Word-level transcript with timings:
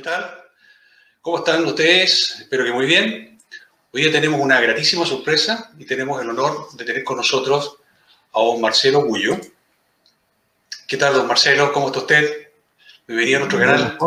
¿Qué 0.00 0.04
tal? 0.04 0.34
¿Cómo 1.20 1.38
están 1.38 1.62
ustedes? 1.66 2.40
Espero 2.40 2.64
que 2.64 2.72
muy 2.72 2.86
bien. 2.86 3.38
Hoy 3.92 4.00
día 4.00 4.10
tenemos 4.10 4.40
una 4.40 4.58
gratísima 4.58 5.04
sorpresa 5.04 5.72
y 5.78 5.84
tenemos 5.84 6.22
el 6.22 6.30
honor 6.30 6.68
de 6.72 6.86
tener 6.86 7.04
con 7.04 7.18
nosotros 7.18 7.76
a 8.32 8.40
don 8.40 8.62
Marcelo 8.62 9.04
Gullo. 9.04 9.36
¿Qué 10.88 10.96
tal, 10.96 11.12
don 11.12 11.26
Marcelo? 11.26 11.70
¿Cómo 11.70 11.88
está 11.88 11.98
usted? 11.98 12.48
Bienvenido 13.06 13.36
a 13.36 13.40
nuestro 13.40 13.58
canal. 13.58 13.98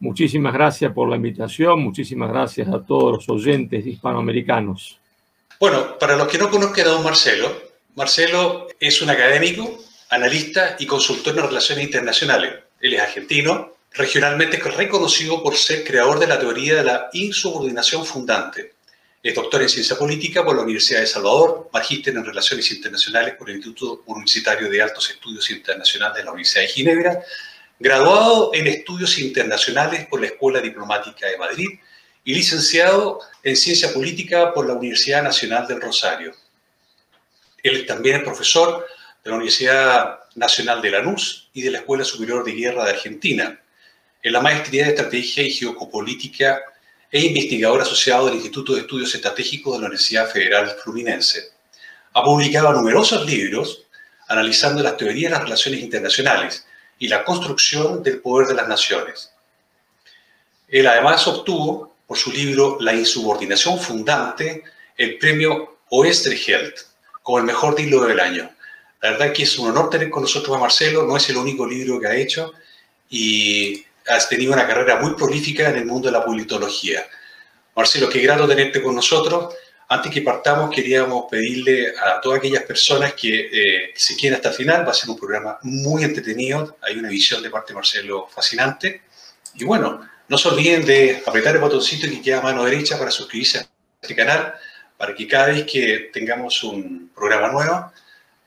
Muchísimas 0.00 0.52
gracias 0.52 0.92
por 0.92 1.08
la 1.08 1.14
invitación, 1.14 1.80
muchísimas 1.84 2.28
gracias 2.28 2.66
a 2.66 2.84
todos 2.84 3.12
los 3.12 3.28
oyentes 3.28 3.86
hispanoamericanos. 3.86 4.98
Bueno, 5.60 5.96
para 6.00 6.16
los 6.16 6.26
que 6.26 6.38
no 6.38 6.50
conozcan 6.50 6.88
a 6.88 6.90
don 6.90 7.04
Marcelo, 7.04 7.62
Marcelo 7.94 8.66
es 8.80 9.00
un 9.02 9.10
académico, 9.10 9.72
analista 10.08 10.74
y 10.80 10.86
consultor 10.86 11.38
en 11.38 11.46
relaciones 11.46 11.84
internacionales. 11.84 12.54
Él 12.80 12.94
es 12.94 13.00
argentino, 13.00 13.74
regionalmente 13.92 14.58
reconocido 14.58 15.42
por 15.42 15.56
ser 15.56 15.84
creador 15.84 16.18
de 16.18 16.26
la 16.26 16.38
teoría 16.38 16.76
de 16.76 16.84
la 16.84 17.10
insubordinación 17.12 18.04
fundante. 18.04 18.74
Es 19.22 19.34
doctor 19.34 19.60
en 19.60 19.68
ciencia 19.68 19.98
política 19.98 20.44
por 20.44 20.56
la 20.56 20.62
Universidad 20.62 21.00
de 21.00 21.06
Salvador, 21.06 21.68
magíster 21.72 22.14
en 22.16 22.24
relaciones 22.24 22.70
internacionales 22.70 23.34
por 23.34 23.50
el 23.50 23.56
Instituto 23.56 24.02
Universitario 24.06 24.70
de 24.70 24.80
Altos 24.80 25.10
Estudios 25.10 25.50
Internacionales 25.50 26.16
de 26.16 26.24
la 26.24 26.30
Universidad 26.30 26.62
de 26.62 26.68
Ginebra, 26.68 27.22
graduado 27.78 28.52
en 28.54 28.66
estudios 28.66 29.18
internacionales 29.18 30.06
por 30.06 30.20
la 30.20 30.28
Escuela 30.28 30.60
Diplomática 30.60 31.26
de 31.26 31.36
Madrid 31.36 31.68
y 32.24 32.34
licenciado 32.34 33.20
en 33.42 33.56
ciencia 33.56 33.92
política 33.92 34.54
por 34.54 34.66
la 34.66 34.74
Universidad 34.74 35.22
Nacional 35.22 35.66
del 35.66 35.80
Rosario. 35.80 36.32
Él 37.62 37.84
también 37.86 38.16
es 38.16 38.22
profesor 38.22 38.86
de 39.22 39.30
la 39.30 39.36
Universidad 39.36 40.20
Nacional 40.34 40.80
de 40.80 40.90
Lanús 40.92 41.50
y 41.52 41.62
de 41.62 41.72
la 41.72 41.78
Escuela 41.78 42.04
Superior 42.04 42.44
de 42.44 42.52
Guerra 42.52 42.84
de 42.84 42.90
Argentina, 42.92 43.60
en 44.22 44.32
la 44.32 44.40
maestría 44.40 44.84
de 44.84 44.90
Estrategia 44.90 45.42
y 45.42 45.50
Geopolítica 45.50 46.60
e 47.10 47.20
investigador 47.20 47.82
asociado 47.82 48.26
del 48.26 48.36
Instituto 48.36 48.74
de 48.74 48.82
Estudios 48.82 49.14
Estratégicos 49.14 49.74
de 49.74 49.80
la 49.80 49.86
Universidad 49.86 50.30
Federal 50.30 50.76
Fluminense. 50.82 51.50
Ha 52.12 52.22
publicado 52.22 52.72
numerosos 52.72 53.26
libros 53.26 53.86
analizando 54.28 54.82
las 54.82 54.96
teorías 54.96 55.30
de 55.30 55.36
las 55.36 55.44
relaciones 55.44 55.80
internacionales 55.80 56.66
y 56.98 57.08
la 57.08 57.24
construcción 57.24 58.02
del 58.02 58.20
poder 58.20 58.48
de 58.48 58.54
las 58.54 58.68
naciones. 58.68 59.32
Él 60.68 60.86
además 60.86 61.26
obtuvo, 61.26 61.96
por 62.06 62.16
su 62.16 62.30
libro 62.30 62.76
La 62.80 62.94
insubordinación 62.94 63.78
fundante, 63.78 64.62
el 64.96 65.18
premio 65.18 65.78
Oesterheld 65.88 66.74
como 67.22 67.38
el 67.38 67.44
mejor 67.44 67.78
libro 67.78 68.06
del 68.06 68.20
año. 68.20 68.50
La 69.00 69.12
verdad 69.12 69.32
que 69.32 69.44
es 69.44 69.58
un 69.58 69.70
honor 69.70 69.90
tener 69.90 70.10
con 70.10 70.22
nosotros 70.22 70.56
a 70.56 70.60
Marcelo, 70.60 71.06
no 71.06 71.16
es 71.16 71.28
el 71.28 71.36
único 71.36 71.66
libro 71.66 71.98
que 72.00 72.06
ha 72.06 72.14
hecho 72.14 72.52
y 73.08 73.84
has 74.06 74.28
tenido 74.28 74.52
una 74.52 74.66
carrera 74.66 74.96
muy 74.96 75.14
prolífica 75.14 75.68
en 75.68 75.76
el 75.76 75.86
mundo 75.86 76.08
de 76.08 76.12
la 76.12 76.24
politología. 76.24 77.04
Marcelo, 77.74 78.08
qué 78.08 78.20
grato 78.20 78.46
tenerte 78.46 78.82
con 78.82 78.94
nosotros. 78.94 79.54
Antes 79.88 80.12
que 80.12 80.22
partamos, 80.22 80.74
queríamos 80.74 81.24
pedirle 81.30 81.92
a 81.98 82.20
todas 82.20 82.38
aquellas 82.38 82.62
personas 82.62 83.14
que, 83.14 83.50
eh, 83.52 83.92
se 83.96 84.14
quieran 84.14 84.36
hasta 84.36 84.50
el 84.50 84.54
final, 84.54 84.86
va 84.86 84.92
a 84.92 84.94
ser 84.94 85.10
un 85.10 85.18
programa 85.18 85.58
muy 85.62 86.04
entretenido, 86.04 86.76
hay 86.80 86.96
una 86.96 87.08
visión 87.08 87.42
de 87.42 87.50
parte 87.50 87.72
de 87.72 87.74
Marcelo 87.74 88.28
fascinante. 88.28 89.02
Y 89.54 89.64
bueno, 89.64 90.08
no 90.28 90.38
se 90.38 90.48
olviden 90.48 90.84
de 90.84 91.22
apretar 91.26 91.56
el 91.56 91.60
botoncito 91.60 92.06
que 92.08 92.22
queda 92.22 92.38
a 92.38 92.42
mano 92.42 92.64
derecha 92.64 92.96
para 92.98 93.10
suscribirse 93.10 93.58
a 93.58 93.66
este 94.00 94.14
canal, 94.14 94.54
para 94.96 95.14
que 95.14 95.26
cada 95.26 95.46
vez 95.46 95.64
que 95.64 96.10
tengamos 96.12 96.62
un 96.62 97.10
programa 97.12 97.48
nuevo, 97.48 97.92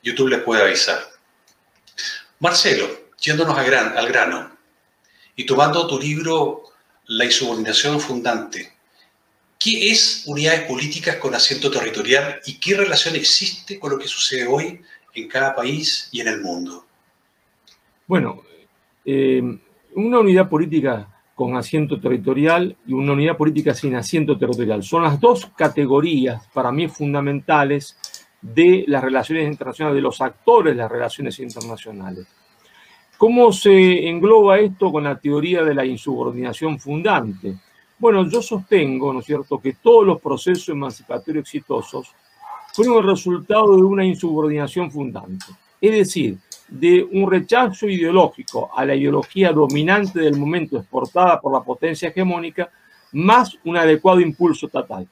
YouTube 0.01 0.29
les 0.29 0.41
pueda 0.43 0.63
avisar. 0.63 0.99
Marcelo, 2.39 3.09
yéndonos 3.19 3.57
al 3.57 4.07
grano, 4.07 4.52
y 5.35 5.45
tomando 5.45 5.88
tu 5.88 5.99
libro 5.99 6.63
La 7.07 7.25
insubordinación 7.25 7.99
fundante, 7.99 8.71
¿qué 9.59 9.91
es 9.91 10.23
unidades 10.25 10.61
políticas 10.61 11.17
con 11.17 11.35
asiento 11.35 11.69
territorial 11.69 12.39
y 12.45 12.59
qué 12.59 12.75
relación 12.75 13.16
existe 13.16 13.79
con 13.79 13.91
lo 13.91 13.99
que 13.99 14.07
sucede 14.07 14.47
hoy 14.47 14.81
en 15.13 15.27
cada 15.27 15.53
país 15.53 16.09
y 16.11 16.21
en 16.21 16.27
el 16.27 16.41
mundo? 16.41 16.85
Bueno, 18.07 18.44
eh, 19.05 19.41
una 19.95 20.19
unidad 20.19 20.49
política 20.49 21.09
con 21.35 21.55
asiento 21.55 22.00
territorial 22.00 22.75
y 22.85 22.94
una 22.94 23.13
unidad 23.13 23.38
política 23.38 23.73
sin 23.73 23.95
asiento 23.95 24.38
territorial. 24.38 24.83
Son 24.83 25.03
las 25.03 25.19
dos 25.19 25.47
categorías 25.57 26.47
para 26.53 26.71
mí 26.71 26.88
fundamentales 26.88 27.97
de 28.41 28.85
las 28.88 29.03
relaciones 29.03 29.47
internacionales, 29.47 29.95
de 29.95 30.01
los 30.01 30.21
actores 30.21 30.73
de 30.73 30.81
las 30.81 30.91
relaciones 30.91 31.39
internacionales. 31.39 32.27
¿Cómo 33.18 33.53
se 33.53 34.07
engloba 34.07 34.59
esto 34.59 34.91
con 34.91 35.06
la 35.06 35.18
teoría 35.18 35.63
de 35.63 35.74
la 35.74 35.85
insubordinación 35.85 36.79
fundante? 36.79 37.56
Bueno, 38.00 38.28
yo 38.28 38.41
sostengo, 38.41 39.13
¿no 39.13 39.19
es 39.19 39.25
cierto?, 39.25 39.59
que 39.59 39.74
todos 39.74 40.06
los 40.06 40.22
procesos 40.22 40.69
emancipatorios 40.69 41.44
exitosos 41.44 42.13
fueron 42.74 42.97
el 42.97 43.03
resultado 43.03 43.75
de 43.75 43.84
una 43.84 44.03
insubordinación 44.03 44.91
fundante, 44.91 45.46
es 45.79 45.91
decir, 45.91 46.38
de 46.68 47.03
un 47.03 47.29
rechazo 47.29 47.88
ideológico 47.88 48.72
a 48.75 48.84
la 48.84 48.96
ideología 48.96 49.51
dominante 49.51 50.19
del 50.19 50.38
momento 50.38 50.78
exportada 50.78 51.40
por 51.40 51.53
la 51.53 51.62
potencia 51.62 52.09
hegemónica, 52.09 52.69
más 53.13 53.57
un 53.63 53.78
adecuado 53.78 54.19
impulso 54.19 54.66
estatal. 54.66 55.07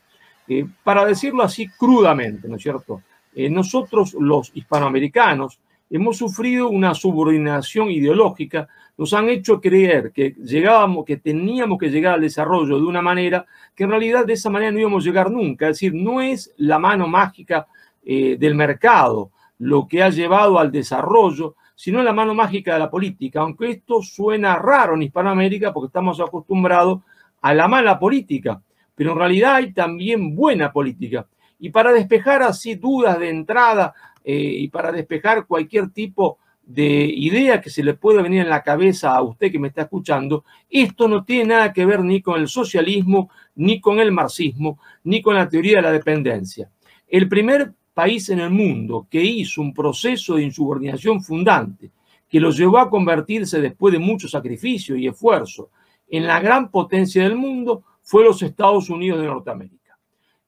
Eh, 0.47 0.65
para 0.83 1.05
decirlo 1.05 1.43
así 1.43 1.67
crudamente, 1.67 2.47
¿no 2.47 2.55
es 2.55 2.63
cierto? 2.63 3.03
Eh, 3.33 3.49
nosotros 3.49 4.15
los 4.15 4.51
hispanoamericanos 4.55 5.59
hemos 5.91 6.17
sufrido 6.17 6.69
una 6.69 6.93
subordinación 6.93 7.91
ideológica, 7.91 8.67
nos 8.97 9.13
han 9.13 9.29
hecho 9.29 9.59
creer 9.59 10.11
que 10.13 10.31
llegábamos, 10.41 11.05
que 11.05 11.17
teníamos 11.17 11.77
que 11.77 11.89
llegar 11.89 12.15
al 12.15 12.21
desarrollo 12.21 12.77
de 12.77 12.85
una 12.85 13.01
manera 13.01 13.45
que 13.75 13.83
en 13.83 13.89
realidad 13.89 14.25
de 14.25 14.33
esa 14.33 14.49
manera 14.49 14.71
no 14.71 14.79
íbamos 14.79 15.03
a 15.03 15.07
llegar 15.07 15.29
nunca. 15.29 15.67
Es 15.67 15.77
decir, 15.77 15.93
no 15.93 16.21
es 16.21 16.53
la 16.57 16.79
mano 16.79 17.07
mágica 17.07 17.67
eh, 18.03 18.37
del 18.39 18.55
mercado 18.55 19.31
lo 19.59 19.87
que 19.87 20.01
ha 20.01 20.09
llevado 20.09 20.57
al 20.57 20.71
desarrollo, 20.71 21.55
sino 21.75 22.01
la 22.01 22.13
mano 22.13 22.33
mágica 22.33 22.73
de 22.73 22.79
la 22.79 22.89
política, 22.89 23.41
aunque 23.41 23.69
esto 23.69 24.01
suena 24.01 24.55
raro 24.55 24.95
en 24.95 25.03
Hispanoamérica 25.03 25.73
porque 25.73 25.87
estamos 25.87 26.19
acostumbrados 26.19 27.01
a 27.41 27.53
la 27.53 27.67
mala 27.67 27.99
política, 27.99 28.61
pero 28.95 29.11
en 29.11 29.17
realidad 29.17 29.55
hay 29.55 29.73
también 29.73 30.35
buena 30.35 30.71
política. 30.71 31.27
Y 31.59 31.69
para 31.69 31.91
despejar 31.91 32.41
así 32.41 32.75
dudas 32.75 33.19
de 33.19 33.29
entrada 33.29 33.93
eh, 34.23 34.35
y 34.35 34.67
para 34.69 34.91
despejar 34.91 35.45
cualquier 35.45 35.89
tipo 35.89 36.37
de 36.63 37.03
idea 37.03 37.59
que 37.59 37.69
se 37.69 37.83
le 37.83 37.95
pueda 37.95 38.21
venir 38.21 38.41
en 38.41 38.49
la 38.49 38.63
cabeza 38.63 39.15
a 39.15 39.21
usted 39.21 39.51
que 39.51 39.59
me 39.59 39.67
está 39.67 39.83
escuchando, 39.83 40.45
esto 40.69 41.07
no 41.07 41.23
tiene 41.23 41.45
nada 41.45 41.73
que 41.73 41.85
ver 41.85 42.01
ni 42.01 42.21
con 42.21 42.39
el 42.39 42.47
socialismo, 42.47 43.29
ni 43.55 43.81
con 43.81 43.99
el 43.99 44.11
marxismo, 44.11 44.79
ni 45.03 45.21
con 45.21 45.35
la 45.35 45.49
teoría 45.49 45.77
de 45.77 45.81
la 45.81 45.91
dependencia. 45.91 46.69
El 47.07 47.27
primer 47.27 47.73
país 47.93 48.29
en 48.29 48.39
el 48.39 48.51
mundo 48.51 49.07
que 49.09 49.21
hizo 49.21 49.61
un 49.61 49.73
proceso 49.73 50.35
de 50.35 50.43
insubordinación 50.43 51.21
fundante, 51.21 51.91
que 52.29 52.39
lo 52.39 52.51
llevó 52.51 52.77
a 52.77 52.89
convertirse 52.89 53.59
después 53.59 53.91
de 53.91 53.99
mucho 53.99 54.27
sacrificio 54.29 54.95
y 54.95 55.07
esfuerzo 55.07 55.69
en 56.09 56.25
la 56.25 56.39
gran 56.39 56.71
potencia 56.71 57.23
del 57.23 57.35
mundo, 57.35 57.83
fue 58.01 58.23
los 58.23 58.41
Estados 58.41 58.89
Unidos 58.89 59.19
de 59.19 59.27
Norteamérica. 59.27 59.80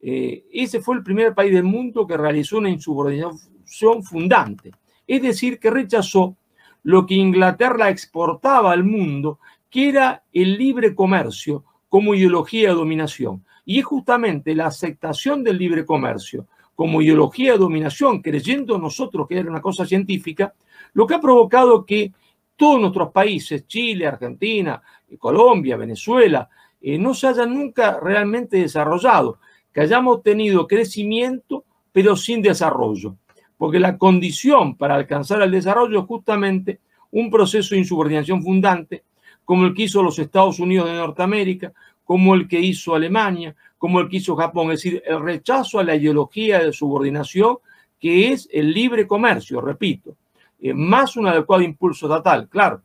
Eh, 0.05 0.43
ese 0.51 0.81
fue 0.81 0.97
el 0.97 1.03
primer 1.03 1.33
país 1.33 1.53
del 1.53 1.63
mundo 1.63 2.05
que 2.05 2.17
realizó 2.17 2.57
una 2.57 2.69
insubordinación 2.69 4.03
fundante, 4.03 4.71
es 5.07 5.21
decir, 5.21 5.59
que 5.59 5.71
rechazó 5.71 6.35
lo 6.83 7.05
que 7.05 7.13
Inglaterra 7.13 7.89
exportaba 7.89 8.73
al 8.73 8.83
mundo, 8.83 9.39
que 9.69 9.87
era 9.87 10.23
el 10.33 10.57
libre 10.57 10.93
comercio 10.93 11.63
como 11.87 12.13
ideología 12.13 12.69
de 12.69 12.75
dominación. 12.75 13.45
Y 13.63 13.79
es 13.79 13.85
justamente 13.85 14.53
la 14.53 14.65
aceptación 14.65 15.41
del 15.41 15.57
libre 15.57 15.85
comercio 15.85 16.47
como 16.75 17.01
ideología 17.01 17.53
de 17.53 17.59
dominación, 17.59 18.21
creyendo 18.21 18.77
nosotros 18.77 19.25
que 19.25 19.37
era 19.37 19.49
una 19.49 19.61
cosa 19.61 19.85
científica, 19.85 20.53
lo 20.93 21.07
que 21.07 21.13
ha 21.13 21.21
provocado 21.21 21.85
que 21.85 22.11
todos 22.57 22.81
nuestros 22.81 23.09
países, 23.13 23.65
Chile, 23.67 24.05
Argentina, 24.05 24.81
Colombia, 25.17 25.77
Venezuela, 25.77 26.49
eh, 26.81 26.97
no 26.97 27.13
se 27.13 27.27
hayan 27.27 27.53
nunca 27.53 27.99
realmente 28.01 28.57
desarrollado, 28.57 29.39
que 29.73 29.81
hayamos 29.81 30.23
tenido 30.23 30.67
crecimiento 30.67 31.65
pero 31.91 32.15
sin 32.15 32.41
desarrollo, 32.41 33.15
porque 33.57 33.79
la 33.79 33.97
condición 33.97 34.75
para 34.75 34.95
alcanzar 34.95 35.41
el 35.41 35.51
desarrollo 35.51 35.99
es 35.99 36.05
justamente 36.05 36.79
un 37.11 37.29
proceso 37.29 37.75
de 37.75 37.79
insubordinación 37.79 38.43
fundante, 38.43 39.03
como 39.45 39.65
el 39.65 39.73
que 39.73 39.83
hizo 39.83 40.01
los 40.01 40.17
Estados 40.17 40.59
Unidos 40.59 40.87
de 40.87 40.95
Norteamérica, 40.95 41.71
como 42.03 42.33
el 42.33 42.47
que 42.47 42.59
hizo 42.59 42.95
Alemania, 42.95 43.55
como 43.77 43.99
el 43.99 44.09
que 44.09 44.17
hizo 44.17 44.35
Japón, 44.35 44.71
es 44.71 44.81
decir, 44.81 45.03
el 45.05 45.21
rechazo 45.21 45.79
a 45.79 45.83
la 45.83 45.95
ideología 45.95 46.59
de 46.59 46.73
subordinación 46.73 47.57
que 47.99 48.31
es 48.31 48.49
el 48.51 48.73
libre 48.73 49.07
comercio, 49.07 49.61
repito, 49.61 50.17
eh, 50.59 50.73
más 50.73 51.15
un 51.15 51.27
adecuado 51.27 51.63
impulso 51.63 52.07
estatal. 52.07 52.49
Claro, 52.49 52.81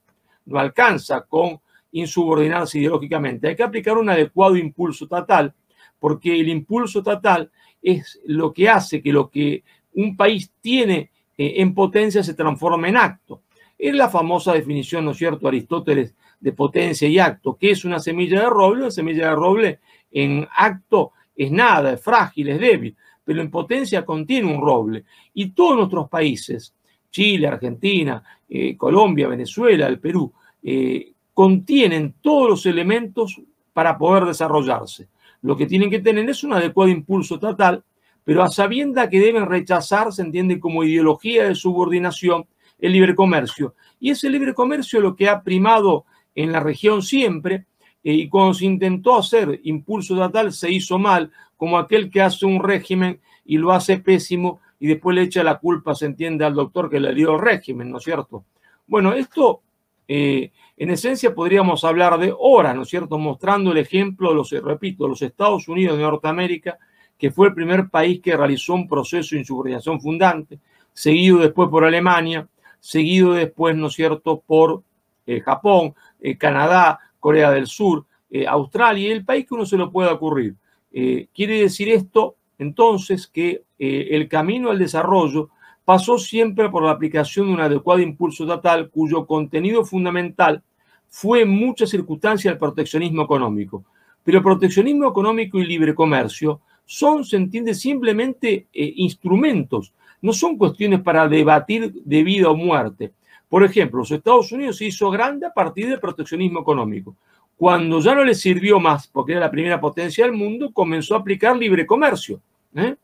no 0.46 0.58
alcanza 0.58 1.22
con 1.22 1.60
insubordinarse 1.90 2.78
ideológicamente, 2.78 3.48
hay 3.48 3.56
que 3.56 3.62
aplicar 3.62 3.96
un 3.96 4.10
adecuado 4.10 4.56
impulso 4.56 5.04
estatal, 5.04 5.52
porque 5.98 6.38
el 6.38 6.48
impulso 6.48 7.00
estatal 7.00 7.50
es 7.82 8.20
lo 8.24 8.52
que 8.52 8.68
hace 8.68 9.02
que 9.02 9.12
lo 9.12 9.30
que 9.30 9.64
un 9.94 10.16
país 10.16 10.52
tiene 10.60 11.10
eh, 11.36 11.54
en 11.56 11.74
potencia 11.74 12.22
se 12.22 12.34
transforme 12.34 12.88
en 12.88 12.96
acto. 12.96 13.42
Es 13.78 13.94
la 13.94 14.08
famosa 14.08 14.52
definición, 14.52 15.04
¿no 15.04 15.12
es 15.12 15.18
cierto?, 15.18 15.46
Aristóteles 15.46 16.14
de 16.40 16.52
potencia 16.52 17.08
y 17.08 17.18
acto. 17.18 17.56
¿Qué 17.56 17.70
es 17.70 17.84
una 17.84 17.98
semilla 17.98 18.40
de 18.42 18.50
roble? 18.50 18.82
Una 18.82 18.90
semilla 18.90 19.30
de 19.30 19.34
roble 19.34 19.80
en 20.10 20.46
acto 20.56 21.12
es 21.36 21.50
nada, 21.50 21.92
es 21.92 22.02
frágil, 22.02 22.48
es 22.48 22.60
débil, 22.60 22.96
pero 23.24 23.40
en 23.40 23.50
potencia 23.50 24.04
contiene 24.04 24.52
un 24.52 24.60
roble. 24.60 25.04
Y 25.34 25.50
todos 25.50 25.76
nuestros 25.76 26.08
países, 26.08 26.74
Chile, 27.10 27.46
Argentina, 27.46 28.22
eh, 28.48 28.76
Colombia, 28.76 29.28
Venezuela, 29.28 29.86
el 29.86 30.00
Perú, 30.00 30.32
eh, 30.62 31.12
contienen 31.32 32.16
todos 32.20 32.48
los 32.50 32.66
elementos 32.66 33.40
para 33.72 33.96
poder 33.96 34.24
desarrollarse. 34.24 35.08
Lo 35.42 35.56
que 35.56 35.66
tienen 35.66 35.90
que 35.90 36.00
tener 36.00 36.28
es 36.28 36.42
un 36.44 36.52
adecuado 36.52 36.90
impulso 36.90 37.36
estatal, 37.36 37.84
pero 38.24 38.42
a 38.42 38.48
sabienda 38.50 39.08
que 39.08 39.20
deben 39.20 39.46
rechazar, 39.46 40.12
se 40.12 40.22
entiende 40.22 40.60
como 40.60 40.84
ideología 40.84 41.44
de 41.44 41.54
subordinación, 41.54 42.46
el 42.78 42.92
libre 42.92 43.14
comercio. 43.14 43.74
Y 44.00 44.10
ese 44.10 44.30
libre 44.30 44.54
comercio 44.54 45.00
lo 45.00 45.16
que 45.16 45.28
ha 45.28 45.42
primado 45.42 46.04
en 46.34 46.52
la 46.52 46.60
región 46.60 47.02
siempre, 47.02 47.66
eh, 48.04 48.12
y 48.12 48.28
cuando 48.28 48.54
se 48.54 48.66
intentó 48.66 49.16
hacer 49.16 49.60
impulso 49.64 50.14
estatal 50.14 50.52
se 50.52 50.70
hizo 50.70 50.98
mal, 50.98 51.32
como 51.56 51.78
aquel 51.78 52.10
que 52.10 52.22
hace 52.22 52.46
un 52.46 52.62
régimen 52.62 53.20
y 53.44 53.58
lo 53.58 53.72
hace 53.72 53.98
pésimo 53.98 54.60
y 54.78 54.86
después 54.86 55.16
le 55.16 55.22
echa 55.22 55.42
la 55.42 55.58
culpa, 55.58 55.94
se 55.94 56.06
entiende, 56.06 56.44
al 56.44 56.54
doctor 56.54 56.88
que 56.88 57.00
le 57.00 57.14
dio 57.14 57.34
el 57.34 57.40
régimen, 57.40 57.90
¿no 57.90 57.98
es 57.98 58.04
cierto? 58.04 58.44
Bueno, 58.86 59.12
esto 59.12 59.62
eh, 60.08 60.52
en 60.78 60.90
esencia 60.90 61.34
podríamos 61.34 61.84
hablar 61.84 62.18
de 62.18 62.34
horas, 62.36 62.74
¿no 62.74 62.82
es 62.82 62.88
cierto? 62.88 63.18
Mostrando 63.18 63.72
el 63.72 63.78
ejemplo 63.78 64.32
los, 64.32 64.50
repito, 64.50 65.06
los 65.06 65.20
Estados 65.20 65.68
Unidos 65.68 65.98
de 65.98 66.02
Norteamérica, 66.04 66.78
que 67.18 67.30
fue 67.30 67.48
el 67.48 67.54
primer 67.54 67.90
país 67.90 68.20
que 68.20 68.36
realizó 68.36 68.74
un 68.74 68.88
proceso 68.88 69.34
de 69.34 69.40
insubordinación 69.40 70.00
fundante, 70.00 70.60
seguido 70.92 71.38
después 71.38 71.68
por 71.68 71.84
Alemania, 71.84 72.48
seguido 72.80 73.34
después, 73.34 73.76
¿no 73.76 73.88
es 73.88 73.94
cierto?, 73.94 74.42
por 74.46 74.82
eh, 75.26 75.40
Japón, 75.40 75.94
eh, 76.20 76.38
Canadá, 76.38 76.98
Corea 77.20 77.50
del 77.50 77.66
Sur, 77.66 78.06
eh, 78.30 78.46
Australia 78.46 79.12
el 79.12 79.24
país 79.24 79.46
que 79.46 79.54
uno 79.54 79.66
se 79.66 79.76
lo 79.76 79.92
pueda 79.92 80.12
ocurrir. 80.12 80.54
quiere 80.90 81.60
decir 81.60 81.90
esto, 81.90 82.36
entonces, 82.58 83.28
que 83.28 83.62
el 83.78 84.26
camino 84.26 84.70
al 84.70 84.78
desarrollo 84.78 85.50
pasó 85.88 86.18
siempre 86.18 86.68
por 86.68 86.82
la 86.82 86.90
aplicación 86.90 87.46
de 87.46 87.54
un 87.54 87.60
adecuado 87.60 88.02
impulso 88.02 88.44
estatal 88.44 88.90
cuyo 88.90 89.24
contenido 89.24 89.86
fundamental 89.86 90.62
fue 91.08 91.40
en 91.40 91.48
muchas 91.48 91.88
circunstancias 91.88 92.52
el 92.52 92.58
proteccionismo 92.58 93.22
económico. 93.22 93.86
Pero 94.22 94.42
proteccionismo 94.42 95.08
económico 95.08 95.58
y 95.58 95.64
libre 95.64 95.94
comercio 95.94 96.60
son, 96.84 97.24
se 97.24 97.38
entiende, 97.38 97.72
simplemente 97.72 98.66
instrumentos 98.74 99.94
no 100.20 100.34
son 100.34 100.58
cuestiones 100.58 101.00
para 101.00 101.26
debatir 101.26 101.90
de 102.04 102.22
vida 102.22 102.50
o 102.50 102.54
muerte. 102.54 103.14
Por 103.48 103.64
ejemplo, 103.64 104.00
los 104.00 104.10
Estados 104.10 104.52
Unidos 104.52 104.76
se 104.76 104.84
hizo 104.84 105.10
grande 105.10 105.46
a 105.46 105.54
partir 105.54 105.88
del 105.88 106.00
proteccionismo 106.00 106.60
económico. 106.60 107.16
Cuando 107.56 108.00
ya 108.00 108.14
no 108.14 108.24
le 108.24 108.34
sirvió 108.34 108.78
más, 108.78 109.08
porque 109.08 109.32
era 109.32 109.40
la 109.40 109.50
primera 109.50 109.80
potencia 109.80 110.26
del 110.26 110.34
mundo, 110.34 110.70
comenzó 110.70 111.14
a 111.14 111.20
aplicar 111.20 111.56
libre 111.56 111.86
comercio, 111.86 112.42
¿eh? 112.74 112.94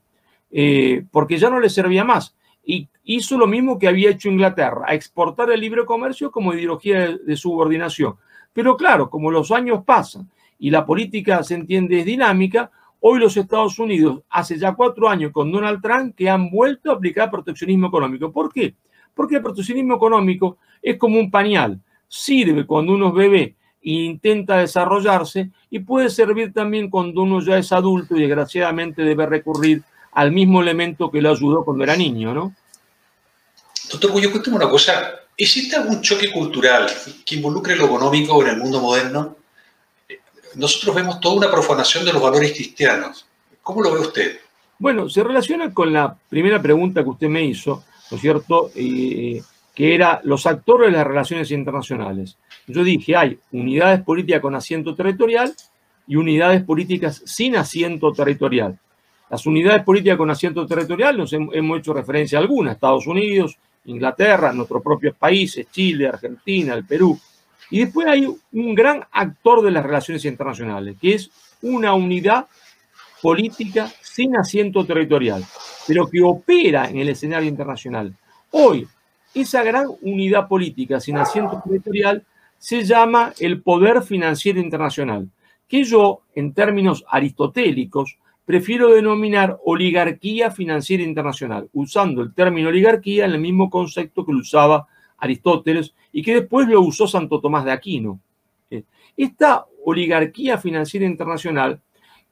Eh, 0.50 1.04
porque 1.10 1.38
ya 1.38 1.48
no 1.48 1.58
le 1.58 1.70
servía 1.70 2.04
más. 2.04 2.36
Y 2.64 2.88
hizo 3.04 3.36
lo 3.36 3.46
mismo 3.46 3.78
que 3.78 3.88
había 3.88 4.10
hecho 4.10 4.28
Inglaterra, 4.28 4.84
a 4.86 4.94
exportar 4.94 5.50
el 5.50 5.60
libre 5.60 5.84
comercio 5.84 6.30
como 6.30 6.54
ideología 6.54 7.16
de 7.16 7.36
subordinación. 7.36 8.16
Pero 8.52 8.76
claro, 8.76 9.10
como 9.10 9.30
los 9.30 9.50
años 9.50 9.84
pasan 9.84 10.30
y 10.58 10.70
la 10.70 10.86
política 10.86 11.42
se 11.42 11.54
entiende 11.54 12.00
es 12.00 12.06
dinámica, 12.06 12.70
Hoy 13.06 13.20
los 13.20 13.36
Estados 13.36 13.78
Unidos, 13.78 14.22
hace 14.30 14.56
ya 14.58 14.72
cuatro 14.72 15.10
años 15.10 15.30
con 15.30 15.52
Donald 15.52 15.82
Trump, 15.82 16.14
que 16.16 16.30
han 16.30 16.48
vuelto 16.48 16.90
a 16.90 16.94
aplicar 16.94 17.30
proteccionismo 17.30 17.88
económico. 17.88 18.32
¿Por 18.32 18.50
qué? 18.50 18.76
Porque 19.14 19.36
el 19.36 19.42
proteccionismo 19.42 19.96
económico 19.96 20.56
es 20.80 20.96
como 20.96 21.20
un 21.20 21.30
pañal. 21.30 21.78
Sirve 22.08 22.64
cuando 22.64 22.94
uno 22.94 23.08
es 23.08 23.14
bebé 23.14 23.56
e 23.82 23.90
intenta 23.90 24.56
desarrollarse 24.56 25.50
y 25.68 25.80
puede 25.80 26.08
servir 26.08 26.54
también 26.54 26.88
cuando 26.88 27.24
uno 27.24 27.42
ya 27.42 27.58
es 27.58 27.72
adulto 27.72 28.16
y 28.16 28.20
desgraciadamente 28.20 29.02
debe 29.02 29.26
recurrir 29.26 29.82
al 30.14 30.32
mismo 30.32 30.62
elemento 30.62 31.10
que 31.10 31.20
lo 31.20 31.30
ayudó 31.30 31.64
cuando 31.64 31.84
era 31.84 31.96
niño, 31.96 32.32
¿no? 32.34 32.54
Doctor 33.90 34.20
yo 34.20 34.30
cuéntame 34.30 34.56
una 34.56 34.68
cosa. 34.68 35.14
¿Existe 35.36 35.76
algún 35.76 36.00
choque 36.00 36.30
cultural 36.30 36.86
que 37.26 37.34
involucre 37.34 37.76
lo 37.76 37.86
económico 37.86 38.40
en 38.42 38.48
el 38.48 38.56
mundo 38.56 38.80
moderno? 38.80 39.36
nosotros 40.56 40.94
vemos 40.94 41.20
toda 41.20 41.36
una 41.36 41.50
profanación 41.50 42.04
de 42.04 42.12
los 42.12 42.22
valores 42.22 42.52
cristianos. 42.52 43.26
¿Cómo 43.62 43.82
lo 43.82 43.92
ve 43.92 44.00
usted? 44.00 44.38
Bueno, 44.78 45.08
se 45.08 45.22
relaciona 45.22 45.72
con 45.72 45.92
la 45.92 46.16
primera 46.28 46.60
pregunta 46.60 47.02
que 47.02 47.10
usted 47.10 47.28
me 47.28 47.44
hizo, 47.44 47.84
¿no 48.10 48.16
es 48.16 48.20
cierto? 48.20 48.70
Eh, 48.74 49.42
que 49.74 49.94
era 49.94 50.20
los 50.24 50.46
actores 50.46 50.90
de 50.90 50.98
las 50.98 51.06
relaciones 51.06 51.50
internacionales. 51.50 52.36
Yo 52.66 52.84
dije, 52.84 53.16
hay 53.16 53.38
unidades 53.52 54.02
políticas 54.02 54.40
con 54.40 54.54
asiento 54.54 54.94
territorial 54.94 55.52
y 56.06 56.16
unidades 56.16 56.62
políticas 56.62 57.22
sin 57.24 57.56
asiento 57.56 58.12
territorial. 58.12 58.78
Las 59.34 59.46
unidades 59.46 59.82
políticas 59.82 60.16
con 60.16 60.30
asiento 60.30 60.64
territorial 60.64 61.18
nos 61.18 61.32
hemos 61.32 61.78
hecho 61.80 61.92
referencia 61.92 62.38
a 62.38 62.40
algunas, 62.40 62.74
Estados 62.74 63.04
Unidos, 63.08 63.58
Inglaterra, 63.86 64.52
nuestros 64.52 64.80
propios 64.80 65.16
países, 65.16 65.66
Chile, 65.72 66.06
Argentina, 66.06 66.72
el 66.72 66.84
Perú, 66.84 67.18
y 67.68 67.80
después 67.80 68.06
hay 68.06 68.26
un 68.26 68.74
gran 68.76 69.04
actor 69.10 69.60
de 69.62 69.72
las 69.72 69.84
relaciones 69.84 70.24
internacionales, 70.24 70.94
que 71.00 71.14
es 71.14 71.32
una 71.62 71.94
unidad 71.94 72.46
política 73.20 73.90
sin 74.00 74.36
asiento 74.36 74.86
territorial, 74.86 75.44
pero 75.88 76.06
que 76.08 76.22
opera 76.22 76.88
en 76.88 76.98
el 76.98 77.08
escenario 77.08 77.48
internacional. 77.48 78.14
Hoy, 78.52 78.86
esa 79.34 79.64
gran 79.64 79.88
unidad 80.02 80.46
política 80.46 81.00
sin 81.00 81.16
asiento 81.16 81.60
territorial 81.66 82.22
se 82.56 82.84
llama 82.84 83.32
el 83.40 83.62
poder 83.62 84.04
financiero 84.04 84.60
internacional, 84.60 85.28
que 85.66 85.82
yo, 85.82 86.20
en 86.36 86.54
términos 86.54 87.04
aristotélicos, 87.08 88.16
prefiero 88.44 88.92
denominar 88.92 89.58
oligarquía 89.64 90.50
financiera 90.50 91.02
internacional, 91.02 91.68
usando 91.72 92.22
el 92.22 92.34
término 92.34 92.68
oligarquía 92.68 93.24
en 93.24 93.32
el 93.32 93.40
mismo 93.40 93.70
concepto 93.70 94.24
que 94.24 94.32
lo 94.32 94.38
usaba 94.38 94.86
Aristóteles 95.18 95.94
y 96.12 96.22
que 96.22 96.34
después 96.34 96.68
lo 96.68 96.80
usó 96.80 97.06
Santo 97.06 97.40
Tomás 97.40 97.64
de 97.64 97.72
Aquino. 97.72 98.20
Eh, 98.70 98.84
esta 99.16 99.64
oligarquía 99.84 100.58
financiera 100.58 101.06
internacional, 101.06 101.80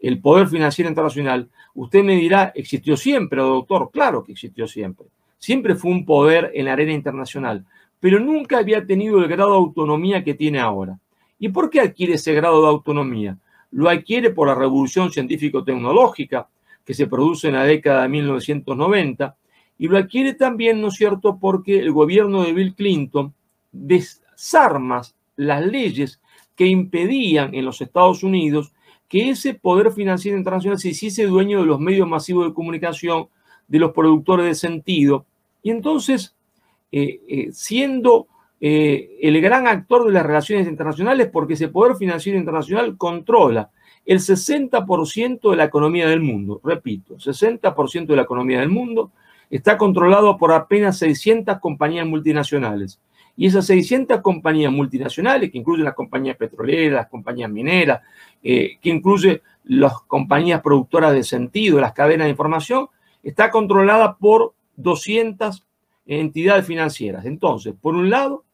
el 0.00 0.21
poder 0.21 0.49
financiero 0.49 0.88
internacional, 0.88 1.49
usted 1.75 2.02
me 2.02 2.16
dirá, 2.16 2.52
existió 2.54 2.97
siempre, 2.97 3.40
doctor, 3.40 3.90
claro 3.92 4.23
que 4.25 4.33
existió 4.33 4.66
siempre. 4.66 5.07
Siempre 5.38 5.75
fue 5.75 5.90
un 5.90 6.04
poder 6.04 6.50
en 6.54 6.66
la 6.66 6.75
arena 6.75 6.92
internacional, 6.92 7.64
pero 7.99 8.21
nunca 8.21 8.59
había 8.59 8.85
tenido 8.85 9.19
el 9.19 9.28
grado 9.28 9.52
de 9.52 9.57
autonomía 9.59 10.23
que 10.23 10.35
tiene 10.35 10.61
ahora. 10.61 10.99
¿Y 11.38 11.49
por 11.49 11.71
qué 11.71 11.81
adquiere 11.81 12.14
ese 12.14 12.33
grado 12.35 12.62
de 12.62 12.69
autonomía? 12.69 13.38
Lo 13.73 13.88
adquiere 13.88 14.31
por 14.31 14.49
la 14.49 14.55
revolución 14.55 15.11
científico-tecnológica 15.11 16.49
que 16.85 16.95
se 16.95 17.07
produce 17.07 17.49
en 17.49 17.55
la 17.55 17.64
década 17.64 18.02
de 18.02 18.09
1990 18.09 19.37
y 19.79 19.88
lo 19.88 19.99
adquiere 19.99 20.35
también, 20.35 20.81
¿no 20.81 20.88
es 20.88 20.95
cierto?, 20.95 21.38
porque 21.41 21.79
el 21.79 21.93
gobierno 21.93 22.43
de 22.43 22.52
Bill 22.52 22.75
Clinton 22.75 23.35
desarma 23.73 25.02
las 25.37 25.67
leyes 25.67 26.21
que 26.55 26.67
impedían 26.67 27.55
en 27.55 27.64
los 27.64 27.81
Estados 27.81 28.23
Unidos 28.23 28.73
que 29.09 29.31
ese 29.31 29.55
poder 29.55 29.93
financiero 29.93 30.38
internacional 30.38 30.79
se 30.79 30.91
hiciese 30.91 31.25
dueño 31.25 31.61
de 31.61 31.67
los 31.67 31.81
medios 31.81 32.09
masivos 32.09 32.47
de 32.47 32.55
comunicación, 32.55 33.29
de 33.69 33.79
los 33.79 33.93
productores 33.93 34.47
de 34.47 34.55
sentido. 34.55 35.26
Y 35.62 35.71
entonces, 35.71 36.35
eh, 36.91 37.21
eh, 37.29 37.49
siendo 37.52 38.26
eh, 38.64 39.19
el 39.21 39.40
gran 39.40 39.66
actor 39.66 40.07
de 40.07 40.12
las 40.12 40.25
relaciones 40.25 40.69
internacionales 40.69 41.28
porque 41.33 41.54
ese 41.54 41.66
poder 41.66 41.97
financiero 41.97 42.38
internacional 42.38 42.97
controla 42.97 43.71
el 44.07 44.21
60% 44.21 45.50
de 45.50 45.57
la 45.57 45.64
economía 45.64 46.07
del 46.07 46.21
mundo. 46.21 46.61
Repito, 46.62 47.16
60% 47.16 48.07
de 48.07 48.16
la 48.16 48.23
economía 48.23 48.61
del 48.61 48.69
mundo 48.69 49.11
está 49.50 49.76
controlado 49.76 50.38
por 50.38 50.52
apenas 50.52 50.97
600 50.99 51.59
compañías 51.59 52.07
multinacionales. 52.07 53.00
Y 53.37 53.49
esas 53.49 53.66
600 53.66 54.21
compañías 54.21 54.73
multinacionales, 54.73 55.50
que 55.50 55.59
incluyen 55.59 55.85
las 55.85 55.95
compañías 55.95 56.37
petroleras, 56.37 56.92
las 57.02 57.09
compañías 57.09 57.50
mineras, 57.50 58.00
eh, 58.45 58.78
que 58.81 58.90
incluyen 58.90 59.40
las 59.64 60.02
compañías 60.02 60.61
productoras 60.61 61.12
de 61.14 61.25
sentido, 61.25 61.81
las 61.81 61.95
cadenas 61.95 62.26
de 62.26 62.31
información, 62.31 62.87
está 63.25 63.50
controlada 63.50 64.16
por 64.19 64.54
200 64.76 65.64
entidades 66.07 66.64
financieras. 66.64 67.25
Entonces, 67.25 67.75
por 67.81 67.97
un 67.97 68.09
lado, 68.09 68.45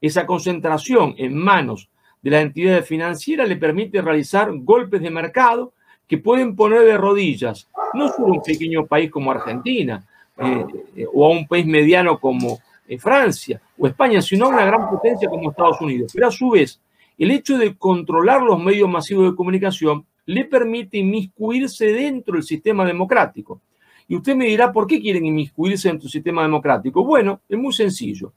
esa 0.00 0.26
concentración 0.26 1.14
en 1.18 1.36
manos 1.36 1.88
de 2.22 2.30
las 2.30 2.42
entidades 2.42 2.86
financieras 2.86 3.48
le 3.48 3.56
permite 3.56 4.02
realizar 4.02 4.50
golpes 4.52 5.00
de 5.00 5.10
mercado 5.10 5.72
que 6.06 6.18
pueden 6.18 6.54
poner 6.54 6.82
de 6.82 6.96
rodillas 6.96 7.68
no 7.94 8.08
solo 8.08 8.28
a 8.28 8.32
un 8.32 8.42
pequeño 8.42 8.86
país 8.86 9.10
como 9.10 9.30
Argentina 9.30 10.04
eh, 10.38 10.64
eh, 10.96 11.06
o 11.12 11.26
a 11.26 11.30
un 11.30 11.46
país 11.46 11.66
mediano 11.66 12.18
como 12.18 12.58
eh, 12.86 12.98
Francia 12.98 13.60
o 13.78 13.86
España, 13.86 14.20
sino 14.22 14.46
a 14.46 14.48
una 14.48 14.64
gran 14.64 14.88
potencia 14.88 15.28
como 15.28 15.50
Estados 15.50 15.80
Unidos. 15.80 16.12
Pero 16.14 16.28
a 16.28 16.30
su 16.30 16.50
vez, 16.50 16.80
el 17.18 17.30
hecho 17.30 17.56
de 17.58 17.76
controlar 17.76 18.42
los 18.42 18.62
medios 18.62 18.88
masivos 18.88 19.30
de 19.30 19.36
comunicación 19.36 20.04
le 20.26 20.44
permite 20.44 20.98
inmiscuirse 20.98 21.86
dentro 21.86 22.34
del 22.34 22.42
sistema 22.42 22.84
democrático. 22.84 23.60
Y 24.08 24.16
usted 24.16 24.36
me 24.36 24.46
dirá, 24.46 24.72
¿por 24.72 24.86
qué 24.86 25.00
quieren 25.00 25.24
inmiscuirse 25.24 25.88
dentro 25.88 26.04
del 26.04 26.12
sistema 26.12 26.42
democrático? 26.42 27.04
Bueno, 27.04 27.40
es 27.48 27.58
muy 27.58 27.72
sencillo, 27.72 28.32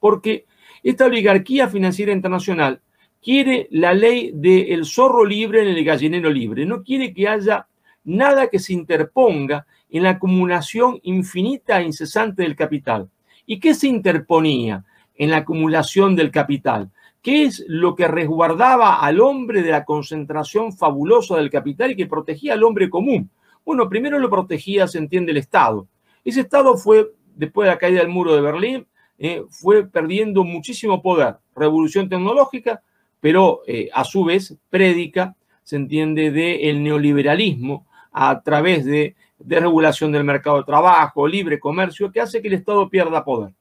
porque 0.00 0.46
esta 0.82 1.06
oligarquía 1.06 1.68
financiera 1.68 2.12
internacional 2.12 2.80
quiere 3.22 3.68
la 3.70 3.94
ley 3.94 4.32
del 4.34 4.84
zorro 4.84 5.24
libre 5.24 5.62
en 5.62 5.68
el 5.68 5.84
gallinero 5.84 6.28
libre, 6.28 6.66
no 6.66 6.82
quiere 6.82 7.14
que 7.14 7.28
haya 7.28 7.66
nada 8.04 8.48
que 8.48 8.58
se 8.58 8.72
interponga 8.72 9.66
en 9.90 10.02
la 10.02 10.10
acumulación 10.10 10.98
infinita 11.04 11.80
e 11.80 11.84
incesante 11.84 12.42
del 12.42 12.56
capital. 12.56 13.08
¿Y 13.46 13.60
qué 13.60 13.74
se 13.74 13.86
interponía 13.86 14.84
en 15.14 15.30
la 15.30 15.38
acumulación 15.38 16.16
del 16.16 16.30
capital? 16.30 16.90
¿Qué 17.20 17.44
es 17.44 17.64
lo 17.68 17.94
que 17.94 18.08
resguardaba 18.08 18.96
al 18.96 19.20
hombre 19.20 19.62
de 19.62 19.70
la 19.70 19.84
concentración 19.84 20.72
fabulosa 20.72 21.36
del 21.36 21.50
capital 21.50 21.92
y 21.92 21.96
que 21.96 22.06
protegía 22.06 22.54
al 22.54 22.64
hombre 22.64 22.90
común? 22.90 23.30
Bueno, 23.64 23.88
primero 23.88 24.18
lo 24.18 24.28
protegía, 24.28 24.88
se 24.88 24.98
entiende, 24.98 25.30
el 25.30 25.38
Estado. 25.38 25.86
Ese 26.24 26.40
Estado 26.40 26.76
fue, 26.76 27.12
después 27.36 27.66
de 27.66 27.72
la 27.72 27.78
caída 27.78 28.00
del 28.00 28.08
muro 28.08 28.34
de 28.34 28.40
Berlín, 28.40 28.86
eh, 29.24 29.44
fue 29.48 29.86
perdiendo 29.86 30.42
muchísimo 30.42 31.00
poder. 31.00 31.36
Revolución 31.54 32.08
tecnológica, 32.08 32.82
pero 33.20 33.60
eh, 33.68 33.88
a 33.94 34.02
su 34.02 34.24
vez 34.24 34.58
predica, 34.68 35.36
se 35.62 35.76
entiende, 35.76 36.32
del 36.32 36.82
neoliberalismo 36.82 37.86
a 38.10 38.42
través 38.42 38.84
de, 38.84 39.14
de 39.38 39.60
regulación 39.60 40.10
del 40.10 40.24
mercado 40.24 40.56
de 40.56 40.64
trabajo, 40.64 41.28
libre 41.28 41.60
comercio, 41.60 42.10
que 42.10 42.20
hace 42.20 42.42
que 42.42 42.48
el 42.48 42.54
Estado 42.54 42.88
pierda 42.88 43.24
poder. 43.24 43.52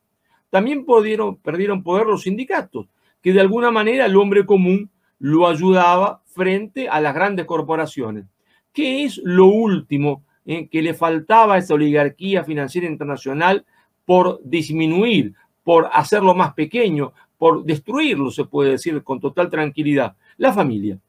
También 0.50 0.84
pudieron, 0.84 1.36
perdieron 1.36 1.84
poder 1.84 2.08
los 2.08 2.24
sindicatos, 2.24 2.88
que 3.22 3.32
de 3.32 3.42
alguna 3.42 3.70
manera 3.70 4.08
el 4.08 4.18
hombre 4.18 4.48
común 4.48 4.90
lo 5.20 5.48
ayudaba 5.48 6.24
frente 6.26 6.90
a 6.90 7.00
las 7.02 7.14
grandes 7.14 7.46
corporaciones. 7.46 8.26
¿Qué 8.74 9.04
es 9.04 9.22
lo 9.24 9.46
último 9.46 10.24
eh, 10.44 10.68
que 10.70 10.82
le 10.82 10.96
faltaba 10.96 11.54
a 11.54 11.58
esa 11.60 11.76
oligarquía 11.76 12.44
financiera 12.44 12.88
internacional 12.88 13.64
por 14.06 14.42
disminuir, 14.44 15.34
por 15.64 15.90
hacerlo 15.92 16.34
más 16.34 16.54
pequeño, 16.54 17.14
por 17.38 17.64
destruirlo, 17.64 18.32
se 18.32 18.46
puede 18.46 18.72
decir 18.72 19.04
con 19.04 19.20
total 19.20 19.50
tranquilidad. 19.50 20.16
La 20.38 20.54
familia. 20.54 21.00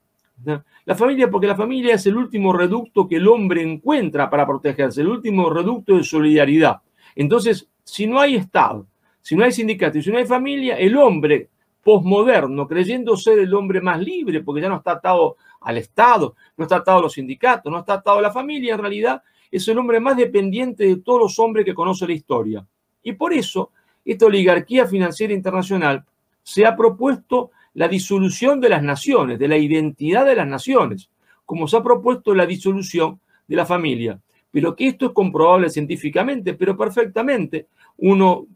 La 0.84 0.94
familia, 0.94 1.30
porque 1.30 1.46
la 1.46 1.54
familia 1.54 1.94
es 1.94 2.06
el 2.06 2.16
último 2.16 2.52
reducto 2.52 3.06
que 3.06 3.16
el 3.16 3.28
hombre 3.28 3.62
encuentra 3.62 4.28
para 4.28 4.46
protegerse, 4.46 5.02
el 5.02 5.08
último 5.08 5.50
reducto 5.50 5.96
de 5.96 6.02
solidaridad. 6.02 6.80
Entonces, 7.14 7.68
si 7.84 8.06
no 8.06 8.18
hay 8.18 8.36
Estado, 8.36 8.86
si 9.20 9.36
no 9.36 9.44
hay 9.44 9.52
sindicato 9.52 10.02
si 10.02 10.10
no 10.10 10.18
hay 10.18 10.26
familia, 10.26 10.76
el 10.76 10.96
hombre 10.96 11.48
posmoderno, 11.82 12.66
creyendo 12.66 13.16
ser 13.16 13.38
el 13.38 13.54
hombre 13.54 13.80
más 13.80 14.00
libre, 14.00 14.40
porque 14.40 14.62
ya 14.62 14.68
no 14.68 14.76
está 14.76 14.92
atado 14.92 15.36
al 15.60 15.78
Estado, 15.78 16.34
no 16.56 16.64
está 16.64 16.76
atado 16.76 16.98
a 16.98 17.02
los 17.02 17.12
sindicatos, 17.12 17.70
no 17.70 17.78
está 17.78 17.94
atado 17.94 18.18
a 18.18 18.22
la 18.22 18.32
familia, 18.32 18.74
en 18.74 18.80
realidad 18.80 19.22
es 19.50 19.66
el 19.68 19.78
hombre 19.78 20.00
más 20.00 20.16
dependiente 20.16 20.84
de 20.84 20.96
todos 20.96 21.20
los 21.20 21.38
hombres 21.38 21.64
que 21.64 21.74
conoce 21.74 22.06
la 22.06 22.14
historia. 22.14 22.66
Y 23.02 23.12
por 23.12 23.32
eso 23.32 23.70
esta 24.04 24.26
oligarquía 24.26 24.86
financiera 24.86 25.32
internacional 25.32 26.04
se 26.42 26.66
ha 26.66 26.76
propuesto 26.76 27.50
la 27.74 27.88
disolución 27.88 28.60
de 28.60 28.68
las 28.68 28.82
naciones, 28.82 29.38
de 29.38 29.48
la 29.48 29.56
identidad 29.56 30.26
de 30.26 30.36
las 30.36 30.46
naciones, 30.46 31.10
como 31.44 31.68
se 31.68 31.76
ha 31.76 31.82
propuesto 31.82 32.34
la 32.34 32.46
disolución 32.46 33.20
de 33.46 33.56
la 33.56 33.66
familia. 33.66 34.20
Pero 34.50 34.76
que 34.76 34.88
esto 34.88 35.06
es 35.06 35.12
comprobable 35.12 35.70
científicamente, 35.70 36.54
pero 36.54 36.76
perfectamente. 36.76 37.68
Uno 37.98 38.46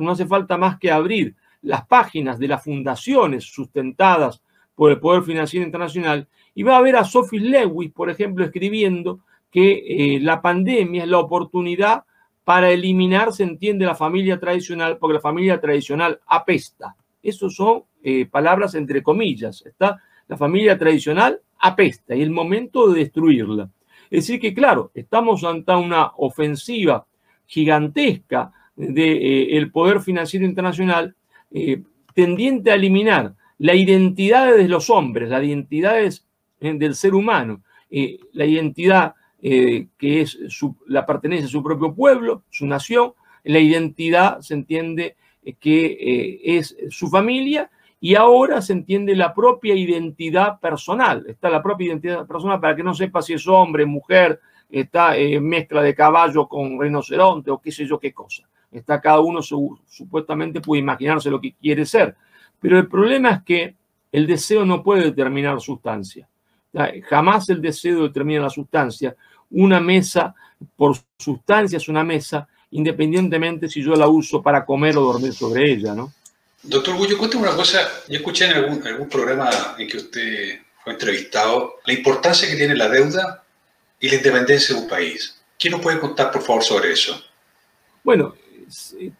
no 0.00 0.10
hace 0.10 0.26
falta 0.26 0.56
más 0.56 0.78
que 0.78 0.90
abrir 0.90 1.34
las 1.62 1.86
páginas 1.86 2.38
de 2.38 2.48
las 2.48 2.62
fundaciones 2.62 3.44
sustentadas 3.44 4.42
por 4.74 4.90
el 4.90 5.00
Poder 5.00 5.22
Financiero 5.22 5.66
Internacional 5.66 6.28
y 6.54 6.62
va 6.62 6.76
a 6.76 6.82
ver 6.82 6.96
a 6.96 7.04
Sophie 7.04 7.40
Lewis, 7.40 7.92
por 7.92 8.10
ejemplo, 8.10 8.44
escribiendo 8.44 9.20
que 9.50 10.16
eh, 10.16 10.20
la 10.20 10.40
pandemia 10.40 11.04
es 11.04 11.08
la 11.08 11.18
oportunidad 11.18 12.04
para 12.48 12.70
eliminar, 12.70 13.34
se 13.34 13.42
entiende, 13.42 13.84
la 13.84 13.94
familia 13.94 14.40
tradicional, 14.40 14.96
porque 14.96 15.12
la 15.12 15.20
familia 15.20 15.60
tradicional 15.60 16.18
apesta. 16.26 16.96
Esas 17.22 17.52
son 17.52 17.82
eh, 18.02 18.24
palabras 18.24 18.74
entre 18.74 19.02
comillas. 19.02 19.66
Está 19.66 20.00
la 20.26 20.38
familia 20.38 20.78
tradicional 20.78 21.42
apesta 21.58 22.16
y 22.16 22.22
el 22.22 22.30
momento 22.30 22.88
de 22.88 23.00
destruirla. 23.00 23.68
Es 24.04 24.26
decir, 24.26 24.40
que 24.40 24.54
claro, 24.54 24.90
estamos 24.94 25.44
ante 25.44 25.74
una 25.74 26.12
ofensiva 26.16 27.06
gigantesca 27.44 28.50
del 28.74 28.94
de, 28.94 29.58
eh, 29.58 29.66
poder 29.66 30.00
financiero 30.00 30.46
internacional 30.46 31.14
eh, 31.50 31.82
tendiente 32.14 32.70
a 32.70 32.76
eliminar 32.76 33.34
la 33.58 33.74
identidad 33.74 34.56
de 34.56 34.68
los 34.68 34.88
hombres, 34.88 35.28
las 35.28 35.44
identidades 35.44 36.26
del 36.60 36.94
ser 36.94 37.14
humano, 37.14 37.62
la 38.32 38.46
identidad 38.46 39.14
eh, 39.40 39.86
que 39.96 40.20
es 40.20 40.36
la 40.86 41.06
pertenencia 41.06 41.46
a 41.46 41.50
su 41.50 41.62
propio 41.62 41.94
pueblo, 41.94 42.42
su 42.50 42.66
nación, 42.66 43.12
la 43.44 43.60
identidad 43.60 44.40
se 44.40 44.54
entiende 44.54 45.16
eh, 45.44 45.54
que 45.54 45.86
eh, 45.86 46.40
es 46.58 46.76
su 46.90 47.08
familia 47.08 47.70
y 48.00 48.16
ahora 48.16 48.60
se 48.60 48.72
entiende 48.72 49.14
la 49.14 49.32
propia 49.32 49.74
identidad 49.74 50.58
personal. 50.58 51.24
Está 51.28 51.50
la 51.50 51.62
propia 51.62 51.86
identidad 51.86 52.26
personal 52.26 52.60
para 52.60 52.74
que 52.74 52.82
no 52.82 52.94
sepa 52.94 53.22
si 53.22 53.34
es 53.34 53.46
hombre, 53.46 53.86
mujer, 53.86 54.40
está 54.68 55.14
mezcla 55.40 55.82
de 55.82 55.94
caballo 55.94 56.48
con 56.48 56.80
rinoceronte 56.80 57.50
o 57.50 57.60
qué 57.60 57.70
sé 57.70 57.86
yo 57.86 57.98
qué 57.98 58.12
cosa. 58.12 58.48
Está 58.70 59.00
cada 59.00 59.20
uno 59.20 59.40
supuestamente 59.40 60.60
puede 60.60 60.82
imaginarse 60.82 61.30
lo 61.30 61.40
que 61.40 61.54
quiere 61.54 61.86
ser. 61.86 62.16
Pero 62.60 62.78
el 62.78 62.88
problema 62.88 63.30
es 63.30 63.42
que 63.42 63.76
el 64.10 64.26
deseo 64.26 64.64
no 64.64 64.82
puede 64.82 65.04
determinar 65.04 65.60
sustancia. 65.60 66.28
Jamás 67.08 67.48
el 67.48 67.60
deseo 67.60 68.04
determina 68.04 68.42
la 68.42 68.50
sustancia. 68.50 69.14
Una 69.50 69.80
mesa, 69.80 70.34
por 70.76 70.96
sustancia, 71.16 71.78
es 71.78 71.88
una 71.88 72.04
mesa, 72.04 72.46
independientemente 72.70 73.68
si 73.68 73.82
yo 73.82 73.94
la 73.94 74.08
uso 74.08 74.42
para 74.42 74.64
comer 74.64 74.96
o 74.96 75.02
dormir 75.02 75.32
sobre 75.32 75.72
ella, 75.72 75.94
¿no? 75.94 76.12
Doctor 76.62 76.96
Gullo, 76.96 77.16
cuéntame 77.16 77.44
una 77.44 77.56
cosa. 77.56 77.78
Yo 78.08 78.16
escuché 78.16 78.46
en 78.46 78.56
algún, 78.56 78.86
algún 78.86 79.08
programa 79.08 79.48
en 79.78 79.88
que 79.88 79.96
usted 79.96 80.58
fue 80.82 80.92
entrevistado 80.92 81.76
la 81.86 81.92
importancia 81.92 82.48
que 82.48 82.56
tiene 82.56 82.74
la 82.74 82.88
deuda 82.88 83.44
y 84.00 84.08
la 84.08 84.16
independencia 84.16 84.74
de 84.74 84.82
un 84.82 84.88
país. 84.88 85.40
¿Quién 85.58 85.72
nos 85.72 85.80
puede 85.80 85.98
contar, 85.98 86.30
por 86.30 86.42
favor, 86.42 86.62
sobre 86.62 86.92
eso? 86.92 87.20
Bueno, 88.04 88.34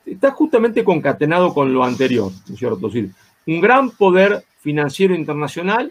está 0.05 0.31
justamente 0.33 0.85
concatenado 0.85 1.53
con 1.53 1.73
lo 1.73 1.85
anterior, 1.85 2.31
¿no 2.47 2.55
es 2.55 2.59
cierto? 2.59 2.91
un 3.47 3.61
gran 3.61 3.91
poder 3.91 4.45
financiero 4.61 5.15
internacional 5.15 5.91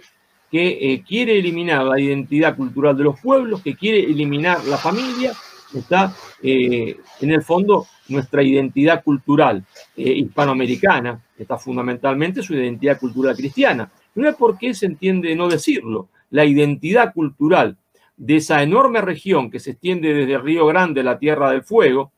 que 0.51 0.93
eh, 0.93 1.03
quiere 1.05 1.37
eliminar 1.37 1.83
la 1.83 1.99
identidad 1.99 2.55
cultural 2.55 2.95
de 2.97 3.03
los 3.03 3.19
pueblos, 3.19 3.61
que 3.61 3.75
quiere 3.75 3.99
eliminar 3.99 4.63
la 4.65 4.77
familia, 4.77 5.33
está 5.73 6.13
eh, 6.41 6.95
en 7.19 7.31
el 7.31 7.41
fondo 7.43 7.85
nuestra 8.07 8.41
identidad 8.41 9.03
cultural 9.03 9.65
eh, 9.97 10.11
hispanoamericana, 10.11 11.21
está 11.37 11.57
fundamentalmente 11.57 12.41
su 12.41 12.53
identidad 12.53 12.97
cultural 12.97 13.35
cristiana. 13.35 13.91
No 14.15 14.29
es 14.29 14.35
por 14.35 14.57
qué 14.57 14.73
se 14.73 14.85
entiende 14.85 15.35
no 15.35 15.49
decirlo. 15.49 16.07
La 16.29 16.45
identidad 16.45 17.13
cultural 17.13 17.77
de 18.15 18.37
esa 18.37 18.63
enorme 18.63 19.01
región 19.01 19.51
que 19.51 19.59
se 19.59 19.71
extiende 19.71 20.13
desde 20.13 20.37
Río 20.37 20.65
Grande, 20.65 21.03
la 21.03 21.19
Tierra 21.19 21.51
del 21.51 21.63
Fuego, 21.63 22.11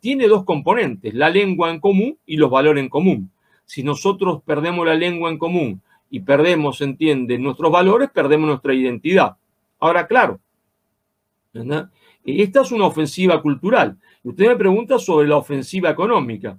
tiene 0.00 0.28
dos 0.28 0.44
componentes, 0.44 1.14
la 1.14 1.30
lengua 1.30 1.70
en 1.70 1.80
común 1.80 2.18
y 2.26 2.36
los 2.36 2.50
valores 2.50 2.82
en 2.82 2.90
común. 2.90 3.30
Si 3.64 3.82
nosotros 3.82 4.42
perdemos 4.44 4.86
la 4.86 4.94
lengua 4.94 5.30
en 5.30 5.38
común 5.38 5.80
y 6.12 6.20
perdemos, 6.20 6.76
se 6.76 6.84
entiende, 6.84 7.38
nuestros 7.38 7.72
valores, 7.72 8.10
perdemos 8.10 8.46
nuestra 8.46 8.74
identidad. 8.74 9.34
Ahora, 9.80 10.06
claro, 10.06 10.40
esta 12.22 12.60
es 12.60 12.70
una 12.70 12.84
ofensiva 12.84 13.40
cultural. 13.40 13.96
Usted 14.22 14.48
me 14.48 14.56
pregunta 14.56 14.98
sobre 14.98 15.26
la 15.26 15.38
ofensiva 15.38 15.88
económica. 15.88 16.58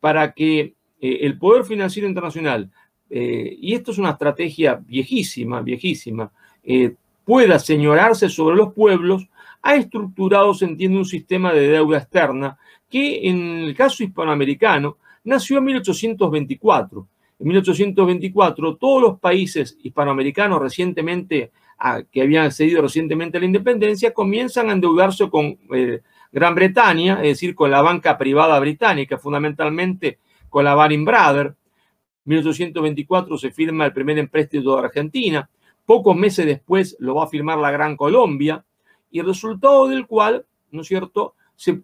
Para 0.00 0.32
que 0.32 0.74
eh, 0.98 1.18
el 1.20 1.36
poder 1.36 1.64
financiero 1.64 2.08
internacional, 2.08 2.70
eh, 3.10 3.58
y 3.60 3.74
esto 3.74 3.90
es 3.90 3.98
una 3.98 4.12
estrategia 4.12 4.74
viejísima, 4.74 5.60
viejísima, 5.60 6.32
pueda 7.26 7.58
señorarse 7.58 8.30
sobre 8.30 8.56
los 8.56 8.72
pueblos, 8.72 9.28
ha 9.60 9.74
estructurado, 9.74 10.54
se 10.54 10.64
entiende, 10.64 10.96
un 10.96 11.04
sistema 11.04 11.52
de 11.52 11.68
deuda 11.68 11.98
externa 11.98 12.56
que 12.88 13.28
en 13.28 13.64
el 13.64 13.76
caso 13.76 14.02
hispanoamericano 14.02 14.96
nació 15.24 15.58
en 15.58 15.64
1824. 15.64 17.06
En 17.38 17.48
1824 17.48 18.76
todos 18.76 19.02
los 19.02 19.20
países 19.20 19.76
hispanoamericanos 19.82 20.60
recientemente, 20.60 21.52
que 22.10 22.22
habían 22.22 22.46
accedido 22.46 22.80
recientemente 22.80 23.36
a 23.36 23.40
la 23.40 23.46
independencia, 23.46 24.14
comienzan 24.14 24.70
a 24.70 24.72
endeudarse 24.72 25.28
con 25.28 25.58
eh, 25.74 26.00
Gran 26.32 26.54
Bretaña, 26.54 27.16
es 27.16 27.28
decir, 27.28 27.54
con 27.54 27.70
la 27.70 27.82
banca 27.82 28.16
privada 28.16 28.58
británica, 28.58 29.18
fundamentalmente 29.18 30.18
con 30.48 30.64
la 30.64 30.74
Baring 30.74 31.04
Brothers. 31.04 31.50
En 31.50 32.30
1824 32.30 33.36
se 33.36 33.50
firma 33.50 33.84
el 33.84 33.92
primer 33.92 34.18
empréstito 34.18 34.74
de 34.74 34.84
Argentina. 34.84 35.48
Pocos 35.84 36.16
meses 36.16 36.46
después 36.46 36.96
lo 36.98 37.16
va 37.16 37.24
a 37.24 37.28
firmar 37.28 37.58
la 37.58 37.70
Gran 37.70 37.96
Colombia 37.96 38.64
y 39.10 39.20
el 39.20 39.26
resultado 39.26 39.86
del 39.88 40.06
cual, 40.06 40.46
¿no 40.70 40.80
es 40.80 40.88
cierto?, 40.88 41.34
se 41.54 41.82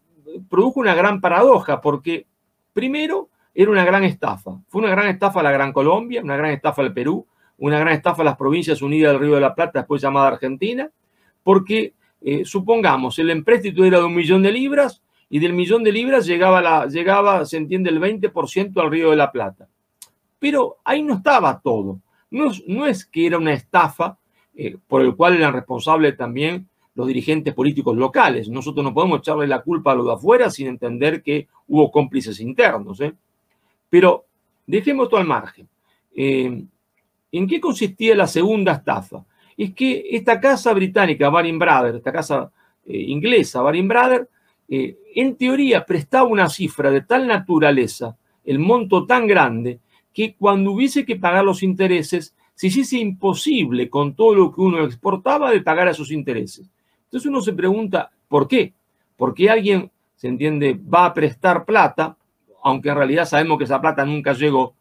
produjo 0.48 0.80
una 0.80 0.94
gran 0.94 1.20
paradoja, 1.20 1.80
porque 1.80 2.26
primero 2.72 3.28
era 3.54 3.70
una 3.70 3.84
gran 3.84 4.04
estafa. 4.04 4.60
Fue 4.68 4.80
una 4.80 4.90
gran 4.90 5.08
estafa 5.08 5.42
la 5.42 5.50
Gran 5.50 5.72
Colombia, 5.72 6.22
una 6.22 6.36
gran 6.36 6.50
estafa 6.52 6.82
el 6.82 6.92
Perú, 6.92 7.26
una 7.58 7.78
gran 7.78 7.94
estafa 7.94 8.24
las 8.24 8.36
Provincias 8.36 8.82
Unidas 8.82 9.12
del 9.12 9.20
Río 9.20 9.34
de 9.34 9.40
la 9.40 9.54
Plata, 9.54 9.80
después 9.80 10.00
llamada 10.00 10.28
Argentina, 10.28 10.90
porque 11.42 11.94
eh, 12.20 12.44
supongamos, 12.44 13.18
el 13.18 13.30
empréstito 13.30 13.84
era 13.84 13.98
de 13.98 14.04
un 14.04 14.14
millón 14.14 14.42
de 14.42 14.52
libras 14.52 15.02
y 15.28 15.38
del 15.38 15.52
millón 15.52 15.82
de 15.82 15.92
libras 15.92 16.26
llegaba, 16.26 16.60
la, 16.60 16.86
llegaba 16.86 17.44
se 17.44 17.56
entiende, 17.56 17.90
el 17.90 18.00
20% 18.00 18.80
al 18.80 18.90
Río 18.90 19.10
de 19.10 19.16
la 19.16 19.32
Plata. 19.32 19.68
Pero 20.38 20.78
ahí 20.84 21.02
no 21.02 21.14
estaba 21.14 21.60
todo. 21.60 22.00
No, 22.30 22.50
no 22.66 22.86
es 22.86 23.04
que 23.04 23.26
era 23.26 23.38
una 23.38 23.52
estafa 23.52 24.18
eh, 24.54 24.76
por 24.86 25.02
el 25.02 25.14
cual 25.14 25.36
eran 25.36 25.52
responsables 25.52 26.16
también 26.16 26.68
los 26.94 27.06
dirigentes 27.06 27.54
políticos 27.54 27.96
locales. 27.96 28.48
Nosotros 28.48 28.84
no 28.84 28.92
podemos 28.92 29.20
echarle 29.20 29.46
la 29.46 29.62
culpa 29.62 29.92
a 29.92 29.94
los 29.94 30.06
de 30.06 30.12
afuera 30.12 30.50
sin 30.50 30.66
entender 30.66 31.22
que 31.22 31.48
hubo 31.68 31.90
cómplices 31.90 32.40
internos. 32.40 33.00
¿eh? 33.00 33.14
Pero 33.92 34.24
dejemos 34.66 35.04
esto 35.04 35.18
al 35.18 35.26
margen. 35.26 35.68
Eh, 36.16 36.64
¿En 37.30 37.46
qué 37.46 37.60
consistía 37.60 38.16
la 38.16 38.26
segunda 38.26 38.72
estafa? 38.72 39.22
Es 39.54 39.74
que 39.74 40.06
esta 40.12 40.40
casa 40.40 40.72
británica, 40.72 41.28
Baring 41.28 41.58
Brothers, 41.58 41.96
esta 41.96 42.10
casa 42.10 42.50
eh, 42.86 42.96
inglesa, 42.96 43.60
Baring 43.60 43.86
Brothers, 43.86 44.28
en 44.68 45.36
teoría 45.36 45.84
prestaba 45.84 46.24
una 46.24 46.48
cifra 46.48 46.90
de 46.90 47.02
tal 47.02 47.26
naturaleza, 47.26 48.16
el 48.42 48.58
monto 48.58 49.04
tan 49.04 49.26
grande, 49.26 49.80
que 50.14 50.34
cuando 50.34 50.72
hubiese 50.72 51.04
que 51.04 51.16
pagar 51.16 51.44
los 51.44 51.62
intereses, 51.62 52.34
se 52.54 52.68
hiciese 52.68 52.96
imposible 52.96 53.90
con 53.90 54.14
todo 54.14 54.34
lo 54.34 54.50
que 54.50 54.62
uno 54.62 54.82
exportaba 54.84 55.50
de 55.50 55.60
pagar 55.60 55.88
a 55.88 55.90
esos 55.90 56.10
intereses. 56.10 56.70
Entonces 57.04 57.28
uno 57.28 57.42
se 57.42 57.52
pregunta, 57.52 58.10
¿por 58.28 58.48
qué? 58.48 58.72
¿Por 59.18 59.34
qué 59.34 59.50
alguien, 59.50 59.90
se 60.16 60.28
entiende, 60.28 60.72
va 60.72 61.04
a 61.04 61.12
prestar 61.12 61.66
plata, 61.66 62.16
aunque 62.62 62.88
en 62.90 62.96
realidad 62.96 63.24
sabemos 63.24 63.58
que 63.58 63.64
esa 63.64 63.80
plata 63.80 64.04
nunca 64.04 64.32
llegó, 64.32 64.74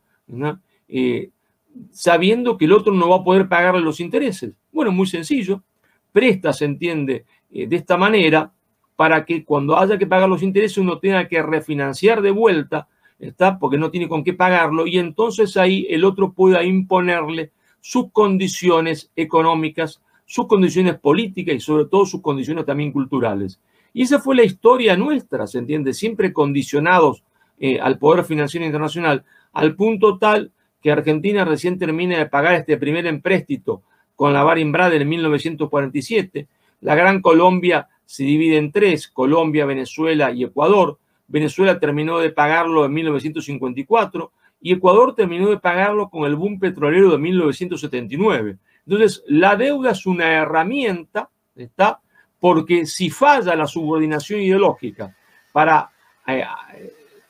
sabiendo 1.91 2.57
que 2.57 2.65
el 2.65 2.73
otro 2.73 2.93
no 2.93 3.09
va 3.09 3.17
a 3.17 3.23
poder 3.23 3.47
pagarle 3.47 3.81
los 3.81 3.99
intereses? 3.99 4.53
Bueno, 4.71 4.91
muy 4.91 5.07
sencillo. 5.07 5.63
Presta, 6.11 6.51
se 6.53 6.65
entiende, 6.65 7.25
eh, 7.51 7.67
de 7.67 7.75
esta 7.75 7.97
manera 7.97 8.51
para 8.95 9.25
que 9.25 9.43
cuando 9.45 9.77
haya 9.77 9.97
que 9.97 10.05
pagar 10.05 10.29
los 10.29 10.43
intereses 10.43 10.77
uno 10.77 10.99
tenga 10.99 11.27
que 11.27 11.41
refinanciar 11.41 12.21
de 12.21 12.31
vuelta, 12.31 12.87
¿está? 13.17 13.57
Porque 13.57 13.77
no 13.77 13.89
tiene 13.89 14.07
con 14.07 14.23
qué 14.23 14.33
pagarlo 14.33 14.85
y 14.85 14.99
entonces 14.99 15.55
ahí 15.57 15.87
el 15.89 16.03
otro 16.03 16.33
pueda 16.33 16.63
imponerle 16.63 17.51
sus 17.79 18.11
condiciones 18.11 19.09
económicas 19.15 20.01
sus 20.31 20.47
condiciones 20.47 20.97
políticas 20.97 21.55
y 21.55 21.59
sobre 21.59 21.87
todo 21.87 22.05
sus 22.05 22.21
condiciones 22.21 22.65
también 22.65 22.93
culturales. 22.93 23.59
Y 23.93 24.03
esa 24.03 24.17
fue 24.17 24.33
la 24.33 24.45
historia 24.45 24.95
nuestra, 24.95 25.45
¿se 25.45 25.57
entiende? 25.57 25.93
Siempre 25.93 26.31
condicionados 26.31 27.21
eh, 27.63 27.79
al 27.79 27.99
poder 27.99 28.25
financiero 28.25 28.65
internacional, 28.65 29.23
al 29.53 29.75
punto 29.75 30.17
tal 30.17 30.51
que 30.81 30.91
Argentina 30.91 31.45
recién 31.45 31.77
termina 31.77 32.17
de 32.17 32.25
pagar 32.25 32.55
este 32.55 32.75
primer 32.75 33.05
empréstito 33.05 33.83
con 34.15 34.33
la 34.33 34.43
Brothers 34.43 35.01
en 35.01 35.07
1947. 35.07 36.47
La 36.79 36.95
Gran 36.95 37.21
Colombia 37.21 37.87
se 38.03 38.23
divide 38.23 38.57
en 38.57 38.71
tres, 38.71 39.07
Colombia, 39.07 39.67
Venezuela 39.67 40.31
y 40.31 40.43
Ecuador. 40.43 40.97
Venezuela 41.27 41.79
terminó 41.79 42.17
de 42.17 42.31
pagarlo 42.31 42.83
en 42.83 42.93
1954 42.93 44.31
y 44.59 44.73
Ecuador 44.73 45.13
terminó 45.13 45.51
de 45.51 45.59
pagarlo 45.59 46.09
con 46.09 46.25
el 46.25 46.35
boom 46.35 46.59
petrolero 46.59 47.11
de 47.11 47.19
1979. 47.19 48.57
Entonces, 48.87 49.23
la 49.27 49.55
deuda 49.55 49.91
es 49.91 50.07
una 50.07 50.33
herramienta, 50.33 51.29
¿está? 51.55 51.99
Porque 52.39 52.87
si 52.87 53.11
falla 53.11 53.55
la 53.55 53.67
subordinación 53.67 54.41
ideológica 54.41 55.15
para, 55.51 55.91
eh, 56.25 56.43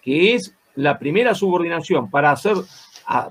que 0.01 0.35
es 0.35 0.53
la 0.75 0.97
primera 0.97 1.35
subordinación 1.35 2.09
para 2.09 2.31
hacer, 2.31 2.55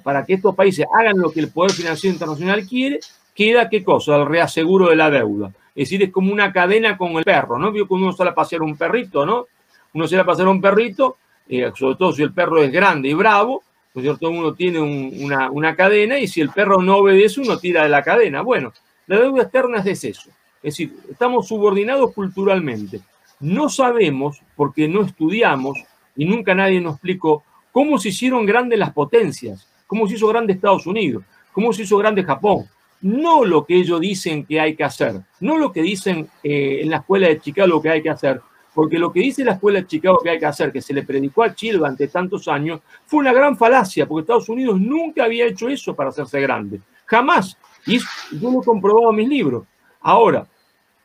para 0.02 0.24
que 0.24 0.34
estos 0.34 0.54
países 0.54 0.86
hagan 0.92 1.18
lo 1.18 1.30
que 1.30 1.40
el 1.40 1.50
Poder 1.50 1.72
Financiero 1.72 2.12
Internacional 2.12 2.66
quiere, 2.66 3.00
queda 3.34 3.68
qué 3.68 3.82
cosa? 3.82 4.16
El 4.16 4.26
reaseguro 4.26 4.88
de 4.88 4.96
la 4.96 5.10
deuda. 5.10 5.52
Es 5.74 5.88
decir, 5.88 6.02
es 6.02 6.10
como 6.10 6.32
una 6.32 6.52
cadena 6.52 6.96
con 6.96 7.12
el 7.12 7.24
perro, 7.24 7.58
¿no? 7.58 7.72
Vio 7.72 7.86
que 7.86 7.94
uno 7.94 8.12
sale 8.12 8.30
a 8.30 8.34
pasear 8.34 8.62
un 8.62 8.76
perrito, 8.76 9.24
¿no? 9.24 9.46
Uno 9.94 10.06
sale 10.06 10.22
a 10.22 10.26
pasear 10.26 10.48
un 10.48 10.60
perrito, 10.60 11.16
eh, 11.48 11.70
sobre 11.74 11.96
todo 11.96 12.12
si 12.12 12.22
el 12.22 12.32
perro 12.32 12.62
es 12.62 12.70
grande 12.70 13.08
y 13.08 13.14
bravo, 13.14 13.62
¿no 13.94 14.00
es 14.00 14.04
cierto? 14.04 14.30
Uno 14.30 14.54
tiene 14.54 14.80
una, 14.80 15.74
cadena 15.74 16.18
y 16.18 16.28
si 16.28 16.40
el 16.40 16.50
perro 16.50 16.82
no 16.82 16.98
obedece, 16.98 17.40
uno 17.40 17.58
tira 17.58 17.82
de 17.82 17.88
la 17.88 18.02
cadena. 18.02 18.42
Bueno, 18.42 18.72
la 19.06 19.18
deuda 19.18 19.42
externa 19.42 19.78
es 19.78 20.04
eso. 20.04 20.30
Es 20.62 20.74
decir, 20.74 20.94
estamos 21.10 21.48
subordinados 21.48 22.12
culturalmente. 22.12 23.00
No 23.40 23.68
sabemos, 23.68 24.42
porque 24.54 24.86
no 24.86 25.02
estudiamos 25.02 25.78
y 26.16 26.24
nunca 26.24 26.54
nadie 26.54 26.80
nos 26.80 26.94
explicó 26.94 27.42
cómo 27.72 27.98
se 27.98 28.10
hicieron 28.10 28.46
grandes 28.46 28.78
las 28.78 28.92
potencias, 28.92 29.68
cómo 29.86 30.06
se 30.06 30.14
hizo 30.14 30.28
grande 30.28 30.52
Estados 30.52 30.86
Unidos, 30.86 31.24
cómo 31.52 31.72
se 31.72 31.82
hizo 31.82 31.96
grande 31.98 32.24
Japón. 32.24 32.66
No 33.02 33.44
lo 33.44 33.64
que 33.64 33.76
ellos 33.76 34.00
dicen 34.00 34.44
que 34.44 34.60
hay 34.60 34.76
que 34.76 34.84
hacer, 34.84 35.20
no 35.40 35.56
lo 35.56 35.72
que 35.72 35.82
dicen 35.82 36.28
eh, 36.42 36.80
en 36.82 36.90
la 36.90 36.98
escuela 36.98 37.28
de 37.28 37.40
Chicago 37.40 37.80
que 37.80 37.88
hay 37.88 38.02
que 38.02 38.10
hacer, 38.10 38.40
porque 38.74 38.98
lo 38.98 39.12
que 39.12 39.20
dice 39.20 39.44
la 39.44 39.52
escuela 39.52 39.80
de 39.80 39.86
Chicago 39.86 40.20
que 40.22 40.30
hay 40.30 40.38
que 40.38 40.46
hacer, 40.46 40.70
que 40.70 40.82
se 40.82 40.94
le 40.94 41.02
predicó 41.02 41.42
a 41.42 41.54
Chile 41.54 41.78
durante 41.78 42.08
tantos 42.08 42.46
años, 42.46 42.80
fue 43.06 43.20
una 43.20 43.32
gran 43.32 43.56
falacia, 43.56 44.06
porque 44.06 44.22
Estados 44.22 44.48
Unidos 44.48 44.80
nunca 44.80 45.24
había 45.24 45.46
hecho 45.46 45.68
eso 45.68 45.94
para 45.94 46.10
hacerse 46.10 46.40
grande. 46.40 46.80
Jamás. 47.06 47.56
Y 47.86 47.98
yo 47.98 48.50
lo 48.50 48.60
he 48.60 48.64
comprobado 48.64 49.10
en 49.10 49.16
mis 49.16 49.28
libros. 49.28 49.64
Ahora, 50.00 50.46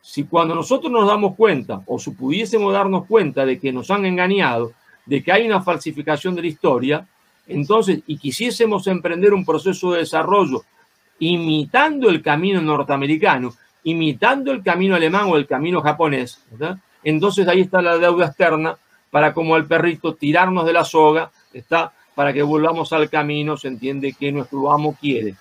si 0.00 0.24
cuando 0.24 0.54
nosotros 0.54 0.92
nos 0.92 1.08
damos 1.08 1.34
cuenta, 1.34 1.82
o 1.86 1.98
si 1.98 2.12
pudiésemos 2.12 2.72
darnos 2.72 3.06
cuenta 3.06 3.44
de 3.44 3.58
que 3.58 3.72
nos 3.72 3.90
han 3.90 4.04
engañado, 4.04 4.72
de 5.06 5.22
que 5.22 5.32
hay 5.32 5.46
una 5.46 5.62
falsificación 5.62 6.34
de 6.34 6.42
la 6.42 6.48
historia, 6.48 7.06
entonces, 7.46 8.00
y 8.06 8.18
quisiésemos 8.18 8.86
emprender 8.88 9.32
un 9.32 9.44
proceso 9.44 9.92
de 9.92 10.00
desarrollo 10.00 10.64
imitando 11.18 12.10
el 12.10 12.20
camino 12.20 12.60
norteamericano, 12.60 13.54
imitando 13.84 14.52
el 14.52 14.62
camino 14.62 14.96
alemán 14.96 15.26
o 15.28 15.36
el 15.36 15.46
camino 15.46 15.80
japonés, 15.80 16.42
entonces 17.02 17.46
ahí 17.48 17.62
está 17.62 17.80
la 17.80 17.98
deuda 17.98 18.26
externa 18.26 18.76
para 19.10 19.32
como 19.32 19.56
el 19.56 19.64
perrito 19.64 20.14
tirarnos 20.14 20.66
de 20.66 20.72
la 20.72 20.84
soga, 20.84 21.30
está 21.52 21.92
para 22.14 22.32
que 22.32 22.42
volvamos 22.42 22.92
al 22.92 23.08
camino, 23.08 23.56
se 23.56 23.68
entiende 23.68 24.12
que 24.12 24.32
nuestro 24.32 24.72
amo 24.72 24.96
quiere. 25.00 25.36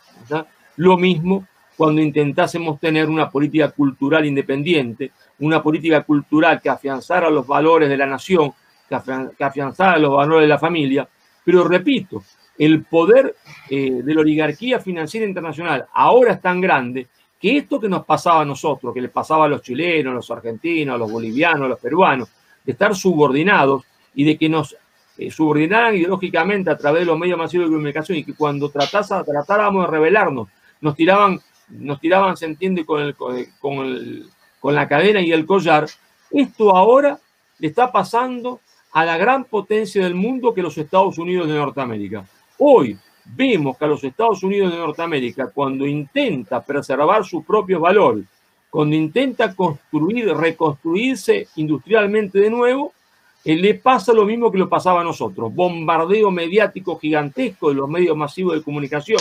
Lo 0.78 0.98
mismo 0.98 1.48
cuando 1.76 2.02
intentásemos 2.02 2.80
tener 2.80 3.10
una 3.10 3.30
política 3.30 3.70
cultural 3.72 4.26
independiente, 4.26 5.12
una 5.40 5.62
política 5.62 6.04
cultural 6.04 6.62
que 6.62 6.70
afianzara 6.70 7.30
los 7.30 7.46
valores 7.46 7.90
de 7.90 7.98
la 7.98 8.06
nación, 8.06 8.54
que 8.88 9.44
afianzara 9.44 9.98
los 9.98 10.16
valores 10.16 10.44
de 10.44 10.50
la 10.50 10.60
familia, 10.60 11.08
pero 11.44 11.64
repito, 11.64 12.24
el 12.58 12.84
poder 12.86 13.36
eh, 13.70 14.02
de 14.04 14.14
la 14.14 14.22
oligarquía 14.22 14.80
financiera 14.80 15.26
internacional 15.26 15.86
ahora 15.94 16.34
es 16.34 16.42
tan 16.42 16.62
grande 16.62 17.08
que 17.40 17.58
esto 17.58 17.80
que 17.80 17.90
nos 17.90 18.06
pasaba 18.06 18.42
a 18.42 18.46
nosotros, 18.46 18.94
que 18.94 19.02
le 19.02 19.10
pasaba 19.10 19.46
a 19.46 19.48
los 19.48 19.62
chilenos, 19.62 20.12
a 20.12 20.16
los 20.16 20.32
argentinos, 20.32 20.96
a 20.96 20.98
los 20.98 21.12
bolivianos, 21.12 21.64
a 21.64 21.70
los 21.70 21.80
peruanos, 21.80 22.30
de 22.64 22.72
estar 22.72 22.96
subordinados 22.96 23.84
y 24.16 24.24
de 24.24 24.38
que 24.38 24.50
nos 24.50 24.76
eh, 25.18 25.30
subordinaran 25.30 25.96
ideológicamente 25.96 26.70
a 26.70 26.78
través 26.78 27.02
de 27.02 27.06
los 27.06 27.20
medios 27.20 27.38
masivos 27.38 27.68
de 27.68 27.74
comunicación 27.74 28.18
y 28.18 28.24
que 28.24 28.34
cuando 28.34 28.70
tratasa, 28.70 29.24
tratáramos 29.24 29.86
de 29.86 29.92
rebelarnos, 29.92 30.48
nos 30.82 30.96
tiraban, 30.96 31.40
nos 31.70 32.00
tiraban, 32.00 32.38
se 32.38 32.46
entiende, 32.46 32.86
con, 32.86 33.02
el, 33.02 33.16
con, 33.16 34.24
con 34.60 34.76
la 34.76 34.88
cadena 34.88 35.22
y 35.22 35.32
el 35.32 35.46
collar, 35.46 35.86
esto 36.32 36.76
ahora 36.76 37.20
le 37.60 37.68
está 37.68 37.92
pasando 37.92 38.62
a 38.96 39.04
la 39.04 39.18
gran 39.18 39.44
potencia 39.44 40.06
del 40.06 40.16
mundo 40.16 40.54
que 40.54 40.62
los 40.62 40.78
Estados 40.78 41.18
Unidos 41.18 41.50
de 41.50 41.56
Norteamérica. 41.56 42.26
Hoy, 42.60 42.98
vemos 43.26 43.78
que 43.78 43.84
a 43.84 43.90
los 43.90 44.02
Estados 44.02 44.42
Unidos 44.42 44.72
de 44.72 44.78
Norteamérica, 44.78 45.52
cuando 45.54 45.86
intenta 45.86 46.64
preservar 46.64 47.26
sus 47.26 47.44
propios 47.44 47.82
valores, 47.82 48.24
cuando 48.70 48.96
intenta 48.96 49.54
construir, 49.54 50.34
reconstruirse 50.34 51.50
industrialmente 51.58 52.40
de 52.40 52.50
nuevo, 52.50 52.94
eh, 53.44 53.58
le 53.58 53.74
pasa 53.74 54.14
lo 54.14 54.24
mismo 54.24 54.50
que 54.50 54.60
lo 54.60 54.70
pasaba 54.70 55.02
a 55.02 55.04
nosotros, 55.04 55.54
bombardeo 55.54 56.32
mediático 56.32 56.98
gigantesco 56.98 57.68
de 57.68 57.76
los 57.76 57.90
medios 57.90 58.16
masivos 58.16 58.56
de 58.56 58.64
comunicación 58.64 59.20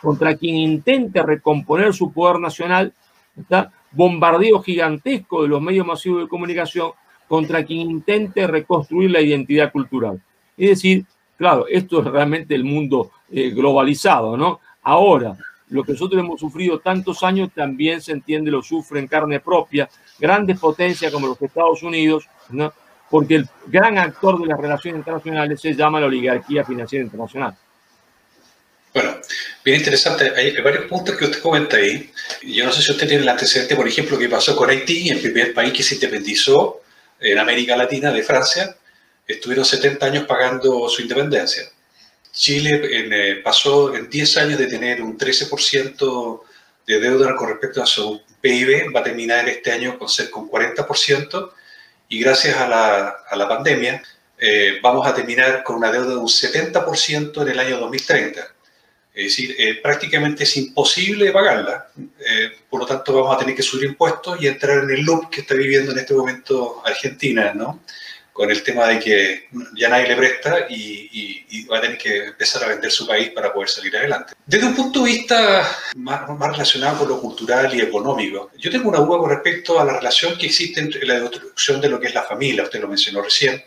contra 0.00 0.36
quien 0.36 0.56
intente 0.56 1.22
recomponer 1.22 1.94
su 1.94 2.12
poder 2.12 2.40
nacional, 2.40 2.92
¿está? 3.38 3.72
bombardeo 3.92 4.60
gigantesco 4.62 5.42
de 5.42 5.48
los 5.48 5.62
medios 5.62 5.86
masivos 5.86 6.22
de 6.22 6.28
comunicación 6.28 6.90
contra 7.32 7.64
quien 7.64 7.90
intente 7.90 8.46
reconstruir 8.46 9.10
la 9.10 9.22
identidad 9.22 9.72
cultural. 9.72 10.20
Es 10.54 10.68
decir, 10.68 11.06
claro, 11.38 11.66
esto 11.66 12.00
es 12.00 12.04
realmente 12.04 12.54
el 12.54 12.62
mundo 12.62 13.10
eh, 13.30 13.48
globalizado, 13.48 14.36
¿no? 14.36 14.60
Ahora, 14.82 15.34
lo 15.70 15.82
que 15.82 15.92
nosotros 15.92 16.20
hemos 16.20 16.38
sufrido 16.38 16.80
tantos 16.80 17.22
años 17.22 17.48
también 17.54 18.02
se 18.02 18.12
entiende, 18.12 18.50
lo 18.50 18.62
sufre 18.62 19.00
en 19.00 19.06
carne 19.06 19.40
propia, 19.40 19.88
grandes 20.18 20.60
potencias 20.60 21.10
como 21.10 21.26
los 21.26 21.40
Estados 21.40 21.82
Unidos, 21.82 22.28
¿no? 22.50 22.70
porque 23.08 23.36
el 23.36 23.48
gran 23.66 23.96
actor 23.96 24.38
de 24.38 24.48
las 24.48 24.60
relaciones 24.60 24.98
internacionales 24.98 25.58
se 25.58 25.74
llama 25.74 26.00
la 26.00 26.08
oligarquía 26.08 26.66
financiera 26.66 27.02
internacional. 27.02 27.56
Bueno, 28.92 29.16
bien 29.64 29.78
interesante. 29.78 30.30
Hay, 30.36 30.60
varios 30.60 30.84
puntos 30.84 31.16
que 31.16 31.24
usted 31.24 31.40
comenta 31.40 31.78
ahí. 31.78 32.12
Yo 32.42 32.66
no 32.66 32.72
sé 32.72 32.82
si 32.82 32.90
usted 32.90 33.08
tiene 33.08 33.22
el 33.22 33.28
antecedente, 33.30 33.74
por 33.74 33.88
ejemplo, 33.88 34.18
que 34.18 34.28
pasó 34.28 34.54
con 34.54 34.68
Haití, 34.68 35.08
el 35.08 35.20
primer 35.20 35.54
país 35.54 35.72
que 35.72 35.82
se 35.82 35.94
independizó 35.94 36.81
en 37.22 37.38
América 37.38 37.76
Latina 37.76 38.10
de 38.10 38.22
Francia. 38.22 38.76
Estuvieron 39.26 39.64
70 39.64 40.06
años 40.06 40.24
pagando 40.26 40.88
su 40.88 41.02
independencia. 41.02 41.64
Chile 42.32 42.80
eh, 42.82 43.36
pasó 43.42 43.94
en 43.94 44.08
10 44.08 44.36
años 44.38 44.58
de 44.58 44.66
tener 44.66 45.02
un 45.02 45.18
13% 45.18 46.40
de 46.86 47.00
deuda 47.00 47.36
con 47.36 47.48
respecto 47.48 47.82
a 47.82 47.86
su 47.86 48.20
PIB, 48.40 48.94
va 48.94 49.00
a 49.00 49.04
terminar 49.04 49.48
este 49.48 49.70
año 49.70 49.98
con 49.98 50.08
ser 50.08 50.30
con 50.30 50.50
40% 50.50 51.50
y 52.08 52.20
gracias 52.20 52.56
a 52.56 52.68
la, 52.68 53.08
a 53.28 53.36
la 53.36 53.48
pandemia 53.48 54.02
eh, 54.44 54.80
vamos 54.82 55.06
a 55.06 55.14
terminar 55.14 55.62
con 55.62 55.76
una 55.76 55.92
deuda 55.92 56.10
de 56.10 56.16
un 56.16 56.26
70% 56.26 57.42
en 57.42 57.48
el 57.48 57.58
año 57.60 57.78
2030. 57.78 58.44
Es 59.14 59.24
decir, 59.24 59.54
eh, 59.58 59.74
prácticamente 59.82 60.44
es 60.44 60.56
imposible 60.56 61.30
pagarla. 61.32 61.88
Eh, 62.18 62.50
por 62.68 62.80
lo 62.80 62.86
tanto, 62.86 63.12
vamos 63.12 63.36
a 63.36 63.38
tener 63.38 63.54
que 63.54 63.62
subir 63.62 63.84
impuestos 63.90 64.40
y 64.40 64.46
entrar 64.46 64.84
en 64.84 64.90
el 64.90 65.02
loop 65.02 65.28
que 65.28 65.42
está 65.42 65.54
viviendo 65.54 65.92
en 65.92 65.98
este 65.98 66.14
momento 66.14 66.82
Argentina, 66.82 67.52
¿no? 67.54 67.80
Con 68.32 68.50
el 68.50 68.62
tema 68.62 68.86
de 68.86 68.98
que 68.98 69.48
ya 69.76 69.90
nadie 69.90 70.08
le 70.08 70.16
presta 70.16 70.66
y, 70.70 71.44
y, 71.50 71.64
va 71.66 71.76
a 71.76 71.80
tener 71.82 71.98
que 71.98 72.24
empezar 72.24 72.64
a 72.64 72.68
vender 72.68 72.90
su 72.90 73.06
país 73.06 73.28
para 73.30 73.52
poder 73.52 73.68
salir 73.68 73.94
adelante. 73.94 74.32
Desde 74.46 74.66
un 74.66 74.74
punto 74.74 75.04
de 75.04 75.12
vista 75.12 75.68
más, 75.96 76.26
relacionado 76.26 77.00
con 77.00 77.08
lo 77.08 77.20
cultural 77.20 77.74
y 77.74 77.82
económico, 77.82 78.50
yo 78.56 78.70
tengo 78.70 78.88
una 78.88 79.00
duda 79.00 79.18
con 79.18 79.30
respecto 79.30 79.78
a 79.78 79.84
la 79.84 79.98
relación 79.98 80.38
que 80.38 80.46
existe 80.46 80.80
entre 80.80 81.06
la 81.06 81.20
destrucción 81.20 81.82
de 81.82 81.90
lo 81.90 82.00
que 82.00 82.06
es 82.06 82.14
la 82.14 82.22
familia, 82.22 82.62
usted 82.62 82.80
lo 82.80 82.88
mencionó 82.88 83.20
recién, 83.20 83.62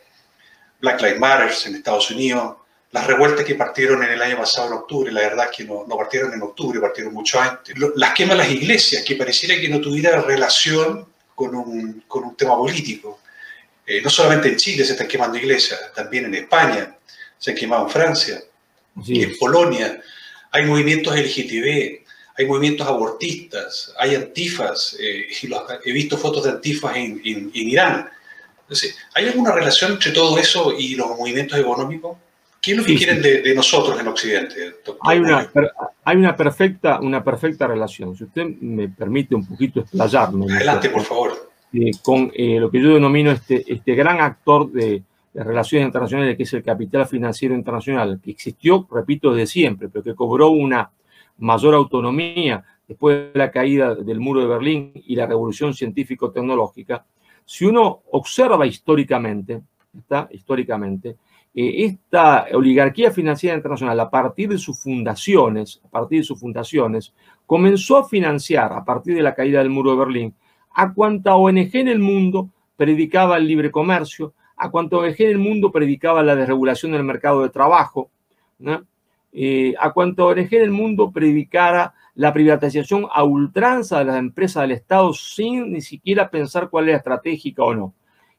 Black 0.82 1.00
Lives 1.02 1.20
Matter 1.20 1.52
en 1.68 1.76
Estados 1.76 2.10
Unidos, 2.10 2.56
las 2.96 3.08
revueltas 3.08 3.44
que 3.44 3.56
partieron 3.56 4.02
en 4.04 4.12
el 4.12 4.22
año 4.22 4.38
pasado, 4.38 4.68
en 4.68 4.74
octubre, 4.76 5.12
la 5.12 5.20
verdad 5.20 5.50
es 5.52 5.58
que 5.58 5.66
no, 5.66 5.84
no 5.86 5.98
partieron 5.98 6.34
en 6.34 6.42
octubre, 6.42 6.80
partieron 6.80 7.14
mucho 7.14 7.42
antes. 7.42 7.76
Las 7.98 8.14
quemas 8.14 8.38
las 8.38 8.50
iglesias, 8.50 9.04
que 9.04 9.18
pareciera 9.18 9.60
que 9.60 9.68
no 9.68 9.82
tuviera 9.82 10.22
relación 10.22 11.06
con 11.36 11.54
un, 11.54 12.06
con 12.08 12.24
un 12.24 12.38
tema 12.38 12.56
político. 12.56 13.20
Eh, 13.86 14.02
no 14.02 14.10
solamente 14.10 14.48
en 14.48 14.56
Chile 14.56 14.86
se 14.86 14.94
están 14.94 15.10
quemando 15.10 15.38
iglesias, 15.38 15.78
también 15.94 16.24
en 16.24 16.36
España, 16.36 16.96
se 17.38 17.52
han 17.52 17.58
quemado 17.58 17.84
en 17.84 17.90
Francia, 17.90 18.42
y 19.06 19.24
en 19.24 19.38
Polonia. 19.38 20.02
Hay 20.52 20.64
movimientos 20.64 21.14
LGTB, 21.20 22.00
hay 22.38 22.46
movimientos 22.46 22.88
abortistas, 22.88 23.94
hay 23.98 24.16
antifas, 24.16 24.96
eh, 24.98 25.28
he 25.84 25.92
visto 25.92 26.18
fotos 26.18 26.46
de 26.46 26.52
antifas 26.52 26.96
en, 26.96 27.22
en, 27.26 27.52
Irán. 27.54 28.10
Entonces, 28.62 28.96
¿hay 29.14 29.28
alguna 29.28 29.52
relación 29.52 29.92
entre 29.92 30.12
todo 30.12 30.40
eso 30.40 30.74
y 30.80 30.96
los 30.96 31.10
movimientos 31.10 31.60
económicos? 31.60 32.20
¿Qué 32.66 32.72
es 32.72 32.78
lo 32.78 32.84
que 32.84 32.94
sí, 32.94 32.98
quieren 32.98 33.22
de, 33.22 33.42
de, 33.42 33.54
nosotros 33.54 34.00
en 34.00 34.08
Occidente? 34.08 34.72
Doctor? 34.84 34.98
Hay, 35.02 35.20
una, 35.20 35.48
hay 36.04 36.18
una, 36.18 36.36
perfecta, 36.36 37.00
una 37.00 37.24
perfecta 37.24 37.68
relación. 37.68 38.16
Si 38.18 38.24
usted 38.24 38.44
me 38.60 38.90
permite 38.90 39.36
un 39.36 39.46
poquito 39.46 39.82
explayarme. 39.82 40.52
Adelante, 40.52 40.90
por 40.90 41.04
favor 41.04 41.46
eh, 41.76 41.92
con 42.02 42.32
eh, 42.34 42.60
lo 42.60 42.72
que 42.72 42.82
yo 42.82 42.94
denomino 42.94 43.32
este, 43.32 43.66
este 43.68 43.96
gran 43.96 44.22
actor 44.22 44.72
de, 44.72 45.04
de, 45.34 45.44
relaciones 45.44 45.88
internacionales, 45.88 46.38
que 46.38 46.44
es 46.44 46.54
el 46.54 46.64
capital 46.64 47.06
financiero 47.06 47.54
internacional, 47.54 48.20
que 48.24 48.32
existió, 48.32 48.88
repito, 48.90 49.34
desde 49.34 49.48
siempre, 49.48 49.90
pero 49.90 50.04
que 50.04 50.16
cobró 50.16 50.50
una 50.52 50.90
mayor 51.38 51.76
autonomía 51.76 52.64
después 52.88 53.34
de 53.34 53.40
la 53.40 53.52
caída 53.52 53.94
del 53.94 54.20
muro 54.20 54.40
de 54.42 54.48
Berlín 54.48 54.92
y 54.94 55.16
la 55.16 55.26
revolución 55.26 55.74
científico-tecnológica. 55.74 57.06
Si 57.44 57.66
uno 57.66 58.04
observa 58.12 58.66
históricamente, 58.66 59.62
¿está? 59.98 60.30
históricamente, 60.32 61.18
eh, 61.56 61.86
esta 61.86 62.48
oligarquía 62.54 63.12
financiera 63.12 63.56
internacional, 63.56 64.00
a 64.00 64.10
partir 64.10 64.50
de 64.50 64.58
sus 64.58 64.78
fundaciones, 64.82 65.82
a 65.86 65.90
partir 65.90 66.20
de 66.20 66.26
sus 66.26 66.40
fundaciones, 66.40 67.14
comenzó 67.46 67.98
a 67.98 68.08
financiar, 68.08 68.74
a 68.74 68.84
partir 68.84 69.16
de 69.16 69.24
la 69.24 69.34
caída 69.34 69.60
del 69.60 69.70
muro 69.70 69.92
de 69.92 69.98
Berlín, 69.98 70.36
a 70.74 70.94
cuanta 70.94 71.36
ONG 71.36 71.74
en 71.74 71.88
el 71.88 72.00
mundo 72.00 72.50
predicaba 72.76 73.38
el 73.38 73.48
libre 73.48 73.72
comercio, 73.72 74.34
a 74.58 74.70
cuanta 74.70 74.98
ONG 74.98 75.16
en 75.20 75.30
el 75.30 75.38
mundo 75.38 75.72
predicaba 75.72 76.24
la 76.24 76.36
desregulación 76.36 76.92
del 76.92 77.04
mercado 77.04 77.42
de 77.42 77.50
trabajo, 77.50 78.10
eh, 79.32 79.74
a 79.80 79.92
cuanta 79.92 80.24
ONG 80.24 80.54
en 80.56 80.62
el 80.62 80.72
mundo 80.72 81.12
predicara 81.12 81.94
la 82.16 82.34
privatización 82.34 83.08
a 83.12 83.24
ultranza 83.24 84.00
de 84.00 84.06
las 84.06 84.18
empresas 84.18 84.62
del 84.62 84.72
Estado 84.72 85.14
sin 85.14 85.74
ni 85.74 85.82
siquiera 85.82 86.30
pensar 86.30 86.70
cuál 86.70 86.88
era 86.88 86.98
estratégica 86.98 87.64
o 87.64 87.76
no. 87.76 87.94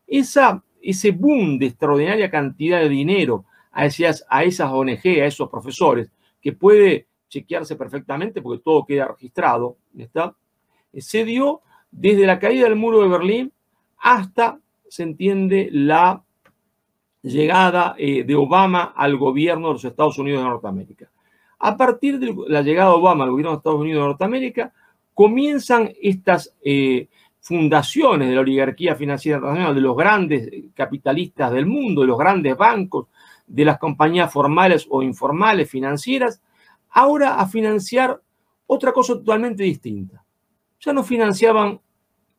Esa, 0.06 0.62
ese 0.90 1.10
boom 1.10 1.58
de 1.58 1.66
extraordinaria 1.66 2.30
cantidad 2.30 2.80
de 2.80 2.88
dinero 2.88 3.44
a 3.72 3.86
esas, 3.86 4.24
a 4.28 4.44
esas 4.44 4.70
ONG, 4.70 5.04
a 5.04 5.26
esos 5.26 5.50
profesores, 5.50 6.10
que 6.40 6.52
puede 6.52 7.06
chequearse 7.28 7.76
perfectamente 7.76 8.40
porque 8.40 8.62
todo 8.62 8.86
queda 8.86 9.08
registrado, 9.08 9.76
¿está? 9.98 10.34
se 10.96 11.24
dio 11.24 11.60
desde 11.90 12.26
la 12.26 12.38
caída 12.38 12.64
del 12.64 12.76
muro 12.76 13.02
de 13.02 13.08
Berlín 13.08 13.52
hasta, 13.98 14.60
se 14.88 15.02
entiende, 15.02 15.68
la 15.72 16.22
llegada 17.22 17.94
eh, 17.98 18.22
de 18.24 18.34
Obama 18.36 18.94
al 18.96 19.16
gobierno 19.16 19.68
de 19.68 19.72
los 19.74 19.84
Estados 19.84 20.18
Unidos 20.18 20.42
de 20.42 20.48
Norteamérica. 20.48 21.10
A 21.58 21.76
partir 21.76 22.18
de 22.18 22.34
la 22.48 22.62
llegada 22.62 22.90
de 22.90 22.96
Obama 22.96 23.24
al 23.24 23.30
gobierno 23.30 23.52
de 23.52 23.56
Estados 23.56 23.80
Unidos 23.80 24.02
de 24.02 24.08
Norteamérica, 24.08 24.72
comienzan 25.14 25.90
estas 26.00 26.54
eh, 26.62 27.08
fundaciones 27.46 28.28
de 28.28 28.34
la 28.34 28.40
oligarquía 28.40 28.96
financiera 28.96 29.36
internacional, 29.36 29.72
de 29.76 29.80
los 29.80 29.96
grandes 29.96 30.50
capitalistas 30.74 31.52
del 31.52 31.64
mundo, 31.64 32.00
de 32.00 32.08
los 32.08 32.18
grandes 32.18 32.56
bancos, 32.56 33.06
de 33.46 33.64
las 33.64 33.78
compañías 33.78 34.32
formales 34.32 34.84
o 34.90 35.00
informales 35.00 35.70
financieras, 35.70 36.42
ahora 36.90 37.36
a 37.36 37.46
financiar 37.46 38.20
otra 38.66 38.92
cosa 38.92 39.14
totalmente 39.14 39.62
distinta. 39.62 40.24
Ya 40.80 40.92
no 40.92 41.04
financiaban 41.04 41.78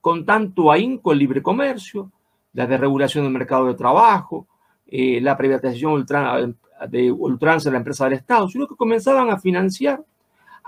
con 0.02 0.26
tanto 0.26 0.70
ahínco 0.74 1.14
el 1.14 1.20
libre 1.20 1.42
comercio, 1.42 2.12
la 2.52 2.68
desregulación 2.68 3.24
del 3.24 3.32
mercado 3.32 3.68
de 3.68 3.76
trabajo, 3.76 4.46
eh, 4.86 5.22
la 5.22 5.38
privatización 5.38 5.94
ultran, 5.94 6.58
de 6.90 7.10
ultranza 7.10 7.70
de 7.70 7.74
la 7.74 7.78
empresa 7.78 8.04
del 8.04 8.16
Estado, 8.16 8.50
sino 8.50 8.68
que 8.68 8.76
comenzaban 8.76 9.30
a 9.30 9.40
financiar 9.40 10.04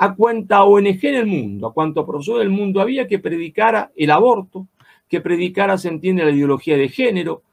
a 0.02 0.16
cuanta 0.16 0.64
ONG 0.64 1.04
en 1.04 1.16
el 1.16 1.26
mundo, 1.26 1.68
a 1.68 1.74
cuanto 1.74 2.06
profesor 2.06 2.40
del 2.40 2.50
mundo 2.50 2.80
había 2.80 3.06
que 3.06 3.20
predicara 3.20 3.92
el 3.98 4.12
aborto, 4.12 4.66
que 5.10 5.20
predicara, 5.20 5.78
se 5.78 5.90
entiende, 5.90 6.24
la 6.24 6.32
ideología 6.32 6.78
de 6.78 6.88
género, 6.88 7.44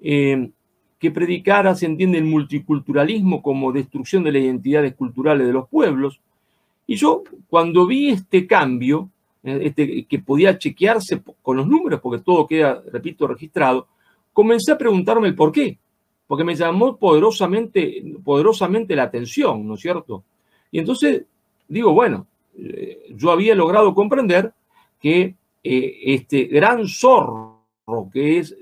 eh, 0.00 0.50
que 0.98 1.10
predicara, 1.10 1.74
se 1.74 1.84
entiende, 1.84 2.16
el 2.16 2.24
multiculturalismo 2.24 3.42
como 3.42 3.70
destrucción 3.70 4.24
de 4.24 4.32
las 4.32 4.42
identidades 4.42 4.94
culturales 4.94 5.46
de 5.46 5.52
los 5.52 5.68
pueblos. 5.68 6.20
Y 6.86 6.96
yo, 6.96 7.22
cuando 7.48 7.86
vi 7.86 8.08
este 8.08 8.46
cambio, 8.46 9.10
este, 9.42 10.06
que 10.06 10.18
podía 10.20 10.56
chequearse 10.56 11.22
con 11.42 11.58
los 11.58 11.66
números, 11.66 12.00
porque 12.00 12.22
todo 12.22 12.46
queda, 12.46 12.82
repito, 12.90 13.26
registrado, 13.26 13.88
comencé 14.32 14.72
a 14.72 14.78
preguntarme 14.78 15.28
el 15.28 15.34
por 15.34 15.52
qué, 15.52 15.78
porque 16.26 16.44
me 16.44 16.54
llamó 16.54 16.96
poderosamente, 16.96 18.02
poderosamente 18.24 18.96
la 18.96 19.02
atención, 19.02 19.66
¿no 19.68 19.74
es 19.74 19.80
cierto? 19.80 20.24
Y 20.70 20.78
entonces 20.78 21.24
digo, 21.72 21.92
bueno, 21.92 22.26
eh, 22.56 23.12
yo 23.14 23.30
había 23.30 23.54
logrado 23.54 23.94
comprender 23.94 24.52
que 25.00 25.34
eh, 25.64 25.94
este 26.04 26.44
gran 26.44 26.86
zorro 26.86 27.60
que 28.12 28.38
es 28.38 28.56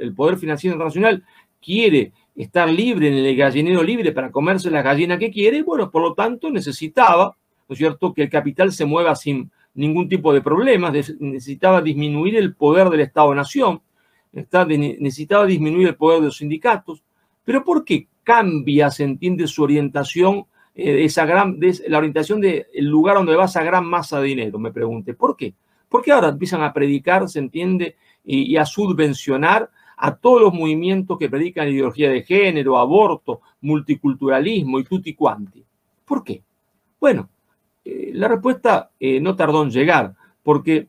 el 0.00 0.14
Poder 0.14 0.38
Financiero 0.38 0.74
Internacional 0.74 1.24
quiere 1.60 2.12
estar 2.36 2.68
libre 2.70 3.08
en 3.08 3.26
el 3.26 3.36
gallinero 3.36 3.82
libre 3.82 4.12
para 4.12 4.30
comerse 4.30 4.70
la 4.70 4.80
gallina 4.80 5.18
que 5.18 5.30
quiere, 5.30 5.62
bueno, 5.62 5.90
por 5.90 6.02
lo 6.02 6.14
tanto 6.14 6.50
necesitaba, 6.50 7.36
¿no 7.68 7.72
es 7.72 7.78
cierto?, 7.78 8.14
que 8.14 8.22
el 8.22 8.30
capital 8.30 8.72
se 8.72 8.86
mueva 8.86 9.14
sin, 9.16 9.50
ningún 9.74 10.08
tipo 10.08 10.32
de 10.32 10.40
problemas, 10.40 10.92
necesitaba 11.18 11.80
disminuir 11.80 12.36
el 12.36 12.54
poder 12.54 12.88
del 12.88 13.00
Estado-Nación, 13.00 13.80
necesitaba 14.32 15.46
disminuir 15.46 15.88
el 15.88 15.96
poder 15.96 16.20
de 16.20 16.26
los 16.26 16.36
sindicatos, 16.38 17.02
pero 17.44 17.64
¿por 17.64 17.84
qué 17.84 18.08
cambia, 18.22 18.90
se 18.90 19.04
entiende, 19.04 19.46
su 19.46 19.62
orientación, 19.62 20.46
eh, 20.80 21.04
esa 21.04 21.26
gran, 21.26 21.58
la 21.88 21.98
orientación 21.98 22.40
del 22.40 22.66
lugar 22.78 23.16
donde 23.16 23.36
va 23.36 23.44
esa 23.44 23.62
gran 23.62 23.86
masa 23.86 24.20
de 24.20 24.28
dinero? 24.28 24.58
Me 24.58 24.72
pregunté, 24.72 25.14
¿por 25.14 25.36
qué? 25.36 25.54
Porque 25.88 26.12
ahora 26.12 26.28
empiezan 26.28 26.62
a 26.62 26.72
predicar, 26.72 27.28
se 27.28 27.38
entiende, 27.38 27.96
y, 28.24 28.52
y 28.52 28.56
a 28.56 28.64
subvencionar 28.64 29.70
a 30.02 30.16
todos 30.16 30.40
los 30.40 30.54
movimientos 30.54 31.18
que 31.18 31.28
predican 31.28 31.68
ideología 31.68 32.10
de 32.10 32.22
género, 32.22 32.78
aborto, 32.78 33.42
multiculturalismo 33.60 34.80
y 34.80 34.84
tutti 34.84 35.14
quanti. 35.14 35.62
¿Por 36.06 36.24
qué? 36.24 36.42
Bueno, 36.98 37.28
eh, 37.84 38.10
la 38.14 38.28
respuesta 38.28 38.90
eh, 38.98 39.20
no 39.20 39.36
tardó 39.36 39.62
en 39.62 39.70
llegar, 39.70 40.14
porque 40.42 40.88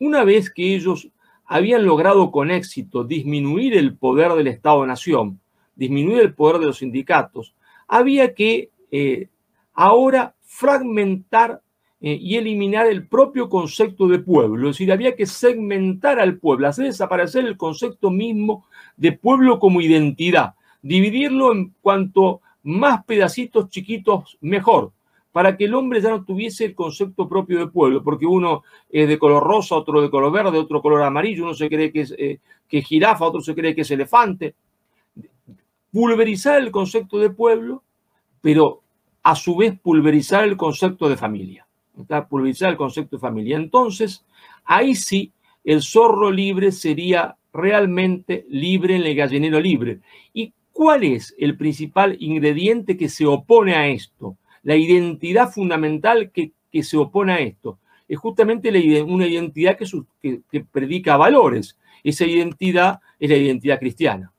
una 0.00 0.24
vez 0.24 0.50
que 0.50 0.74
ellos 0.74 1.08
habían 1.44 1.84
logrado 1.84 2.30
con 2.30 2.50
éxito 2.50 3.04
disminuir 3.04 3.76
el 3.76 3.96
poder 3.96 4.32
del 4.32 4.46
Estado-Nación, 4.46 5.40
disminuir 5.74 6.20
el 6.20 6.34
poder 6.34 6.58
de 6.58 6.66
los 6.66 6.78
sindicatos, 6.78 7.54
había 7.86 8.34
que 8.34 8.70
eh, 8.90 9.28
ahora 9.74 10.34
fragmentar 10.42 11.62
y 12.00 12.36
eliminar 12.36 12.86
el 12.86 13.08
propio 13.08 13.48
concepto 13.48 14.06
de 14.06 14.20
pueblo. 14.20 14.70
Es 14.70 14.76
decir, 14.76 14.92
había 14.92 15.16
que 15.16 15.26
segmentar 15.26 16.20
al 16.20 16.38
pueblo, 16.38 16.68
hacer 16.68 16.84
desaparecer 16.84 17.44
el 17.44 17.56
concepto 17.56 18.10
mismo 18.10 18.66
de 18.96 19.12
pueblo 19.12 19.58
como 19.58 19.80
identidad, 19.80 20.54
dividirlo 20.80 21.52
en 21.52 21.74
cuanto 21.80 22.40
más 22.62 23.04
pedacitos 23.04 23.68
chiquitos 23.68 24.38
mejor, 24.40 24.92
para 25.32 25.56
que 25.56 25.64
el 25.64 25.74
hombre 25.74 26.00
ya 26.00 26.10
no 26.10 26.24
tuviese 26.24 26.64
el 26.66 26.74
concepto 26.74 27.28
propio 27.28 27.58
de 27.58 27.66
pueblo, 27.66 28.02
porque 28.02 28.26
uno 28.26 28.62
es 28.88 29.08
de 29.08 29.18
color 29.18 29.42
rosa, 29.42 29.76
otro 29.76 30.00
de 30.00 30.10
color 30.10 30.32
verde, 30.32 30.58
otro 30.58 30.80
color 30.80 31.02
amarillo, 31.02 31.44
uno 31.44 31.54
se 31.54 31.68
cree 31.68 31.92
que 31.92 32.00
es, 32.02 32.14
eh, 32.16 32.38
que 32.68 32.82
jirafa, 32.82 33.24
otro 33.24 33.40
se 33.40 33.54
cree 33.54 33.74
que 33.74 33.82
es 33.82 33.90
elefante. 33.90 34.54
Pulverizar 35.90 36.60
el 36.60 36.70
concepto 36.70 37.18
de 37.18 37.30
pueblo, 37.30 37.82
pero 38.40 38.82
a 39.22 39.34
su 39.34 39.56
vez 39.56 39.78
pulverizar 39.78 40.44
el 40.44 40.56
concepto 40.56 41.08
de 41.08 41.16
familia. 41.16 41.66
Pulverizar 42.28 42.70
el 42.70 42.76
concepto 42.76 43.16
de 43.16 43.20
familia. 43.20 43.56
Entonces, 43.56 44.24
ahí 44.64 44.94
sí, 44.94 45.32
el 45.64 45.82
zorro 45.82 46.30
libre 46.30 46.72
sería 46.72 47.36
realmente 47.52 48.46
libre 48.48 48.96
en 48.96 49.02
el 49.02 49.14
gallinero 49.16 49.60
libre. 49.60 50.00
¿Y 50.32 50.52
cuál 50.72 51.04
es 51.04 51.34
el 51.38 51.56
principal 51.56 52.16
ingrediente 52.20 52.96
que 52.96 53.08
se 53.08 53.26
opone 53.26 53.74
a 53.74 53.88
esto? 53.88 54.36
la 54.62 54.76
identidad 54.76 55.50
fundamental 55.50 56.30
que, 56.30 56.52
se 56.82 56.98
opone 56.98 57.32
a 57.32 57.40
esto. 57.40 57.78
Es 58.06 58.18
justamente 58.18 58.70
una 59.02 59.26
identidad 59.26 59.78
que, 59.78 60.42
que, 60.50 60.60
predica 60.60 61.16
valores. 61.16 61.78
Esa 62.04 62.26
identidad 62.26 63.00
es 63.18 63.30
la 63.30 63.36
identidad 63.36 63.78
cristiana. 63.78 64.32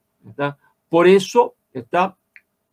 Por 0.87 1.07
eso 1.07 1.55
está 1.73 2.15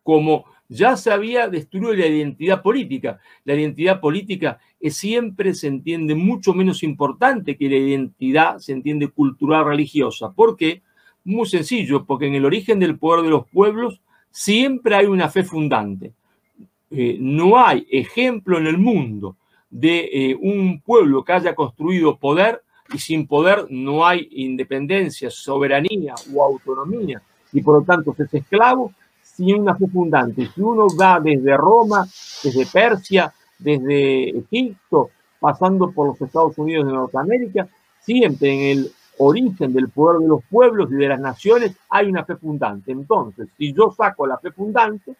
como 0.03 0.45
ya 0.69 0.97
se 0.97 1.11
había 1.11 1.49
destruido 1.49 1.95
la 1.95 2.07
identidad 2.07 2.63
política. 2.63 3.21
La 3.45 3.55
identidad 3.55 4.01
política 4.01 4.59
es 4.81 4.97
siempre 4.97 5.55
se 5.55 5.69
entiende 5.69 6.15
mucho 6.15 6.53
menos 6.55 6.83
importante 6.83 7.57
que 7.57 7.69
la 7.69 7.77
identidad 7.77 8.59
se 8.59 8.73
entiende 8.73 9.09
cultural 9.09 9.65
religiosa. 9.65 10.33
¿Por 10.33 10.57
qué? 10.57 10.83
Muy 11.25 11.47
sencillo, 11.47 12.05
porque 12.05 12.27
en 12.27 12.35
el 12.35 12.45
origen 12.45 12.79
del 12.79 12.99
poder 12.99 13.25
de 13.25 13.31
los 13.31 13.47
pueblos 13.49 14.01
siempre 14.31 14.95
hay 14.95 15.07
una 15.07 15.29
fe 15.29 15.45
fundante. 15.45 16.13
Eh, 16.91 17.17
no 17.21 17.59
hay 17.59 17.87
ejemplo 17.91 18.59
en 18.59 18.67
el 18.67 18.79
mundo 18.79 19.37
de 19.71 20.09
eh, 20.13 20.37
un 20.41 20.81
pueblo 20.81 21.25
que 21.25 21.33
haya 21.33 21.55
construido 21.55 22.17
poder 22.17 22.63
y 22.95 22.99
sin 22.99 23.27
poder 23.27 23.67
no 23.71 24.07
hay 24.07 24.29
independencia, 24.31 25.29
soberanía 25.31 26.15
o 26.33 26.45
autonomía 26.45 27.21
y 27.53 27.63
por 27.63 27.81
lo 27.81 27.85
tanto 27.85 28.15
es 28.19 28.33
esclavo 28.33 28.93
sin 29.37 29.61
una 29.61 29.75
fe 29.77 29.87
fundante. 29.87 30.49
Si 30.55 30.61
uno 30.61 30.87
va 30.99 31.21
desde 31.21 31.57
Roma, 31.57 32.07
desde 32.43 32.67
Persia, 32.67 33.33
desde 33.59 34.31
Egipto, 34.31 35.11
pasando 35.39 35.91
por 35.91 36.09
los 36.09 36.21
Estados 36.21 36.57
Unidos 36.59 36.87
de 36.87 36.93
Norteamérica, 36.93 37.69
siempre 38.01 38.53
en 38.53 38.79
el 38.79 38.93
origen 39.19 39.73
del 39.73 39.89
poder 39.89 40.21
de 40.21 40.29
los 40.29 40.45
pueblos 40.45 40.91
y 40.91 40.95
de 40.95 41.09
las 41.09 41.21
naciones 41.21 41.77
hay 41.91 42.07
una 42.07 42.25
fe 42.25 42.37
fundante. 42.37 42.93
Entonces, 42.93 43.49
si 43.59 43.73
yo 43.73 43.93
saco 43.97 44.27
la 44.27 44.39
fe 44.39 44.51
fundante, 44.51 45.15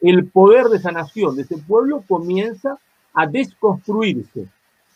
el 0.00 0.26
poder 0.26 0.66
de 0.66 0.76
esa 0.78 0.90
nación, 0.90 1.36
de 1.36 1.42
ese 1.42 1.58
pueblo, 1.58 2.02
comienza 2.06 2.78
a 3.14 3.26
desconstruirse. 3.26 4.46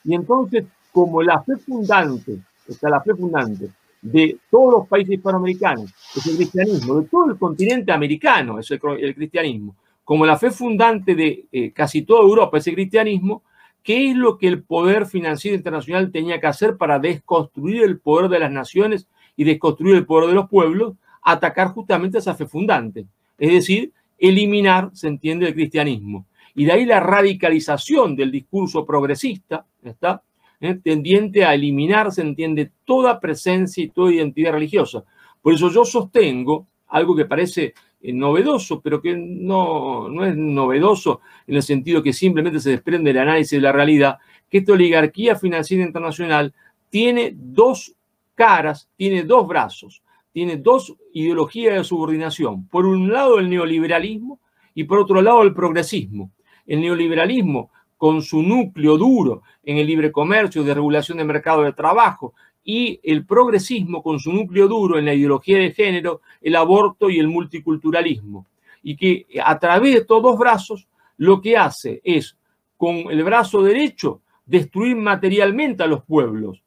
Y 0.05 0.15
entonces, 0.15 0.65
como 0.93 1.23
la 1.23 1.43
fe 1.43 1.57
fundante, 1.57 2.39
está 2.67 2.91
la 2.91 3.01
fe 3.01 3.15
fundante 3.15 3.71
de 4.03 4.39
todos 4.51 4.73
los 4.73 4.89
países 4.89 5.15
hispanoamericanos, 5.15 5.93
es 6.15 6.27
el 6.27 6.37
cristianismo, 6.37 7.01
de 7.01 7.09
todo 7.09 7.31
el 7.31 7.39
continente 7.39 7.93
americano, 7.93 8.59
es 8.59 8.71
el, 8.71 8.81
cristianismo, 9.15 9.75
como 10.05 10.25
la 10.25 10.39
fe 10.39 10.51
fundante 10.51 11.15
de 11.15 11.47
eh, 11.51 11.73
casi 11.73 12.03
toda 12.03 12.23
Europa, 12.23 12.59
ese 12.59 12.75
cristianismo, 12.75 13.43
¿qué 13.83 14.11
es 14.11 14.17
lo 14.17 14.39
que 14.39 14.49
el 14.49 14.63
poder 14.63 15.07
financiero 15.07 15.57
internacional 15.57 16.11
tenía 16.11 16.41
que 16.41 16.47
hacer 16.47 16.77
para 16.77 16.99
desconstruir 16.99 17.83
el 17.83 17.99
poder 17.99 18.29
de 18.29 18.39
las 18.39 18.51
naciones 18.51 19.07
y 19.37 19.45
desconstruir 19.45 19.97
el 19.97 20.07
poder 20.07 20.29
de 20.29 20.35
los 20.35 20.49
pueblos? 20.49 20.95
Atacar 21.23 21.69
justamente 21.69 22.19
a 22.19 22.21
esa 22.21 22.35
fe 22.35 22.47
fundante. 22.47 23.07
Es 23.39 23.53
decir, 23.53 23.93
eliminar, 24.19 24.91
se 24.93 25.09
entiende, 25.09 25.49
el 25.49 25.55
cristianismo. 25.55 26.27
Y 26.55 26.65
de 26.65 26.73
ahí 26.73 26.85
la 26.85 27.01
radicalización 27.01 28.17
del 28.17 28.31
discurso 28.31 28.87
progresista, 28.87 29.67
¿está? 29.83 30.23
¿Eh? 30.61 30.79
tendiente 30.83 31.45
a 31.45 31.55
eliminar, 31.55 32.11
se 32.13 32.23
entiende, 32.23 32.73
toda 32.85 33.21
presencia 33.21 33.85
y 33.85 33.89
toda 33.89 34.13
identidad 34.13 34.53
religiosa. 34.53 35.05
Por 35.43 35.53
eso 35.53 35.71
yo 35.71 35.85
sostengo 35.85 36.67
algo 36.89 37.15
que 37.15 37.27
parece 37.27 37.75
eh, 38.01 38.13
novedoso, 38.13 38.81
pero 38.81 39.03
que 39.03 39.15
no, 39.17 40.09
no 40.09 40.25
es 40.25 40.37
novedoso 40.37 41.21
en 41.47 41.57
el 41.57 41.63
sentido 41.63 42.03
que 42.03 42.13
simplemente 42.13 42.61
se 42.61 42.71
desprende 42.71 43.13
del 43.13 43.23
análisis 43.23 43.59
de 43.59 43.61
la 43.61 43.73
realidad, 43.73 44.19
que 44.49 44.59
esta 44.59 44.73
oligarquía 44.73 45.37
financiera 45.37 45.85
internacional 45.85 46.55
tiene 46.89 47.33
dos 47.35 47.95
caras, 48.35 48.89
tiene 48.97 49.25
dos 49.25 49.47
brazos 49.47 50.03
tiene 50.37 50.59
dos 50.59 50.95
ideologías 51.15 51.77
de 51.77 51.83
subordinación. 51.83 52.69
Por 52.69 52.85
un 52.85 53.11
lado 53.11 53.39
el 53.39 53.49
neoliberalismo 53.49 54.39
y 54.75 54.85
por 54.85 54.99
otro 54.99 55.23
lado 55.23 55.43
el 55.43 55.55
progresismo. 55.55 56.31
El 56.67 56.83
neoliberalismo 56.83 57.71
con 57.97 58.23
su 58.23 58.43
núcleo 58.43 58.97
duro 58.97 59.43
en 59.65 59.79
el 59.79 59.87
libre 59.87 60.13
comercio, 60.13 60.63
de 60.63 60.75
regulación 60.75 61.19
del 61.19 61.27
mercado 61.27 61.63
de 61.63 61.73
trabajo, 61.73 62.35
y 62.65 63.01
el 63.05 63.25
progresismo 63.25 64.03
con 64.03 64.19
su 64.19 64.33
núcleo 64.33 64.67
duro 64.67 64.99
en 64.99 65.05
la 65.05 65.15
ideología 65.15 65.59
de 65.59 65.73
género, 65.73 66.21
el 66.43 66.57
aborto 66.57 67.09
y 67.09 67.19
el 67.19 67.29
multiculturalismo. 67.29 68.47
Y 68.83 68.97
que 68.97 69.27
a 69.43 69.59
través 69.59 69.95
de 69.95 70.05
todos 70.05 70.23
dos 70.23 70.39
brazos 70.39 70.89
lo 71.17 71.41
que 71.41 71.57
hace 71.57 72.01
es, 72.05 72.37
con 72.77 73.11
el 73.11 73.23
brazo 73.23 73.63
derecho, 73.63 74.21
destruir 74.45 74.97
materialmente 74.97 75.83
a 75.83 75.87
los 75.87 76.03
pueblos, 76.05 76.63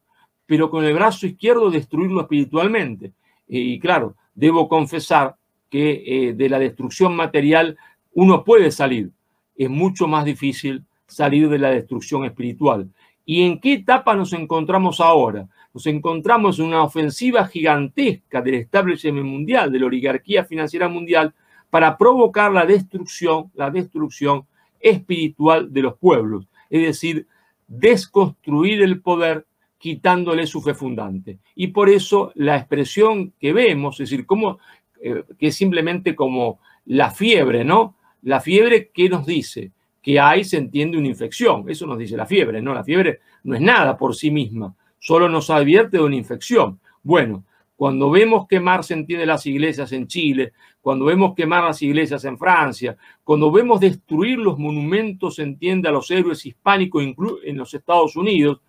pero 0.46 0.70
con 0.70 0.84
el 0.84 0.94
brazo 0.94 1.26
izquierdo 1.26 1.70
destruirlo 1.70 2.22
espiritualmente. 2.22 3.12
Y 3.46 3.78
claro, 3.78 4.16
debo 4.34 4.68
confesar 4.68 5.36
que 5.68 6.02
eh, 6.04 6.32
de 6.34 6.48
la 6.48 6.58
destrucción 6.58 7.14
material 7.14 7.76
uno 8.12 8.42
puede 8.42 8.70
salir. 8.70 9.10
Es 9.56 9.70
mucho 9.70 10.08
más 10.08 10.24
difícil 10.24 10.84
salir 11.10 11.48
de 11.48 11.58
la 11.58 11.70
destrucción 11.70 12.24
espiritual. 12.24 12.88
¿Y 13.24 13.42
en 13.42 13.60
qué 13.60 13.74
etapa 13.74 14.14
nos 14.14 14.32
encontramos 14.32 15.00
ahora? 15.00 15.46
Nos 15.74 15.86
encontramos 15.86 16.58
en 16.58 16.66
una 16.66 16.82
ofensiva 16.82 17.46
gigantesca 17.46 18.40
del 18.40 18.54
establishment 18.54 19.26
mundial, 19.26 19.70
de 19.70 19.78
la 19.78 19.86
oligarquía 19.86 20.44
financiera 20.44 20.88
mundial, 20.88 21.34
para 21.68 21.96
provocar 21.96 22.50
la 22.50 22.66
destrucción, 22.66 23.50
la 23.54 23.70
destrucción 23.70 24.46
espiritual 24.80 25.72
de 25.72 25.82
los 25.82 25.96
pueblos. 25.98 26.46
Es 26.68 26.82
decir, 26.82 27.26
desconstruir 27.68 28.82
el 28.82 29.00
poder 29.00 29.46
quitándole 29.78 30.46
su 30.46 30.60
fe 30.60 30.74
fundante. 30.74 31.38
Y 31.54 31.68
por 31.68 31.88
eso 31.88 32.32
la 32.34 32.56
expresión 32.56 33.32
que 33.38 33.52
vemos, 33.52 34.00
es 34.00 34.10
decir, 34.10 34.26
como, 34.26 34.58
eh, 35.00 35.24
que 35.38 35.48
es 35.48 35.56
simplemente 35.56 36.14
como 36.14 36.60
la 36.84 37.10
fiebre, 37.10 37.64
¿no? 37.64 37.96
La 38.22 38.40
fiebre, 38.40 38.90
¿qué 38.92 39.08
nos 39.08 39.24
dice? 39.24 39.70
Que 40.02 40.18
hay, 40.18 40.44
se 40.44 40.56
entiende, 40.56 40.98
una 40.98 41.08
infección. 41.08 41.64
Eso 41.68 41.86
nos 41.86 41.98
dice 41.98 42.16
la 42.16 42.26
fiebre, 42.26 42.62
¿no? 42.62 42.74
La 42.74 42.84
fiebre 42.84 43.20
no 43.44 43.54
es 43.54 43.60
nada 43.60 43.96
por 43.96 44.14
sí 44.14 44.30
misma, 44.30 44.74
solo 44.98 45.28
nos 45.28 45.50
advierte 45.50 45.98
de 45.98 46.02
una 46.02 46.16
infección. 46.16 46.80
Bueno, 47.02 47.44
cuando 47.76 48.10
vemos 48.10 48.46
quemar, 48.46 48.84
se 48.84 48.94
entiende, 48.94 49.24
las 49.24 49.46
iglesias 49.46 49.92
en 49.92 50.06
Chile, 50.06 50.52
cuando 50.82 51.06
vemos 51.06 51.34
quemar 51.34 51.64
las 51.64 51.80
iglesias 51.80 52.24
en 52.26 52.36
Francia, 52.36 52.96
cuando 53.24 53.50
vemos 53.50 53.80
destruir 53.80 54.38
los 54.38 54.58
monumentos, 54.58 55.36
se 55.36 55.42
entiende, 55.44 55.88
a 55.88 55.92
los 55.92 56.10
héroes 56.10 56.44
hispánicos 56.44 57.02
en 57.02 57.56
los 57.56 57.72
Estados 57.72 58.16
Unidos, 58.16 58.60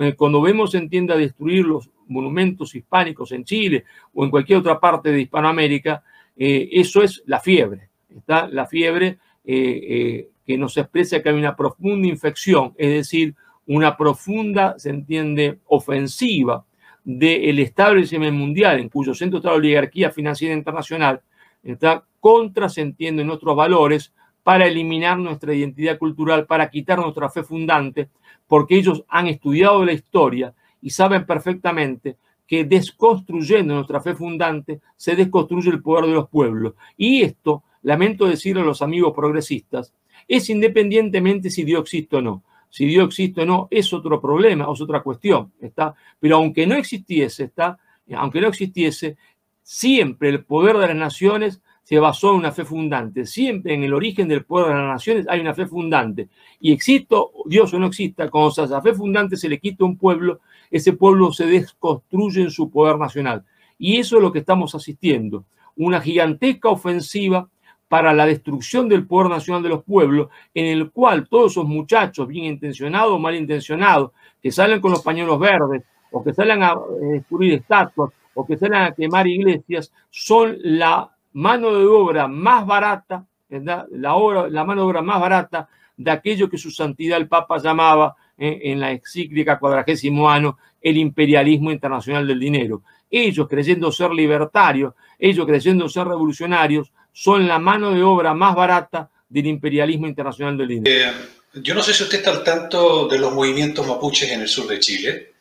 eh, 0.00 0.14
cuando 0.14 0.40
vemos 0.40 0.74
en 0.76 0.88
tienda 0.88 1.16
destruir 1.16 1.64
los 1.64 1.90
monumentos 2.06 2.74
hispánicos 2.74 3.32
en 3.32 3.44
Chile 3.44 3.84
o 4.14 4.24
en 4.24 4.30
cualquier 4.30 4.60
otra 4.60 4.78
parte 4.78 5.10
de 5.10 5.22
Hispanoamérica, 5.22 6.04
eh, 6.36 6.68
eso 6.72 7.02
es 7.02 7.22
la 7.26 7.40
fiebre. 7.40 7.90
Está 8.08 8.46
la 8.48 8.66
fiebre 8.66 9.18
eh, 9.44 10.28
que 10.50 10.58
nos 10.58 10.76
expresa 10.76 11.22
que 11.22 11.28
hay 11.28 11.36
una 11.36 11.54
profunda 11.54 12.08
infección, 12.08 12.74
es 12.76 12.90
decir, 12.90 13.36
una 13.68 13.96
profunda, 13.96 14.76
se 14.78 14.90
entiende, 14.90 15.60
ofensiva 15.66 16.64
del 17.04 17.60
establecimiento 17.60 18.36
mundial, 18.36 18.80
en 18.80 18.88
cuyo 18.88 19.14
centro 19.14 19.38
está 19.38 19.50
la 19.50 19.58
oligarquía 19.58 20.10
financiera 20.10 20.52
internacional, 20.52 21.20
está 21.62 22.04
contra, 22.18 22.68
se 22.68 22.80
entiende, 22.80 23.24
nuestros 23.24 23.54
valores 23.54 24.12
para 24.42 24.66
eliminar 24.66 25.20
nuestra 25.20 25.54
identidad 25.54 25.98
cultural, 25.98 26.46
para 26.46 26.68
quitar 26.68 26.98
nuestra 26.98 27.30
fe 27.30 27.44
fundante, 27.44 28.08
porque 28.48 28.74
ellos 28.76 29.04
han 29.08 29.28
estudiado 29.28 29.84
la 29.84 29.92
historia 29.92 30.52
y 30.82 30.90
saben 30.90 31.26
perfectamente 31.26 32.16
que 32.44 32.64
desconstruyendo 32.64 33.74
nuestra 33.74 34.00
fe 34.00 34.16
fundante 34.16 34.80
se 34.96 35.14
desconstruye 35.14 35.70
el 35.70 35.80
poder 35.80 36.06
de 36.06 36.14
los 36.14 36.28
pueblos. 36.28 36.74
Y 36.96 37.22
esto, 37.22 37.62
lamento 37.82 38.26
decirlo 38.26 38.62
a 38.62 38.64
los 38.64 38.82
amigos 38.82 39.12
progresistas, 39.14 39.94
es 40.28 40.50
independientemente 40.50 41.50
si 41.50 41.64
Dios 41.64 41.82
existe 41.82 42.16
o 42.16 42.22
no. 42.22 42.42
Si 42.68 42.86
Dios 42.86 43.06
existe 43.06 43.42
o 43.42 43.46
no 43.46 43.68
es 43.70 43.92
otro 43.92 44.20
problema, 44.20 44.68
es 44.72 44.80
otra 44.80 45.02
cuestión, 45.02 45.52
¿está? 45.60 45.94
Pero 46.18 46.36
aunque 46.36 46.66
no 46.66 46.76
existiese, 46.76 47.44
¿está? 47.44 47.78
Aunque 48.14 48.40
no 48.40 48.48
existiese, 48.48 49.16
siempre 49.62 50.28
el 50.28 50.44
poder 50.44 50.76
de 50.78 50.88
las 50.88 50.96
naciones 50.96 51.60
se 51.82 51.98
basó 51.98 52.30
en 52.30 52.36
una 52.36 52.52
fe 52.52 52.64
fundante. 52.64 53.26
Siempre 53.26 53.74
en 53.74 53.82
el 53.82 53.92
origen 53.92 54.28
del 54.28 54.44
poder 54.44 54.68
de 54.68 54.74
las 54.74 54.92
naciones 54.92 55.26
hay 55.28 55.40
una 55.40 55.54
fe 55.54 55.66
fundante. 55.66 56.28
Y 56.60 56.72
existo, 56.72 57.32
Dios 57.46 57.74
o 57.74 57.80
no 57.80 57.86
exista, 57.86 58.28
cuando 58.30 58.50
esa 58.50 58.80
fe 58.80 58.94
fundante 58.94 59.36
se 59.36 59.48
le 59.48 59.58
quita 59.58 59.84
un 59.84 59.96
pueblo, 59.96 60.38
ese 60.70 60.92
pueblo 60.92 61.32
se 61.32 61.46
desconstruye 61.46 62.42
en 62.42 62.50
su 62.52 62.70
poder 62.70 62.96
nacional. 62.96 63.44
Y 63.76 63.96
eso 63.96 64.18
es 64.18 64.22
lo 64.22 64.30
que 64.30 64.38
estamos 64.38 64.72
asistiendo. 64.76 65.46
Una 65.74 66.00
gigantesca 66.00 66.68
ofensiva 66.68 67.48
para 67.90 68.14
la 68.14 68.24
destrucción 68.24 68.88
del 68.88 69.04
poder 69.04 69.30
nacional 69.30 69.64
de 69.64 69.68
los 69.68 69.82
pueblos, 69.82 70.28
en 70.54 70.66
el 70.66 70.92
cual 70.92 71.26
todos 71.28 71.50
esos 71.50 71.66
muchachos, 71.66 72.28
bien 72.28 72.44
intencionados 72.44 73.10
o 73.10 73.18
mal 73.18 73.34
intencionados, 73.34 74.12
que 74.40 74.52
salen 74.52 74.80
con 74.80 74.92
los 74.92 75.02
pañuelos 75.02 75.40
verdes, 75.40 75.82
o 76.12 76.22
que 76.22 76.32
salen 76.32 76.62
a 76.62 76.76
destruir 77.00 77.54
estatuas, 77.54 78.12
o 78.32 78.46
que 78.46 78.56
salen 78.56 78.82
a 78.82 78.94
quemar 78.94 79.26
iglesias, 79.26 79.92
son 80.08 80.56
la 80.62 81.10
mano 81.32 81.74
de 81.74 81.84
obra 81.84 82.28
más 82.28 82.64
barata, 82.64 83.26
La, 83.48 83.84
la 83.90 84.64
mano 84.64 84.82
de 84.82 84.86
obra 84.86 85.02
más 85.02 85.20
barata 85.20 85.68
de 85.96 86.12
aquello 86.12 86.48
que 86.48 86.58
su 86.58 86.70
santidad 86.70 87.18
el 87.18 87.26
Papa 87.26 87.58
llamaba 87.58 88.14
eh, 88.38 88.60
en 88.70 88.78
la 88.78 88.92
encíclica 88.92 89.58
cuadragésimo 89.58 90.30
año 90.30 90.58
el 90.80 90.96
imperialismo 90.96 91.72
internacional 91.72 92.24
del 92.24 92.38
dinero. 92.38 92.82
Ellos, 93.10 93.48
creyendo 93.48 93.90
ser 93.90 94.12
libertarios, 94.12 94.94
ellos, 95.18 95.44
creyendo 95.44 95.88
ser 95.88 96.06
revolucionarios, 96.06 96.92
son 97.12 97.46
la 97.46 97.58
mano 97.58 97.92
de 97.92 98.02
obra 98.02 98.34
más 98.34 98.54
barata 98.54 99.10
del 99.28 99.46
imperialismo 99.46 100.06
internacional 100.06 100.56
del 100.56 100.68
dinero. 100.68 100.90
Eh, 100.90 101.12
yo 101.54 101.74
no 101.74 101.82
sé 101.82 101.94
si 101.94 102.02
usted 102.02 102.18
está 102.18 102.30
al 102.30 102.44
tanto 102.44 103.08
de 103.08 103.18
los 103.18 103.32
movimientos 103.32 103.86
mapuches 103.86 104.30
en 104.30 104.42
el 104.42 104.48
sur 104.48 104.66
de 104.68 104.78
Chile 104.78 105.32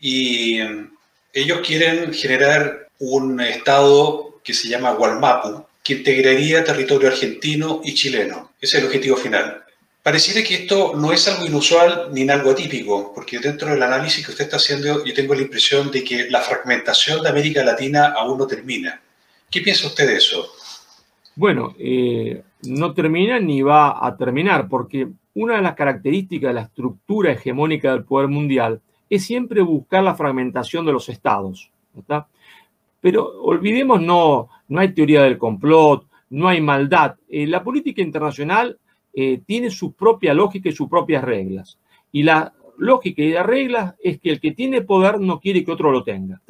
y 0.00 0.60
eh, 0.60 0.86
ellos 1.32 1.60
quieren 1.64 2.12
generar 2.12 2.88
un 2.98 3.40
estado 3.40 4.40
que 4.42 4.54
se 4.54 4.68
llama 4.68 4.92
Gualmapu, 4.92 5.66
que 5.82 5.94
integraría 5.94 6.64
territorio 6.64 7.08
argentino 7.08 7.80
y 7.84 7.94
chileno. 7.94 8.52
Ese 8.60 8.76
es 8.76 8.82
el 8.82 8.86
objetivo 8.86 9.16
final. 9.16 9.64
Pareciera 10.02 10.42
que 10.42 10.54
esto 10.54 10.92
no 10.94 11.12
es 11.12 11.26
algo 11.28 11.46
inusual 11.46 12.10
ni 12.12 12.28
algo 12.28 12.50
atípico, 12.50 13.12
porque 13.14 13.38
dentro 13.38 13.70
del 13.70 13.82
análisis 13.82 14.24
que 14.24 14.32
usted 14.32 14.44
está 14.44 14.58
haciendo 14.58 15.02
yo 15.02 15.14
tengo 15.14 15.34
la 15.34 15.42
impresión 15.42 15.90
de 15.90 16.04
que 16.04 16.28
la 16.28 16.42
fragmentación 16.42 17.22
de 17.22 17.30
América 17.30 17.64
Latina 17.64 18.12
aún 18.16 18.38
no 18.38 18.46
termina. 18.46 19.00
¿Qué 19.50 19.62
piensa 19.62 19.86
usted 19.86 20.06
de 20.06 20.16
eso? 20.16 20.53
Bueno, 21.36 21.74
eh, 21.78 22.42
no 22.68 22.94
termina 22.94 23.40
ni 23.40 23.62
va 23.62 24.04
a 24.06 24.16
terminar, 24.16 24.68
porque 24.68 25.08
una 25.34 25.56
de 25.56 25.62
las 25.62 25.74
características 25.74 26.50
de 26.50 26.54
la 26.54 26.62
estructura 26.62 27.32
hegemónica 27.32 27.92
del 27.92 28.04
poder 28.04 28.28
mundial 28.28 28.80
es 29.10 29.24
siempre 29.24 29.60
buscar 29.62 30.04
la 30.04 30.14
fragmentación 30.14 30.86
de 30.86 30.92
los 30.92 31.08
estados. 31.08 31.70
¿está? 31.96 32.28
Pero 33.00 33.42
olvidemos, 33.42 34.00
no, 34.00 34.48
no 34.68 34.80
hay 34.80 34.94
teoría 34.94 35.22
del 35.22 35.38
complot, 35.38 36.06
no 36.30 36.48
hay 36.48 36.60
maldad. 36.60 37.16
Eh, 37.28 37.46
la 37.46 37.62
política 37.62 38.00
internacional 38.00 38.78
eh, 39.12 39.40
tiene 39.44 39.70
su 39.70 39.92
propia 39.92 40.34
lógica 40.34 40.68
y 40.68 40.72
sus 40.72 40.88
propias 40.88 41.22
reglas. 41.24 41.78
Y 42.12 42.22
la 42.22 42.52
lógica 42.78 43.22
y 43.22 43.32
la 43.32 43.42
regla 43.42 43.96
es 44.02 44.20
que 44.20 44.30
el 44.30 44.40
que 44.40 44.52
tiene 44.52 44.82
poder 44.82 45.20
no 45.20 45.40
quiere 45.40 45.64
que 45.64 45.72
otro 45.72 45.90
lo 45.90 46.02
tenga. 46.02 46.40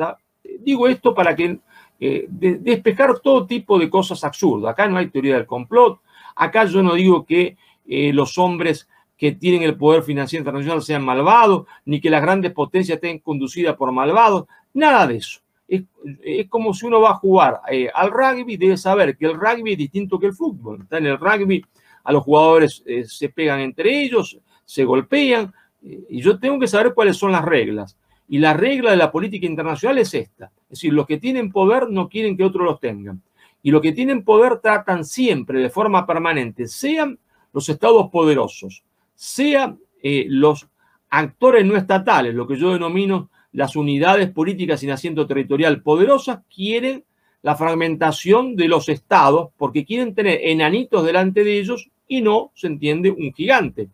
Digo 0.61 0.89
esto 0.89 1.15
para 1.15 1.35
que 1.35 1.59
eh, 2.07 2.27
despejar 2.29 3.21
todo 3.21 3.47
tipo 3.47 3.79
de 3.79 3.89
cosas 3.89 4.23
absurdas. 4.25 4.73
Acá 4.73 4.89
no 4.89 4.99
hay 4.99 5.09
teoría 5.09 5.37
del 5.37 5.47
complot. 5.47 6.01
Acá 6.37 6.65
yo 6.65 6.83
no 6.83 6.95
digo 6.95 7.25
que 7.25 7.57
los 7.87 8.39
hombres 8.39 8.89
que 9.17 9.33
tienen 9.33 9.63
el 9.63 9.77
poder 9.77 10.03
financiero 10.03 10.41
internacional 10.41 10.83
sean 10.83 11.05
malvados, 11.05 11.67
ni 11.85 12.01
que 12.01 12.11
las 12.11 12.23
grandes 12.23 12.53
potencias 12.53 12.97
estén 12.97 13.19
conducidas 13.19 13.77
por 13.77 13.93
malvados. 13.93 14.47
Nada 14.73 15.07
de 15.07 15.19
eso 15.19 15.45
es, 15.69 15.83
como 16.49 16.75
si 16.75 16.87
uno 16.87 17.01
va 17.01 17.11
a 17.11 17.15
jugar 17.15 17.61
eh, 17.71 17.89
al 17.93 18.11
rugby, 18.11 18.57
debe 18.57 18.77
saber 18.77 19.17
que 19.17 19.27
el 19.27 19.35
rugby 19.35 19.73
es 19.73 19.79
distinto 19.79 20.19
que 20.19 20.27
el 20.27 20.35
fútbol. 20.35 20.87
En 20.91 21.07
el 21.07 21.19
rugby 21.19 21.65
a 22.05 22.13
los 22.13 22.23
jugadores 22.23 22.83
eh, 22.87 23.05
se 23.05 23.29
pegan 23.31 23.61
entre 23.61 24.03
ellos, 24.03 24.39
se 24.65 24.85
golpean, 24.85 25.53
eh, 25.83 26.05
y 26.11 26.21
yo 26.21 26.39
tengo 26.39 26.59
que 26.59 26.69
saber 26.69 26.93
cuáles 26.95 27.17
son 27.17 27.33
las 27.33 27.45
reglas. 27.45 27.97
Y 28.29 28.39
la 28.39 28.55
regla 28.55 28.91
de 28.91 28.97
la 28.97 29.13
política 29.13 29.47
internacional 29.47 29.99
es 29.99 30.15
esta. 30.15 30.51
Es 30.75 30.81
decir, 30.81 30.93
los 30.93 31.07
que 31.07 31.19
tienen 31.19 31.53
poder 31.53 31.89
no 31.89 32.09
quieren 32.09 32.37
que 32.37 32.43
otros 32.43 32.65
los 32.65 32.81
tengan. 32.81 33.23
Y 33.63 33.71
los 33.71 33.81
que 33.81 33.93
tienen 33.93 34.25
poder 34.25 34.59
tratan 34.59 35.05
siempre 35.05 35.61
de 35.61 35.71
forma 35.71 36.05
permanente, 36.05 36.67
sean 36.67 37.17
los 37.53 37.69
estados 37.69 38.11
poderosos, 38.11 38.83
sean 39.15 39.79
los 40.03 40.67
actores 41.11 41.65
no 41.65 41.77
estatales, 41.77 42.35
lo 42.35 42.49
que 42.49 42.57
yo 42.57 42.73
denomino 42.73 43.31
las 43.53 43.77
unidades 43.77 44.33
políticas 44.33 44.81
sin 44.81 44.91
asiento 44.91 45.29
territorial 45.29 45.81
poderosas 45.81 46.41
quieren 46.53 47.05
la 47.43 47.55
fragmentación 47.55 48.57
de 48.57 48.67
los 48.67 48.89
estados 48.89 49.51
porque 49.57 49.85
quieren 49.85 50.13
tener 50.13 50.41
enanitos 50.43 51.07
delante 51.07 51.45
de 51.45 51.61
ellos 51.61 51.89
y 52.09 52.21
no, 52.21 52.51
se 52.57 52.67
entiende, 52.67 53.13
un 53.13 53.33
gigante. 53.33 53.91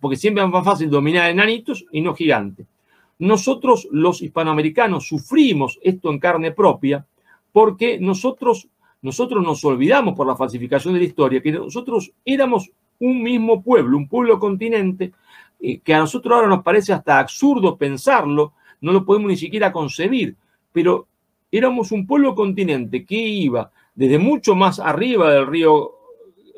Porque 0.00 0.16
siempre 0.16 0.44
es 0.44 0.48
más 0.48 0.64
fácil 0.64 0.88
dominar 0.88 1.28
enanitos 1.28 1.84
y 1.90 2.00
no 2.00 2.14
gigantes. 2.14 2.68
Nosotros, 3.18 3.88
los 3.90 4.22
hispanoamericanos, 4.22 5.06
sufrimos 5.06 5.78
esto 5.82 6.10
en 6.10 6.18
carne 6.18 6.52
propia 6.52 7.06
porque 7.52 7.98
nosotros, 7.98 8.68
nosotros 9.00 9.42
nos 9.42 9.64
olvidamos 9.64 10.14
por 10.14 10.26
la 10.26 10.36
falsificación 10.36 10.94
de 10.94 11.00
la 11.00 11.06
historia 11.06 11.40
que 11.40 11.52
nosotros 11.52 12.12
éramos 12.24 12.70
un 12.98 13.22
mismo 13.22 13.62
pueblo, 13.62 13.96
un 13.96 14.08
pueblo 14.08 14.38
continente, 14.38 15.12
eh, 15.60 15.80
que 15.80 15.94
a 15.94 15.98
nosotros 15.98 16.34
ahora 16.34 16.48
nos 16.48 16.62
parece 16.62 16.92
hasta 16.92 17.18
absurdo 17.18 17.76
pensarlo, 17.76 18.52
no 18.80 18.92
lo 18.92 19.04
podemos 19.04 19.30
ni 19.30 19.36
siquiera 19.36 19.72
concebir, 19.72 20.36
pero 20.72 21.06
éramos 21.50 21.92
un 21.92 22.06
pueblo 22.06 22.34
continente 22.34 23.04
que 23.04 23.16
iba 23.16 23.70
desde 23.94 24.18
mucho 24.18 24.54
más 24.54 24.78
arriba 24.78 25.32
del 25.32 25.46
río 25.46 25.92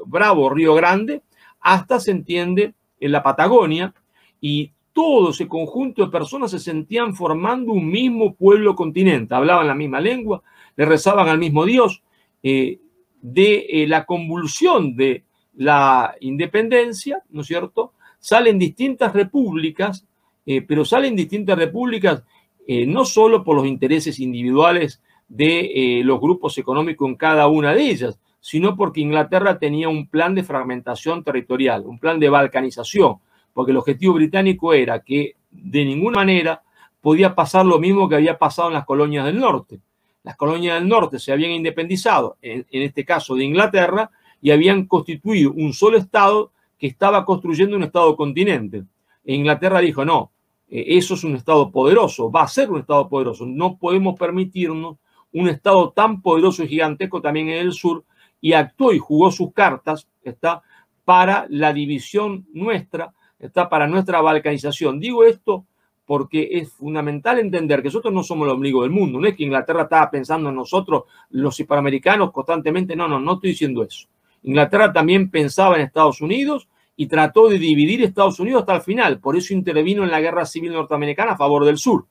Bravo, 0.06 0.50
Río 0.50 0.74
Grande, 0.74 1.22
hasta, 1.60 2.00
se 2.00 2.10
entiende, 2.10 2.74
en 3.00 3.12
la 3.12 3.22
Patagonia, 3.22 3.94
y 4.40 4.72
todo 4.98 5.30
ese 5.30 5.46
conjunto 5.46 6.04
de 6.04 6.10
personas 6.10 6.50
se 6.50 6.58
sentían 6.58 7.14
formando 7.14 7.70
un 7.70 7.88
mismo 7.88 8.34
pueblo 8.34 8.74
continente, 8.74 9.32
hablaban 9.32 9.68
la 9.68 9.76
misma 9.76 10.00
lengua, 10.00 10.42
le 10.74 10.84
rezaban 10.86 11.28
al 11.28 11.38
mismo 11.38 11.64
Dios. 11.64 12.02
Eh, 12.42 12.80
de 13.22 13.66
eh, 13.70 13.86
la 13.86 14.04
convulsión 14.04 14.96
de 14.96 15.22
la 15.54 16.16
independencia, 16.18 17.22
¿no 17.30 17.42
es 17.42 17.46
cierto? 17.46 17.92
Salen 18.18 18.58
distintas 18.58 19.12
repúblicas 19.12 20.04
eh, 20.44 20.62
pero 20.62 20.84
salen 20.84 21.14
distintas 21.14 21.56
repúblicas 21.56 22.24
no 22.66 23.04
solo 23.04 23.44
por 23.44 23.56
los 23.56 23.66
intereses 23.66 24.18
individuales 24.18 25.00
de 25.28 26.02
los 26.04 26.20
grupos 26.20 26.58
económicos 26.58 27.08
en 27.08 27.14
cada 27.14 27.46
una 27.46 27.72
de 27.72 27.82
ellas, 27.82 28.18
sino 28.40 28.76
porque 28.76 29.00
Inglaterra 29.00 29.58
tenía 29.58 29.88
un 29.88 30.08
plan 30.08 30.34
de 30.34 30.42
fragmentación 30.42 31.24
territorial, 31.24 31.86
un 31.86 31.98
plan 31.98 32.20
de 32.20 32.28
balcanización, 32.28 33.20
porque 33.58 33.72
el 33.72 33.78
objetivo 33.78 34.14
británico 34.14 34.72
era 34.72 35.00
que 35.00 35.34
de 35.50 35.84
ninguna 35.84 36.18
manera 36.18 36.62
podía 37.00 37.34
pasar 37.34 37.66
lo 37.66 37.80
mismo 37.80 38.08
que 38.08 38.14
había 38.14 38.38
pasado 38.38 38.68
en 38.68 38.74
las 38.74 38.84
colonias 38.84 39.24
del 39.24 39.40
norte. 39.40 39.80
Las 40.22 40.36
colonias 40.36 40.78
del 40.78 40.88
norte 40.88 41.18
se 41.18 41.32
habían 41.32 41.50
independizado, 41.50 42.36
en 42.40 42.64
este 42.70 43.04
caso 43.04 43.34
de 43.34 43.42
Inglaterra, 43.42 44.12
y 44.40 44.52
habían 44.52 44.86
constituido 44.86 45.50
un 45.50 45.72
solo 45.72 45.98
Estado 45.98 46.52
que 46.78 46.86
estaba 46.86 47.24
construyendo 47.24 47.74
un 47.74 47.82
Estado 47.82 48.14
continente. 48.14 48.84
E 49.24 49.34
Inglaterra 49.34 49.80
dijo, 49.80 50.04
no, 50.04 50.30
eh, 50.70 50.84
eso 50.90 51.14
es 51.14 51.24
un 51.24 51.34
Estado 51.34 51.72
poderoso, 51.72 52.30
va 52.30 52.42
a 52.42 52.46
ser 52.46 52.70
un 52.70 52.78
Estado 52.78 53.08
poderoso. 53.08 53.44
No 53.44 53.76
podemos 53.76 54.16
permitirnos 54.16 54.98
un 55.32 55.48
Estado 55.48 55.90
tan 55.90 56.22
poderoso 56.22 56.62
y 56.62 56.68
gigantesco 56.68 57.20
también 57.20 57.48
en 57.48 57.58
el 57.58 57.72
sur 57.72 58.04
y 58.40 58.52
actuó 58.52 58.92
y 58.92 59.00
jugó 59.00 59.32
sus 59.32 59.52
cartas, 59.52 60.06
está 60.22 60.62
para 61.04 61.46
la 61.48 61.72
división 61.72 62.46
nuestra, 62.52 63.14
está 63.38 63.68
para 63.68 63.86
nuestra 63.86 64.20
balcanización. 64.20 64.98
Digo 64.98 65.24
esto 65.24 65.64
porque 66.04 66.48
es 66.52 66.72
fundamental 66.72 67.38
entender 67.38 67.82
que 67.82 67.88
nosotros 67.88 68.14
no 68.14 68.22
somos 68.22 68.46
el 68.46 68.54
ombligo 68.54 68.82
del 68.82 68.90
mundo, 68.90 69.20
no 69.20 69.26
es 69.28 69.36
que 69.36 69.44
Inglaterra 69.44 69.82
estaba 69.82 70.10
pensando 70.10 70.48
en 70.48 70.54
nosotros, 70.54 71.04
los 71.30 71.60
hispanoamericanos, 71.60 72.32
constantemente, 72.32 72.96
no, 72.96 73.06
no, 73.06 73.20
no 73.20 73.34
estoy 73.34 73.50
diciendo 73.50 73.82
eso. 73.82 74.08
Inglaterra 74.42 74.90
también 74.90 75.30
pensaba 75.30 75.76
en 75.76 75.82
Estados 75.82 76.22
Unidos 76.22 76.66
y 76.96 77.06
trató 77.06 77.48
de 77.48 77.58
dividir 77.58 78.02
Estados 78.02 78.40
Unidos 78.40 78.60
hasta 78.60 78.76
el 78.76 78.80
final. 78.82 79.20
Por 79.20 79.36
eso 79.36 79.52
intervino 79.52 80.02
en 80.02 80.10
la 80.10 80.20
guerra 80.20 80.46
civil 80.46 80.72
norteamericana 80.72 81.32
a 81.32 81.36
favor 81.36 81.64
del 81.64 81.78
sur. 81.78 82.06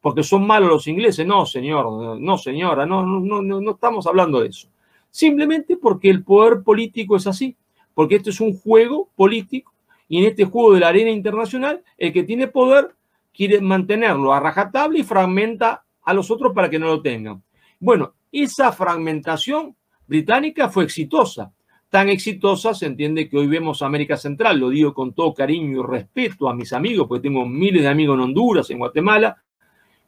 Porque 0.00 0.24
son 0.24 0.46
malos 0.46 0.68
los 0.68 0.86
ingleses. 0.88 1.24
No, 1.24 1.46
señor, 1.46 2.20
no, 2.20 2.38
señora, 2.38 2.84
no, 2.84 3.06
no, 3.06 3.40
no, 3.40 3.60
no 3.60 3.70
estamos 3.70 4.06
hablando 4.06 4.40
de 4.40 4.48
eso. 4.48 4.68
Simplemente 5.10 5.76
porque 5.76 6.10
el 6.10 6.24
poder 6.24 6.62
político 6.62 7.16
es 7.16 7.26
así. 7.26 7.56
Porque 7.94 8.16
esto 8.16 8.30
es 8.30 8.40
un 8.40 8.58
juego 8.58 9.08
político 9.14 9.72
y 10.12 10.18
en 10.18 10.24
este 10.24 10.44
juego 10.44 10.74
de 10.74 10.80
la 10.80 10.88
arena 10.88 11.08
internacional, 11.08 11.82
el 11.96 12.12
que 12.12 12.22
tiene 12.22 12.46
poder 12.46 12.94
quiere 13.32 13.62
mantenerlo 13.62 14.34
a 14.34 14.40
rajatabla 14.40 14.98
y 14.98 15.04
fragmenta 15.04 15.84
a 16.02 16.12
los 16.12 16.30
otros 16.30 16.52
para 16.52 16.68
que 16.68 16.78
no 16.78 16.88
lo 16.88 17.00
tengan. 17.00 17.42
Bueno, 17.80 18.12
esa 18.30 18.72
fragmentación 18.72 19.74
británica 20.06 20.68
fue 20.68 20.84
exitosa. 20.84 21.50
Tan 21.88 22.10
exitosa 22.10 22.74
se 22.74 22.84
entiende 22.84 23.26
que 23.26 23.38
hoy 23.38 23.46
vemos 23.46 23.80
América 23.80 24.18
Central, 24.18 24.58
lo 24.58 24.68
digo 24.68 24.92
con 24.92 25.14
todo 25.14 25.32
cariño 25.32 25.80
y 25.80 25.82
respeto 25.82 26.46
a 26.46 26.54
mis 26.54 26.74
amigos, 26.74 27.08
porque 27.08 27.22
tengo 27.22 27.46
miles 27.46 27.80
de 27.80 27.88
amigos 27.88 28.16
en 28.16 28.20
Honduras, 28.20 28.68
en 28.68 28.80
Guatemala. 28.80 29.42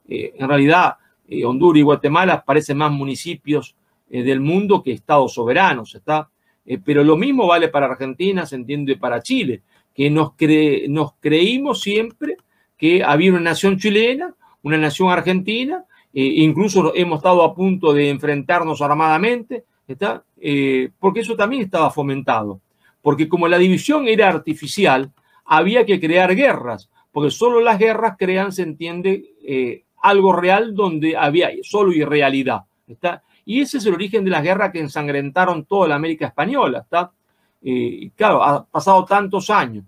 Eh, 0.06 0.34
en 0.36 0.46
realidad, 0.46 0.96
eh, 1.26 1.46
Honduras 1.46 1.80
y 1.80 1.82
Guatemala 1.82 2.44
parecen 2.44 2.76
más 2.76 2.92
municipios 2.92 3.74
eh, 4.10 4.22
del 4.22 4.40
mundo 4.40 4.82
que 4.82 4.92
estados 4.92 5.32
soberanos, 5.32 5.94
¿está? 5.94 6.28
pero 6.82 7.04
lo 7.04 7.16
mismo 7.16 7.46
vale 7.46 7.68
para 7.68 7.86
Argentina, 7.86 8.46
se 8.46 8.56
entiende, 8.56 8.96
para 8.96 9.22
Chile, 9.22 9.62
que 9.94 10.10
nos, 10.10 10.32
nos 10.88 11.12
creímos 11.20 11.80
siempre 11.80 12.36
que 12.76 13.02
había 13.04 13.30
una 13.30 13.40
nación 13.40 13.78
chilena, 13.78 14.34
una 14.62 14.76
nación 14.76 15.10
argentina, 15.10 15.84
incluso 16.12 16.94
hemos 16.94 17.18
estado 17.18 17.42
a 17.42 17.54
punto 17.54 17.92
de 17.92 18.10
enfrentarnos 18.10 18.80
armadamente, 18.82 19.64
¿está? 19.86 20.24
Eh, 20.40 20.90
porque 20.98 21.20
eso 21.20 21.36
también 21.36 21.62
estaba 21.62 21.90
fomentado. 21.90 22.60
Porque 23.02 23.28
como 23.28 23.48
la 23.48 23.58
división 23.58 24.08
era 24.08 24.28
artificial, 24.28 25.12
había 25.44 25.84
que 25.84 26.00
crear 26.00 26.34
guerras, 26.34 26.90
porque 27.12 27.30
solo 27.30 27.60
las 27.60 27.78
guerras 27.78 28.16
crean, 28.18 28.52
se 28.52 28.62
entiende, 28.62 29.34
eh, 29.46 29.84
algo 30.02 30.32
real 30.32 30.74
donde 30.74 31.16
había 31.16 31.50
solo 31.62 31.92
irrealidad. 31.92 32.62
¿está? 32.86 33.22
Y 33.44 33.60
ese 33.60 33.78
es 33.78 33.86
el 33.86 33.94
origen 33.94 34.24
de 34.24 34.30
las 34.30 34.42
guerras 34.42 34.72
que 34.72 34.80
ensangrentaron 34.80 35.64
toda 35.64 35.88
la 35.88 35.94
América 35.94 36.26
Española. 36.26 36.80
¿está? 36.80 37.12
Eh, 37.66 38.10
claro, 38.14 38.42
ha 38.42 38.62
pasado 38.66 39.06
tantos 39.06 39.48
años, 39.48 39.86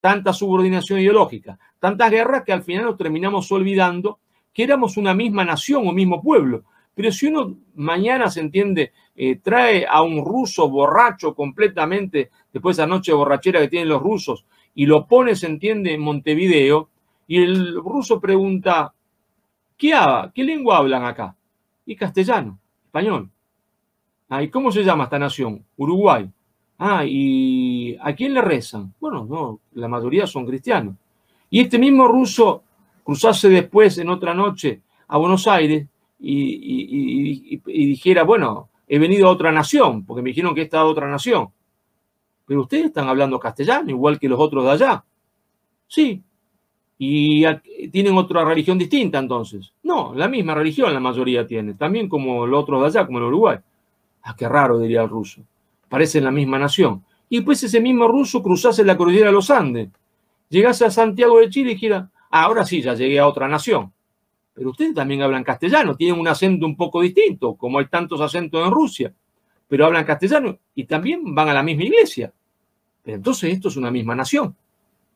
tanta 0.00 0.32
subordinación 0.32 0.98
ideológica, 0.98 1.56
tantas 1.78 2.10
guerras 2.10 2.42
que 2.44 2.52
al 2.52 2.64
final 2.64 2.86
nos 2.86 2.96
terminamos 2.96 3.50
olvidando 3.52 4.18
que 4.52 4.64
éramos 4.64 4.96
una 4.96 5.14
misma 5.14 5.44
nación 5.44 5.86
o 5.86 5.92
mismo 5.92 6.20
pueblo. 6.20 6.64
Pero 6.92 7.12
si 7.12 7.28
uno 7.28 7.56
mañana 7.76 8.28
se 8.30 8.40
entiende, 8.40 8.92
eh, 9.14 9.36
trae 9.36 9.86
a 9.88 10.02
un 10.02 10.24
ruso 10.24 10.68
borracho 10.68 11.34
completamente, 11.34 12.30
después 12.52 12.76
de 12.76 12.82
esa 12.82 12.88
noche 12.88 13.12
borrachera 13.12 13.60
que 13.60 13.68
tienen 13.68 13.88
los 13.88 14.02
rusos, 14.02 14.44
y 14.74 14.86
lo 14.86 15.06
pone, 15.06 15.36
se 15.36 15.46
entiende, 15.46 15.94
en 15.94 16.00
Montevideo, 16.00 16.90
y 17.28 17.42
el 17.42 17.76
ruso 17.76 18.20
pregunta, 18.20 18.92
¿qué, 19.76 19.92
¿qué 20.34 20.42
lengua 20.42 20.78
hablan 20.78 21.04
acá? 21.04 21.36
Y 21.86 21.94
castellano, 21.94 22.58
español. 22.84 23.30
Ah, 24.28 24.42
¿Y 24.42 24.50
cómo 24.50 24.72
se 24.72 24.82
llama 24.82 25.04
esta 25.04 25.18
nación? 25.18 25.64
Uruguay. 25.76 26.28
Ah, 26.78 27.04
¿y 27.06 27.96
a 28.00 28.14
quién 28.14 28.34
le 28.34 28.42
rezan? 28.42 28.92
Bueno, 29.00 29.24
no, 29.24 29.60
la 29.74 29.88
mayoría 29.88 30.26
son 30.26 30.44
cristianos. 30.46 30.96
Y 31.50 31.60
este 31.60 31.78
mismo 31.78 32.08
ruso 32.08 32.62
cruzase 33.04 33.48
después 33.48 33.98
en 33.98 34.08
otra 34.08 34.34
noche 34.34 34.80
a 35.08 35.16
Buenos 35.18 35.46
Aires 35.46 35.86
y, 36.18 37.58
dijera, 37.64 38.24
bueno, 38.24 38.70
he 38.88 38.98
venido 38.98 39.28
a 39.28 39.30
otra 39.30 39.52
nación, 39.52 40.04
porque 40.04 40.22
me 40.22 40.30
dijeron 40.30 40.54
que 40.54 40.62
esta 40.62 40.78
es 40.78 40.84
otra 40.84 41.08
nación. 41.08 41.48
Pero 42.46 42.62
ustedes 42.62 42.86
están 42.86 43.08
hablando 43.08 43.38
castellano, 43.38 43.90
igual 43.90 44.18
que 44.18 44.28
los 44.28 44.40
otros 44.40 44.64
de 44.64 44.70
allá. 44.70 45.04
Sí. 45.86 46.22
¿Y 46.98 47.44
tienen 47.90 48.16
otra 48.16 48.44
religión 48.44 48.78
distinta 48.78 49.18
entonces? 49.18 49.72
No, 49.82 50.14
la 50.14 50.28
misma 50.28 50.54
religión 50.54 50.92
la 50.92 51.00
mayoría 51.00 51.46
tiene, 51.46 51.74
también 51.74 52.08
como 52.08 52.46
los 52.46 52.62
otros 52.62 52.80
de 52.80 52.86
allá, 52.86 53.06
como 53.06 53.18
el 53.18 53.24
Uruguay. 53.24 53.58
Ah, 54.22 54.34
qué 54.36 54.48
raro, 54.48 54.78
diría 54.78 55.02
el 55.02 55.08
ruso. 55.08 55.42
Parecen 55.94 56.24
la 56.24 56.32
misma 56.32 56.58
nación. 56.58 57.04
Y 57.28 57.42
pues 57.42 57.62
ese 57.62 57.80
mismo 57.80 58.08
ruso 58.08 58.42
cruzase 58.42 58.84
la 58.84 58.96
cordillera 58.96 59.26
de 59.26 59.32
los 59.32 59.48
Andes, 59.50 59.90
llegase 60.48 60.84
a 60.84 60.90
Santiago 60.90 61.38
de 61.38 61.50
Chile 61.50 61.70
y 61.70 61.74
dijera, 61.74 62.10
ah, 62.30 62.42
ahora 62.42 62.66
sí, 62.66 62.82
ya 62.82 62.94
llegué 62.94 63.20
a 63.20 63.28
otra 63.28 63.46
nación 63.46 63.92
pero 64.54 64.70
ustedes 64.70 64.94
también 64.94 65.20
hablan 65.20 65.42
castellano, 65.42 65.96
tienen 65.96 66.18
un 66.18 66.28
acento 66.28 66.64
un 66.64 66.76
poco 66.76 67.02
distinto, 67.02 67.56
como 67.56 67.80
hay 67.80 67.86
tantos 67.86 68.20
acentos 68.20 68.64
en 68.64 68.72
Rusia, 68.72 69.12
pero 69.66 69.84
hablan 69.84 70.04
castellano 70.04 70.58
y 70.76 70.84
también 70.84 71.34
van 71.34 71.48
a 71.48 71.54
la 71.54 71.62
misma 71.62 71.82
iglesia. 71.82 72.32
Pero 73.02 73.16
entonces 73.16 73.52
esto 73.52 73.68
es 73.68 73.76
una 73.76 73.90
misma 73.90 74.14
nación. 74.14 74.56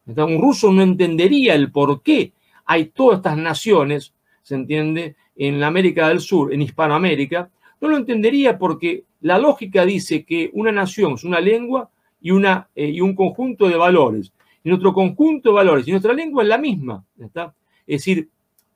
Un 0.06 0.40
ruso 0.40 0.72
no 0.72 0.82
entendería 0.82 1.54
el 1.54 1.70
por 1.70 2.02
qué 2.02 2.32
hay 2.64 2.86
todas 2.86 3.18
estas 3.18 3.38
naciones, 3.38 4.12
se 4.42 4.56
entiende, 4.56 5.14
en 5.36 5.60
la 5.60 5.68
América 5.68 6.08
del 6.08 6.20
Sur, 6.20 6.52
en 6.52 6.62
Hispanoamérica, 6.62 7.48
no 7.80 7.88
lo 7.88 7.96
entendería 7.96 8.58
porque 8.58 9.04
la 9.20 9.38
lógica 9.38 9.84
dice 9.84 10.24
que 10.24 10.50
una 10.52 10.72
nación 10.72 11.14
es 11.14 11.24
una 11.24 11.40
lengua 11.40 11.90
y, 12.20 12.30
una, 12.30 12.68
eh, 12.74 12.88
y 12.88 13.00
un 13.00 13.14
conjunto 13.14 13.68
de 13.68 13.76
valores. 13.76 14.32
Y 14.64 14.68
nuestro 14.68 14.92
conjunto 14.92 15.50
de 15.50 15.54
valores 15.54 15.86
y 15.86 15.92
nuestra 15.92 16.12
lengua 16.12 16.42
es 16.42 16.48
la 16.48 16.58
misma. 16.58 17.04
¿está? 17.18 17.54
Es 17.86 18.00
decir, 18.00 18.28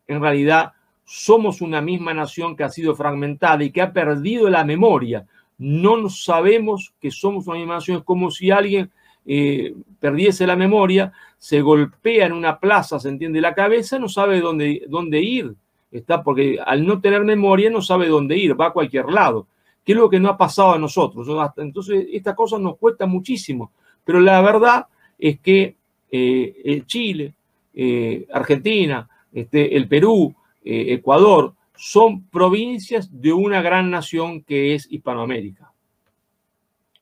en 0.06 0.20
realidad 0.20 0.72
somos 1.04 1.60
una 1.60 1.80
misma 1.80 2.14
nación 2.14 2.56
que 2.56 2.64
ha 2.64 2.68
sido 2.68 2.94
fragmentada 2.94 3.62
y 3.64 3.70
que 3.70 3.82
ha 3.82 3.92
perdido 3.92 4.48
la 4.48 4.64
memoria. 4.64 5.26
No 5.58 6.08
sabemos 6.08 6.94
que 7.00 7.10
somos 7.10 7.46
una 7.46 7.58
misma 7.58 7.74
nación. 7.74 7.98
Es 7.98 8.04
como 8.04 8.30
si 8.30 8.50
alguien 8.50 8.90
eh, 9.24 9.74
perdiese 10.00 10.46
la 10.46 10.56
memoria, 10.56 11.12
se 11.38 11.60
golpea 11.60 12.26
en 12.26 12.32
una 12.32 12.58
plaza, 12.58 12.98
se 12.98 13.08
entiende 13.08 13.40
la 13.40 13.54
cabeza, 13.54 13.98
no 13.98 14.08
sabe 14.08 14.40
dónde, 14.40 14.84
dónde 14.88 15.20
ir. 15.20 15.54
Está 15.92 16.22
porque 16.22 16.58
al 16.64 16.84
no 16.86 17.00
tener 17.00 17.22
memoria 17.22 17.70
no 17.70 17.82
sabe 17.82 18.08
dónde 18.08 18.36
ir, 18.36 18.58
va 18.58 18.68
a 18.68 18.72
cualquier 18.72 19.06
lado. 19.06 19.46
¿Qué 19.84 19.92
es 19.92 19.98
lo 19.98 20.08
que 20.08 20.18
no 20.18 20.30
ha 20.30 20.36
pasado 20.38 20.72
a 20.72 20.78
nosotros? 20.78 21.28
Entonces, 21.58 22.06
esta 22.12 22.34
cosa 22.34 22.58
nos 22.58 22.78
cuesta 22.78 23.06
muchísimo. 23.06 23.72
Pero 24.04 24.20
la 24.20 24.40
verdad 24.40 24.86
es 25.18 25.38
que 25.40 25.76
eh, 26.10 26.82
Chile, 26.86 27.34
eh, 27.74 28.26
Argentina, 28.32 29.08
este, 29.32 29.76
el 29.76 29.88
Perú, 29.88 30.34
eh, 30.64 30.94
Ecuador, 30.94 31.54
son 31.74 32.24
provincias 32.28 33.08
de 33.20 33.32
una 33.32 33.60
gran 33.60 33.90
nación 33.90 34.42
que 34.42 34.74
es 34.74 34.86
Hispanoamérica. 34.90 35.72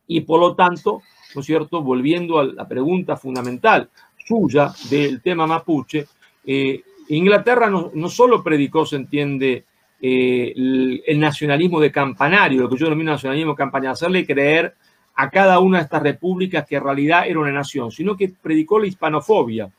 Y 0.07 0.23
por 0.23 0.41
lo 0.41 0.55
tanto, 0.55 1.03
¿no 1.35 1.43
cierto? 1.43 1.83
Volviendo 1.83 2.39
a 2.39 2.45
la 2.45 2.67
pregunta 2.67 3.17
fundamental 3.17 3.91
suya 4.25 4.73
del 4.89 5.21
tema 5.23 5.47
mapuche, 5.47 6.07
eh, 6.45 6.83
Inglaterra 7.17 7.69
no, 7.69 8.09
solo 8.09 8.43
predicó, 8.43 8.87
se 8.87 8.97
entiende, 8.97 9.65
eh, 10.01 10.53
el, 11.07 11.21
nacionalismo 11.21 11.81
de 11.81 11.91
campanario, 11.91 12.63
lo 12.63 12.69
que 12.69 12.77
yo 12.77 12.87
denomino 12.87 13.13
nacionalismo 13.13 13.55
campanario, 13.55 13.93
hacerle 13.93 14.27
creer 14.27 14.75
a 15.15 15.29
cada 15.29 15.59
una 15.59 15.79
de 15.79 15.85
estas 15.85 16.03
repúblicas 16.03 16.67
que 16.67 16.77
en 16.77 16.85
realidad 16.85 17.27
era 17.27 17.41
una 17.41 17.53
nación, 17.53 17.91
sino 17.91 18.17
que 18.17 18.33
predicó 18.41 18.79
la 18.79 18.87
hispanofobia 18.87 19.71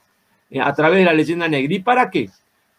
a 0.61 0.73
través 0.73 0.99
de 0.99 1.05
la 1.05 1.13
leyenda 1.13 1.47
negra. 1.47 1.73
¿Y 1.73 1.79
para 1.79 2.09
qué? 2.09 2.29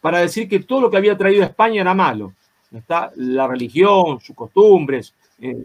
para 0.02 0.18
decir 0.18 0.48
que 0.48 0.58
todo 0.58 0.80
lo 0.82 0.90
que 0.90 0.96
había 0.96 1.16
traído 1.16 1.44
a 1.44 1.46
España 1.46 1.80
era 1.80 1.94
malo. 1.94 2.34
Está 2.74 3.12
la 3.16 3.46
religión, 3.46 4.20
sus 4.20 4.34
costumbres, 4.34 5.14
eh, 5.40 5.64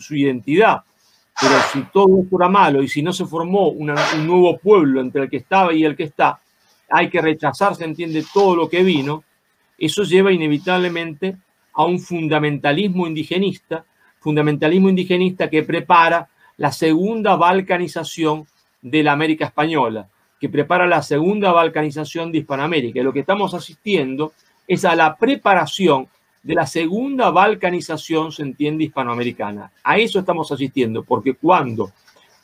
su, 0.00 0.16
identidad. 0.16 0.82
Pero 1.40 1.54
si 1.72 1.82
todo 1.92 2.20
esto 2.20 2.36
era 2.36 2.48
malo 2.48 2.82
y 2.82 2.88
si 2.88 3.02
no 3.02 3.12
se 3.12 3.24
formó 3.24 3.68
un 3.68 3.86
nuevo 4.26 4.58
pueblo 4.58 5.00
entre 5.00 5.22
el 5.22 5.30
que 5.30 5.36
estaba 5.36 5.72
y 5.72 5.84
el 5.84 5.94
que 5.94 6.02
está, 6.02 6.40
hay 6.90 7.10
que 7.10 7.20
rechazar, 7.20 7.74
se 7.74 7.84
entiende, 7.84 8.24
todo 8.32 8.56
lo 8.56 8.68
que 8.68 8.82
vino, 8.82 9.24
eso 9.78 10.02
lleva 10.02 10.32
inevitablemente 10.32 11.36
a 11.74 11.84
un 11.84 12.00
fundamentalismo 12.00 13.06
indigenista, 13.06 13.84
fundamentalismo 14.20 14.88
indigenista 14.88 15.48
que 15.48 15.62
prepara 15.62 16.28
la 16.56 16.72
segunda 16.72 17.36
balcanización 17.36 18.46
de 18.82 19.02
la 19.02 19.12
América 19.12 19.46
española 19.46 20.08
que 20.40 20.48
prepara 20.48 20.86
la 20.86 21.02
segunda 21.02 21.52
balcanización 21.52 22.30
de 22.30 22.38
Hispanoamérica. 22.38 23.00
Y 23.00 23.02
lo 23.02 23.12
que 23.12 23.20
estamos 23.20 23.54
asistiendo 23.54 24.32
es 24.66 24.84
a 24.84 24.94
la 24.94 25.16
preparación 25.16 26.08
de 26.42 26.54
la 26.54 26.66
segunda 26.66 27.30
balcanización, 27.30 28.30
se 28.30 28.42
entiende, 28.42 28.84
hispanoamericana. 28.84 29.70
A 29.82 29.98
eso 29.98 30.20
estamos 30.20 30.50
asistiendo, 30.52 31.02
porque 31.02 31.34
cuando 31.34 31.90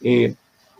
eh, 0.03 0.35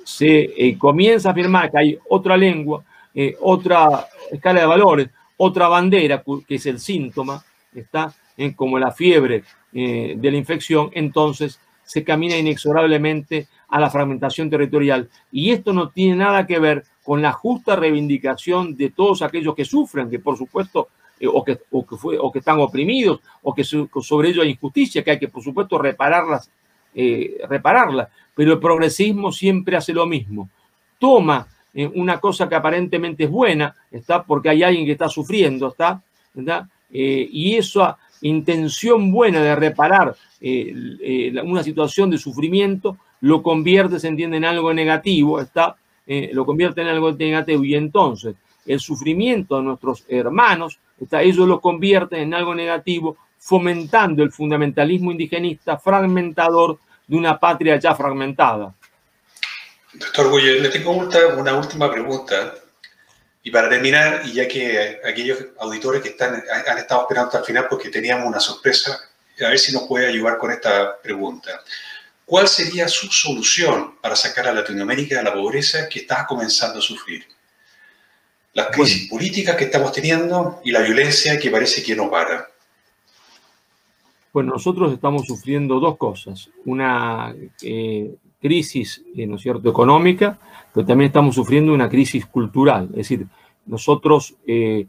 se 0.05 0.53
eh, 0.57 0.77
comienza 0.77 1.29
a 1.29 1.33
afirmar 1.33 1.71
que 1.71 1.79
hay 1.79 1.99
otra 2.09 2.37
lengua, 2.37 2.85
eh, 3.15 3.37
otra 3.41 4.07
escala 4.31 4.61
de 4.61 4.67
valores, 4.67 5.09
otra 5.37 5.69
bandera, 5.69 6.23
que 6.47 6.55
es 6.57 6.67
el 6.67 6.79
síntoma, 6.79 7.45
está 7.75 8.15
como 8.57 8.79
la 8.79 8.91
fiebre 8.91 9.45
de 9.73 10.31
la 10.31 10.37
infección, 10.37 10.91
entonces 10.93 11.61
se 11.85 12.03
camina 12.03 12.37
inexorablemente 12.37 13.49
a 13.69 13.81
la 13.81 13.91
fragmentación 13.91 14.51
territorial. 14.51 15.09
Y 15.31 15.51
esto 15.51 15.73
no 15.73 15.91
tiene 15.91 16.17
nada 16.17 16.47
que 16.47 16.59
ver 16.59 16.85
con 17.03 17.21
la 17.23 17.33
justa 17.33 17.77
reivindicación 17.77 18.77
de 18.77 18.91
todos 18.91 19.23
aquellos 19.23 19.55
que 19.55 19.65
sufren, 19.65 20.11
que 20.11 20.19
por 20.19 20.37
supuesto, 20.37 20.89
eh, 21.21 21.27
o, 21.27 21.45
que, 21.45 21.61
o, 21.71 21.87
que 21.87 21.97
fue, 21.97 22.19
o 22.19 22.33
que 22.33 22.39
están 22.39 22.61
oprimidos, 22.61 23.21
o 23.43 23.55
que 23.55 23.65
sobre 23.65 24.31
ello 24.31 24.43
hay 24.43 24.51
injusticia, 24.51 25.05
que 25.05 25.13
hay 25.13 25.19
que 25.19 25.29
por 25.29 25.43
supuesto 25.43 25.79
repararlas, 25.79 26.51
eh, 26.95 27.39
repararlas. 27.49 28.09
Pero 28.35 28.55
el 28.55 28.59
progresismo 28.59 29.31
siempre 29.31 29.77
hace 29.77 29.93
lo 29.93 30.07
mismo. 30.07 30.49
Toma 30.99 31.47
eh, 31.75 31.91
una 31.95 32.21
cosa 32.21 32.49
que 32.49 32.55
aparentemente 32.55 33.25
es 33.25 33.31
buena, 33.31 33.75
está 33.91 34.23
porque 34.23 34.49
hay 34.49 34.63
alguien 34.63 34.87
que 34.87 34.93
está 34.93 35.09
sufriendo, 35.09 35.69
está, 35.69 36.03
¿verdad? 36.33 36.67
y 36.97 37.57
esa 37.57 37.97
intención 38.21 39.11
buena 39.11 39.41
de 39.43 39.57
reparar 39.57 40.15
una 41.45 41.65
situación 41.65 42.09
de 42.09 42.19
sufrimiento 42.19 42.99
lo 43.23 43.43
convierte, 43.43 43.99
se 43.99 44.07
entiende, 44.07 44.37
en 44.37 44.45
algo 44.45 44.73
negativo, 44.73 45.41
está 45.41 45.77
eh, 46.07 46.31
lo 46.33 46.45
convierte 46.45 46.83
en 46.83 46.89
algo 46.89 47.13
negativo. 47.13 47.65
Y 47.65 47.75
entonces 47.75 48.37
el 48.67 48.81
sufrimiento 48.81 49.57
de 49.57 49.63
nuestros 49.63 50.05
hermanos, 50.09 50.79
ellos 51.11 51.49
lo 51.49 51.61
convierten 51.61 52.21
en 52.21 52.35
algo 52.35 52.55
negativo, 52.55 53.17
fomentando 53.39 54.23
el 54.23 54.33
fundamentalismo 54.33 55.11
indigenista 55.11 55.79
fragmentador 55.79 56.79
de 57.07 57.17
una 57.17 57.39
patria 57.39 57.79
ya 57.79 57.95
fragmentada. 57.95 58.75
Doctor 59.95 60.29
Guller, 60.29 60.61
le 60.61 60.69
tengo 60.71 60.93
una 60.93 61.57
última 61.57 61.91
pregunta. 61.91 62.55
Y 63.43 63.51
para 63.51 63.69
terminar, 63.69 64.23
y 64.25 64.33
ya 64.33 64.49
que 64.49 65.01
aquellos 65.05 65.39
auditores 65.59 66.03
que 66.03 66.11
están, 66.11 66.43
han 66.67 66.79
estado 66.79 67.03
esperando 67.03 67.29
hasta 67.29 67.39
el 67.41 67.45
final 67.45 67.67
porque 67.69 67.91
teníamos 67.91 68.27
una 68.27 68.41
sorpresa, 68.41 68.99
a 69.41 69.49
ver 69.49 69.59
si 69.59 69.73
nos 69.73 69.83
puede 69.83 70.07
ayudar 70.07 70.39
con 70.39 70.51
esta 70.51 71.01
pregunta. 71.01 71.63
¿Cuál 72.25 72.49
sería 72.49 72.89
su 72.89 73.09
solución 73.09 73.97
para 74.01 74.17
sacar 74.17 74.49
a 74.49 74.55
Latinoamérica 74.55 75.19
de 75.19 75.25
la 75.25 75.35
pobreza 75.35 75.89
que 75.89 76.01
está 76.01 76.27
comenzando 76.27 76.79
a 76.79 76.83
sufrir? 76.83 77.27
Las 78.55 78.69
crisis 78.69 79.11
políticas 79.11 79.57
que 79.57 79.65
estamos 79.65 79.93
teniendo 79.93 80.61
y 80.65 80.71
la 80.71 80.81
violencia 80.81 81.39
que 81.39 81.51
parece 81.51 81.83
que 81.83 81.95
no 81.95 82.11
para. 82.11 82.49
Bueno, 84.33 84.55
nosotros 84.55 84.93
estamos 84.93 85.27
sufriendo 85.27 85.79
dos 85.81 85.99
cosas. 85.99 86.49
Una 86.65 87.35
eh, 87.63 88.15
crisis, 88.45 89.03
eh, 89.17 89.27
¿no 89.27 89.39
cierto?, 89.39 89.71
económica, 89.71 90.39
pero 90.73 90.87
también 90.87 91.07
estamos 91.07 91.35
sufriendo 91.35 91.73
una 91.73 91.89
crisis 91.89 92.27
cultural. 92.27 92.89
Es 92.91 93.09
decir, 93.09 93.27
nosotros 93.65 94.37
eh, 94.47 94.87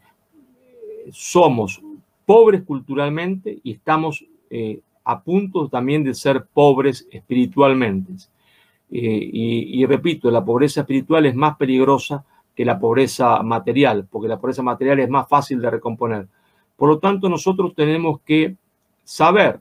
somos 1.09 1.81
pobres 2.25 2.63
culturalmente 2.63 3.57
y 3.63 3.71
estamos 3.71 4.25
a 5.03 5.21
punto 5.21 5.67
también 5.67 6.03
de 6.03 6.13
ser 6.13 6.45
pobres 6.53 7.07
espiritualmente. 7.11 8.13
y, 8.89 9.81
y, 9.81 9.85
repito, 9.85 10.31
la 10.31 10.43
pobreza 10.43 10.81
espiritual 10.81 11.25
es 11.25 11.35
más 11.35 11.57
peligrosa 11.57 12.23
que 12.55 12.65
la 12.65 12.79
pobreza 12.79 13.43
material, 13.43 14.07
porque 14.09 14.29
la 14.29 14.39
pobreza 14.39 14.63
material 14.63 14.99
es 14.99 15.09
más 15.09 15.27
fácil 15.27 15.59
de 15.61 15.69
recomponer. 15.69 16.27
Por 16.75 16.89
lo 16.89 16.99
tanto, 16.99 17.29
nosotros 17.29 17.73
tenemos 17.75 18.21
que 18.21 18.55
saber, 19.03 19.59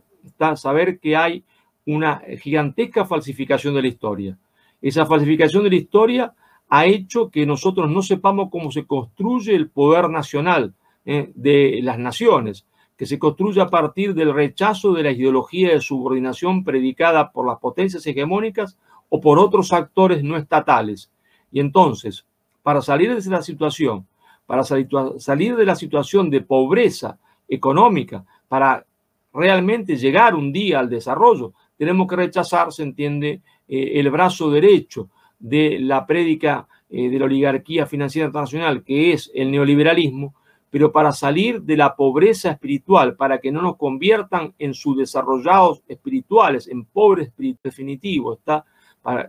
saber 0.57 0.99
que 0.99 1.17
hay 1.17 1.45
una 1.87 2.23
gigantesca 2.41 3.05
falsificación 3.05 3.75
de 3.75 3.83
la 3.83 3.89
historia. 3.89 4.39
Esa 4.81 5.07
falsificación 5.07 5.65
de 5.65 5.71
la 5.71 5.77
historia 5.77 6.35
ha 6.69 6.87
hecho 6.87 7.31
que 7.31 7.47
nosotros 7.47 7.91
no 7.91 8.03
sepamos 8.03 8.49
cómo 8.51 8.71
se 8.71 8.87
construye 8.87 9.55
el 9.55 9.69
poder 9.69 10.09
nacional 10.11 10.75
eh, 11.05 11.31
de 11.35 11.81
las 11.83 11.99
naciones, 11.99 12.67
que 12.97 13.07
se 13.07 13.19
construye 13.19 13.61
a 13.61 13.69
partir 13.69 14.15
del 14.15 14.33
rechazo 14.33 14.93
de 14.93 15.03
la 15.03 15.11
ideología 15.11 15.71
de 15.71 15.81
subordinación 15.81 16.65
predicada 16.65 17.33
por 17.33 17.47
las 17.47 17.59
potencias 17.59 18.07
hegemónicas 18.07 18.79
o 19.09 19.21
por 19.21 19.39
otros 19.39 19.73
actores 19.73 20.23
no 20.23 20.37
estatales. 20.37 21.11
Y 21.51 21.61
entonces, 21.61 22.25
para 22.63 22.81
salir 22.83 23.13
de 23.13 23.19
esa 23.19 23.43
situación, 23.43 24.07
para 24.47 24.65
salir 24.65 25.57
de 25.57 25.67
la 25.67 25.75
situación 25.75 26.31
de 26.31 26.41
pobreza 26.41 27.19
económica, 27.49 28.25
para 28.49 28.87
realmente 29.33 29.97
llegar 29.97 30.35
un 30.35 30.53
día 30.53 30.79
al 30.79 30.89
desarrollo, 30.89 31.53
tenemos 31.77 32.07
que 32.07 32.17
rechazar, 32.17 32.73
se 32.73 32.83
entiende, 32.83 33.43
eh, 33.69 33.93
el 33.95 34.11
brazo 34.11 34.51
derecho 34.51 35.11
de 35.39 35.79
la 35.81 36.07
prédica 36.07 36.67
eh, 36.89 37.09
de 37.09 37.19
la 37.19 37.25
oligarquía 37.25 37.87
financiera 37.87 38.27
internacional, 38.27 38.85
que 38.85 39.13
es 39.13 39.31
el 39.35 39.51
neoliberalismo, 39.51 40.35
pero 40.71 40.91
para 40.91 41.13
salir 41.13 41.63
de 41.63 41.77
la 41.77 41.95
pobreza 41.95 42.51
espiritual, 42.51 43.17
para 43.17 43.39
que 43.39 43.53
no 43.53 43.63
nos 43.63 43.77
conviertan 43.77 44.55
en 44.59 44.75
subdesarrollados 44.75 45.83
espirituales, 45.87 46.67
en 46.67 46.85
pobres 46.85 47.29
espirituales 47.29 47.63
definitivos, 47.63 48.39
está, 48.39 48.65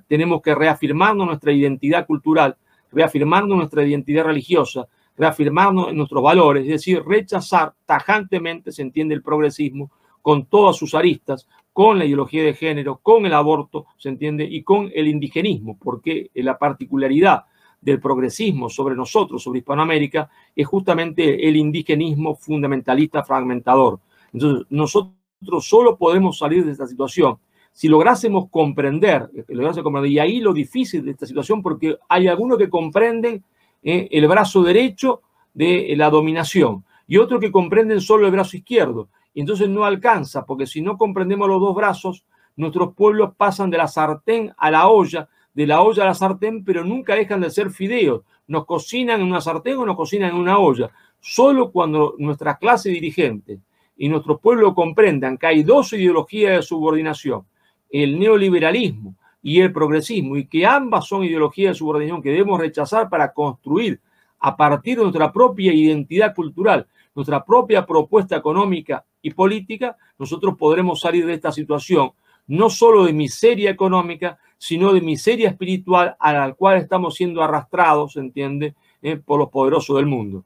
tenemos 0.07 0.41
que 0.41 0.55
reafirmarnos 0.55 1.27
nuestra 1.27 1.51
identidad 1.51 2.07
cultural 2.07 2.57
reafirmando 2.95 3.55
nuestra 3.55 3.83
identidad 3.83 4.23
religiosa, 4.23 4.87
reafirmando 5.17 5.91
nuestros 5.91 6.23
valores, 6.23 6.63
es 6.63 6.71
decir, 6.71 7.03
rechazar 7.05 7.73
tajantemente, 7.85 8.71
se 8.71 8.81
entiende, 8.81 9.13
el 9.13 9.21
progresismo 9.21 9.91
con 10.21 10.45
todas 10.45 10.77
sus 10.77 10.95
aristas, 10.95 11.47
con 11.75 11.99
la 11.99 12.05
ideología 12.05 12.41
de 12.41 12.53
género, 12.53 13.01
con 13.03 13.25
el 13.25 13.33
aborto, 13.33 13.87
se 13.97 14.07
entiende, 14.07 14.45
y 14.45 14.63
con 14.63 14.89
el 14.95 15.09
indigenismo, 15.09 15.77
porque 15.77 16.31
la 16.35 16.57
particularidad 16.57 17.43
del 17.81 17.99
progresismo 17.99 18.69
sobre 18.69 18.95
nosotros, 18.95 19.43
sobre 19.43 19.59
Hispanoamérica, 19.59 20.29
es 20.55 20.65
justamente 20.65 21.45
el 21.45 21.57
indigenismo 21.57 22.33
fundamentalista 22.33 23.25
fragmentador. 23.25 23.99
Entonces, 24.31 24.65
nosotros 24.69 25.67
solo 25.67 25.97
podemos 25.97 26.37
salir 26.37 26.63
de 26.63 26.71
esta 26.71 26.87
situación 26.87 27.39
si 27.73 27.89
lográsemos 27.89 28.49
comprender, 28.49 29.29
comprender, 29.83 30.11
y 30.13 30.19
ahí 30.19 30.39
lo 30.39 30.53
difícil 30.53 31.03
de 31.03 31.11
esta 31.11 31.25
situación, 31.25 31.61
porque 31.61 31.97
hay 32.07 32.27
algunos 32.27 32.57
que 32.57 32.69
comprenden 32.69 33.43
eh, 33.83 34.07
el 34.11 34.25
brazo 34.29 34.63
derecho 34.63 35.23
de 35.53 35.93
la 35.97 36.09
dominación 36.09 36.85
y 37.05 37.17
otros 37.17 37.41
que 37.41 37.51
comprenden 37.51 37.99
solo 37.99 38.27
el 38.27 38.31
brazo 38.31 38.55
izquierdo. 38.55 39.09
Y 39.35 39.41
entonces 39.41 39.69
no 39.69 39.83
alcanza, 39.83 40.45
porque 40.45 40.65
si 40.65 40.81
no 40.81 40.97
comprendemos 40.97 41.49
los 41.49 41.59
dos 41.59 41.75
brazos, 41.75 42.25
nuestros 42.55 42.95
pueblos 42.95 43.33
pasan 43.35 43.69
de 43.69 43.77
la 43.77 43.87
sartén 43.87 44.53
a 44.57 44.71
la 44.71 44.87
olla, 44.87 45.27
de 45.53 45.67
la 45.67 45.81
olla 45.81 46.03
a 46.03 46.05
la 46.07 46.13
sartén, 46.13 46.63
pero 46.63 46.85
nunca 46.85 47.15
dejan 47.15 47.41
de 47.41 47.51
ser 47.51 47.69
fideos. 47.69 48.21
Nos 48.47 48.65
cocinan 48.65 49.19
en 49.19 49.27
una 49.27 49.41
sartén 49.41 49.77
o 49.77 49.85
nos 49.85 49.97
cocinan 49.97 50.29
en 50.29 50.37
una 50.37 50.57
olla. 50.57 50.89
Solo 51.19 51.71
cuando 51.71 52.15
nuestra 52.17 52.57
clase 52.57 52.89
dirigente 52.89 53.59
y 53.97 54.07
nuestros 54.07 54.39
pueblos 54.39 54.73
comprendan 54.73 55.37
que 55.37 55.47
hay 55.47 55.63
dos 55.63 55.91
ideologías 55.91 56.55
de 56.55 56.61
subordinación, 56.61 57.45
el 57.89 58.17
neoliberalismo 58.17 59.15
y 59.41 59.59
el 59.59 59.73
progresismo 59.73 60.37
y 60.37 60.45
que 60.45 60.65
ambas 60.65 61.07
son 61.07 61.25
ideologías 61.25 61.71
de 61.73 61.79
subordinación 61.79 62.21
que 62.21 62.29
debemos 62.29 62.57
rechazar 62.57 63.09
para 63.09 63.33
construir 63.33 63.99
a 64.39 64.55
partir 64.55 64.97
de 64.97 65.03
nuestra 65.03 65.31
propia 65.33 65.73
identidad 65.73 66.33
cultural, 66.33 66.87
nuestra 67.13 67.43
propia 67.43 67.85
propuesta 67.85 68.37
económica 68.37 69.03
y 69.25 69.31
política, 69.31 69.97
nosotros 70.19 70.55
podremos 70.55 70.99
salir 70.99 71.25
de 71.25 71.33
esta 71.33 71.51
situación, 71.51 72.11
no 72.45 72.69
solo 72.69 73.05
de 73.05 73.13
miseria 73.13 73.71
económica, 73.71 74.37
sino 74.59 74.93
de 74.93 75.01
miseria 75.01 75.49
espiritual 75.49 76.15
a 76.19 76.31
la 76.31 76.53
cual 76.53 76.77
estamos 76.77 77.15
siendo 77.15 77.41
arrastrados, 77.41 78.17
¿entiende?, 78.17 78.75
eh, 79.01 79.17
por 79.17 79.39
los 79.39 79.49
poderosos 79.49 79.95
del 79.95 80.05
mundo. 80.05 80.45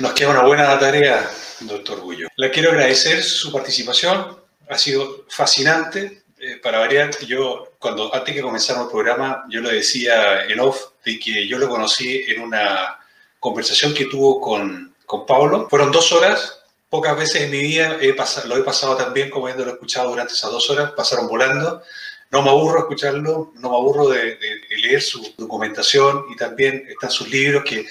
Nos 0.00 0.12
queda 0.12 0.30
una 0.32 0.42
buena 0.42 0.78
tarea, 0.78 1.26
doctor 1.60 2.00
Gullo. 2.02 2.28
Le 2.36 2.50
quiero 2.50 2.72
agradecer 2.72 3.22
su 3.22 3.50
participación, 3.50 4.38
ha 4.68 4.76
sido 4.76 5.24
fascinante, 5.30 6.24
eh, 6.38 6.58
para 6.62 6.80
variar, 6.80 7.10
yo 7.26 7.72
cuando 7.78 8.14
antes 8.14 8.34
que 8.34 8.42
comenzara 8.42 8.82
el 8.82 8.88
programa, 8.88 9.44
yo 9.48 9.62
lo 9.62 9.70
decía 9.70 10.44
en 10.44 10.60
off 10.60 10.78
de 11.06 11.18
que 11.18 11.48
yo 11.48 11.56
lo 11.56 11.70
conocí 11.70 12.22
en 12.28 12.42
una 12.42 12.98
conversación 13.40 13.94
que 13.94 14.04
tuvo 14.04 14.42
con, 14.42 14.94
con 15.06 15.24
Pablo. 15.24 15.68
Fueron 15.70 15.90
dos 15.90 16.12
horas, 16.12 16.63
pocas 16.94 17.16
veces 17.16 17.42
en 17.42 17.50
mi 17.50 17.58
vida 17.58 17.98
lo 18.46 18.56
he 18.56 18.62
pasado 18.62 18.96
tan 18.96 19.12
bien 19.12 19.28
como 19.28 19.46
habiéndolo 19.46 19.72
escuchado 19.72 20.10
durante 20.10 20.34
esas 20.34 20.52
dos 20.52 20.70
horas, 20.70 20.92
pasaron 20.92 21.26
volando. 21.26 21.82
No 22.30 22.40
me 22.40 22.50
aburro 22.50 22.78
escucharlo, 22.78 23.52
no 23.56 23.70
me 23.70 23.76
aburro 23.76 24.08
de, 24.10 24.38
leer 24.80 25.02
su 25.02 25.34
documentación 25.36 26.26
y 26.32 26.36
también 26.36 26.86
están 26.88 27.10
sus 27.10 27.28
libros 27.28 27.64
que 27.64 27.84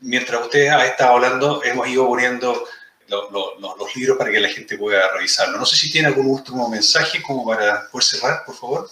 mientras 0.00 0.42
usted 0.42 0.68
ha 0.68 0.84
estado 0.84 1.14
hablando 1.14 1.62
hemos 1.64 1.88
ido 1.88 2.06
poniendo 2.06 2.62
los 3.08 3.96
libros 3.96 4.18
para 4.18 4.30
que 4.30 4.38
la 4.38 4.50
gente 4.50 4.76
pueda 4.76 5.00
revisarlo. 5.14 5.56
No 5.56 5.64
sé 5.64 5.76
si 5.76 5.90
tiene 5.90 6.08
algún 6.08 6.26
último 6.26 6.68
mensaje 6.68 7.22
como 7.22 7.46
para 7.46 7.88
poder 7.90 8.04
cerrar, 8.04 8.42
por 8.44 8.54
favor. 8.54 8.90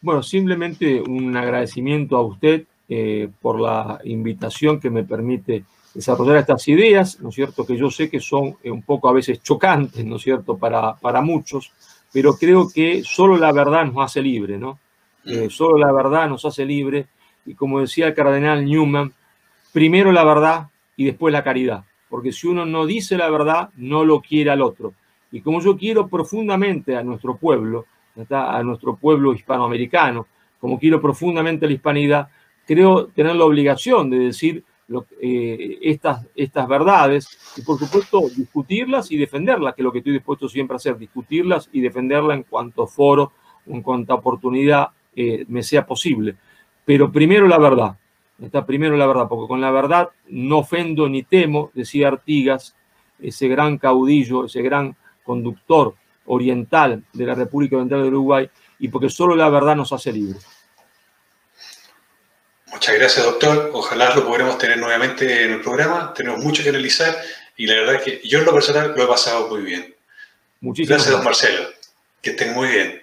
Bueno, 0.00 0.22
simplemente 0.22 1.00
un 1.00 1.36
agradecimiento 1.36 2.16
a 2.16 2.22
usted 2.22 2.62
eh, 2.88 3.28
por 3.42 3.58
la 3.58 3.98
invitación 4.04 4.78
que 4.78 4.88
me 4.88 5.02
permite 5.02 5.64
desarrollar 5.94 6.36
estas 6.36 6.66
ideas, 6.68 7.20
¿no 7.20 7.30
es 7.30 7.34
cierto? 7.34 7.66
Que 7.66 7.76
yo 7.76 7.90
sé 7.90 8.08
que 8.10 8.20
son 8.20 8.56
eh, 8.62 8.70
un 8.70 8.82
poco 8.82 9.08
a 9.08 9.12
veces 9.12 9.42
chocantes, 9.42 10.04
¿no 10.04 10.16
es 10.16 10.22
cierto?, 10.22 10.56
para, 10.56 10.94
para 10.96 11.20
muchos, 11.20 11.72
pero 12.12 12.34
creo 12.34 12.68
que 12.72 13.02
solo 13.04 13.36
la 13.36 13.52
verdad 13.52 13.84
nos 13.86 14.04
hace 14.04 14.22
libre, 14.22 14.58
¿no? 14.58 14.78
Eh, 15.24 15.46
mm. 15.46 15.50
solo 15.50 15.78
la 15.78 15.92
verdad 15.92 16.28
nos 16.28 16.44
hace 16.44 16.64
libre 16.64 17.06
y 17.44 17.54
como 17.54 17.80
decía 17.80 18.06
el 18.06 18.14
cardenal 18.14 18.64
Newman, 18.64 19.12
primero 19.72 20.12
la 20.12 20.24
verdad 20.24 20.68
y 20.96 21.04
después 21.04 21.32
la 21.32 21.44
caridad 21.44 21.84
porque 22.08 22.32
si 22.32 22.46
uno 22.46 22.64
no 22.64 22.86
dice 22.86 23.16
la 23.16 23.30
verdad, 23.30 23.70
no 23.76 24.04
lo 24.04 24.20
quiere 24.20 24.50
al 24.50 24.62
otro. 24.62 24.94
Y 25.30 25.40
como 25.40 25.60
yo 25.60 25.76
quiero 25.76 26.08
profundamente 26.08 26.96
a 26.96 27.02
nuestro 27.02 27.36
pueblo, 27.36 27.86
a 28.30 28.62
nuestro 28.62 28.96
pueblo 28.96 29.34
hispanoamericano, 29.34 30.26
como 30.58 30.78
quiero 30.78 31.00
profundamente 31.00 31.66
a 31.66 31.68
la 31.68 31.74
hispanidad, 31.74 32.28
creo 32.66 33.06
tener 33.08 33.36
la 33.36 33.44
obligación 33.44 34.10
de 34.10 34.18
decir 34.18 34.64
eh, 35.20 35.78
estas, 35.82 36.26
estas 36.34 36.66
verdades 36.68 37.38
y 37.56 37.62
por 37.62 37.78
supuesto 37.78 38.28
discutirlas 38.34 39.10
y 39.10 39.16
defenderlas, 39.16 39.74
que 39.74 39.82
es 39.82 39.84
lo 39.84 39.92
que 39.92 39.98
estoy 39.98 40.14
dispuesto 40.14 40.48
siempre 40.48 40.74
a 40.74 40.76
hacer, 40.76 40.96
discutirlas 40.96 41.68
y 41.72 41.80
defenderlas 41.80 42.36
en 42.36 42.42
cuanto 42.44 42.86
foro, 42.86 43.32
en 43.66 43.82
cuanto 43.82 44.14
oportunidad 44.14 44.88
eh, 45.14 45.44
me 45.48 45.62
sea 45.62 45.86
posible. 45.86 46.36
Pero 46.84 47.12
primero 47.12 47.46
la 47.46 47.58
verdad, 47.58 47.96
Está 48.40 48.64
primero 48.64 48.96
la 48.96 49.06
verdad, 49.06 49.26
porque 49.28 49.48
con 49.48 49.60
la 49.60 49.72
verdad 49.72 50.10
no 50.28 50.58
ofendo 50.58 51.08
ni 51.08 51.24
temo, 51.24 51.72
decía 51.74 52.08
Artigas, 52.08 52.76
ese 53.18 53.48
gran 53.48 53.78
caudillo, 53.78 54.44
ese 54.44 54.62
gran 54.62 54.96
conductor 55.24 55.96
oriental 56.26 57.02
de 57.12 57.26
la 57.26 57.34
República 57.34 57.76
Oriental 57.76 58.02
de 58.02 58.08
Uruguay, 58.08 58.48
y 58.78 58.88
porque 58.88 59.10
solo 59.10 59.34
la 59.34 59.48
verdad 59.48 59.74
nos 59.74 59.92
hace 59.92 60.12
libres. 60.12 60.46
Muchas 62.70 62.94
gracias, 62.94 63.24
doctor. 63.24 63.70
Ojalá 63.72 64.14
lo 64.14 64.26
podremos 64.26 64.58
tener 64.58 64.78
nuevamente 64.78 65.44
en 65.44 65.52
el 65.52 65.60
programa. 65.60 66.12
Tenemos 66.14 66.42
mucho 66.42 66.62
que 66.62 66.68
analizar 66.68 67.18
y 67.56 67.66
la 67.66 67.74
verdad 67.74 67.94
es 67.96 68.02
que 68.02 68.28
yo 68.28 68.38
en 68.38 68.44
lo 68.44 68.52
personal 68.52 68.94
lo 68.96 69.04
he 69.04 69.06
pasado 69.06 69.48
muy 69.48 69.62
bien. 69.62 69.94
Muchísimas 70.60 70.98
gracias, 70.98 71.14
don 71.14 71.24
Marcelo. 71.24 71.68
Que 72.20 72.30
estén 72.30 72.52
muy 72.52 72.68
bien. 72.68 72.97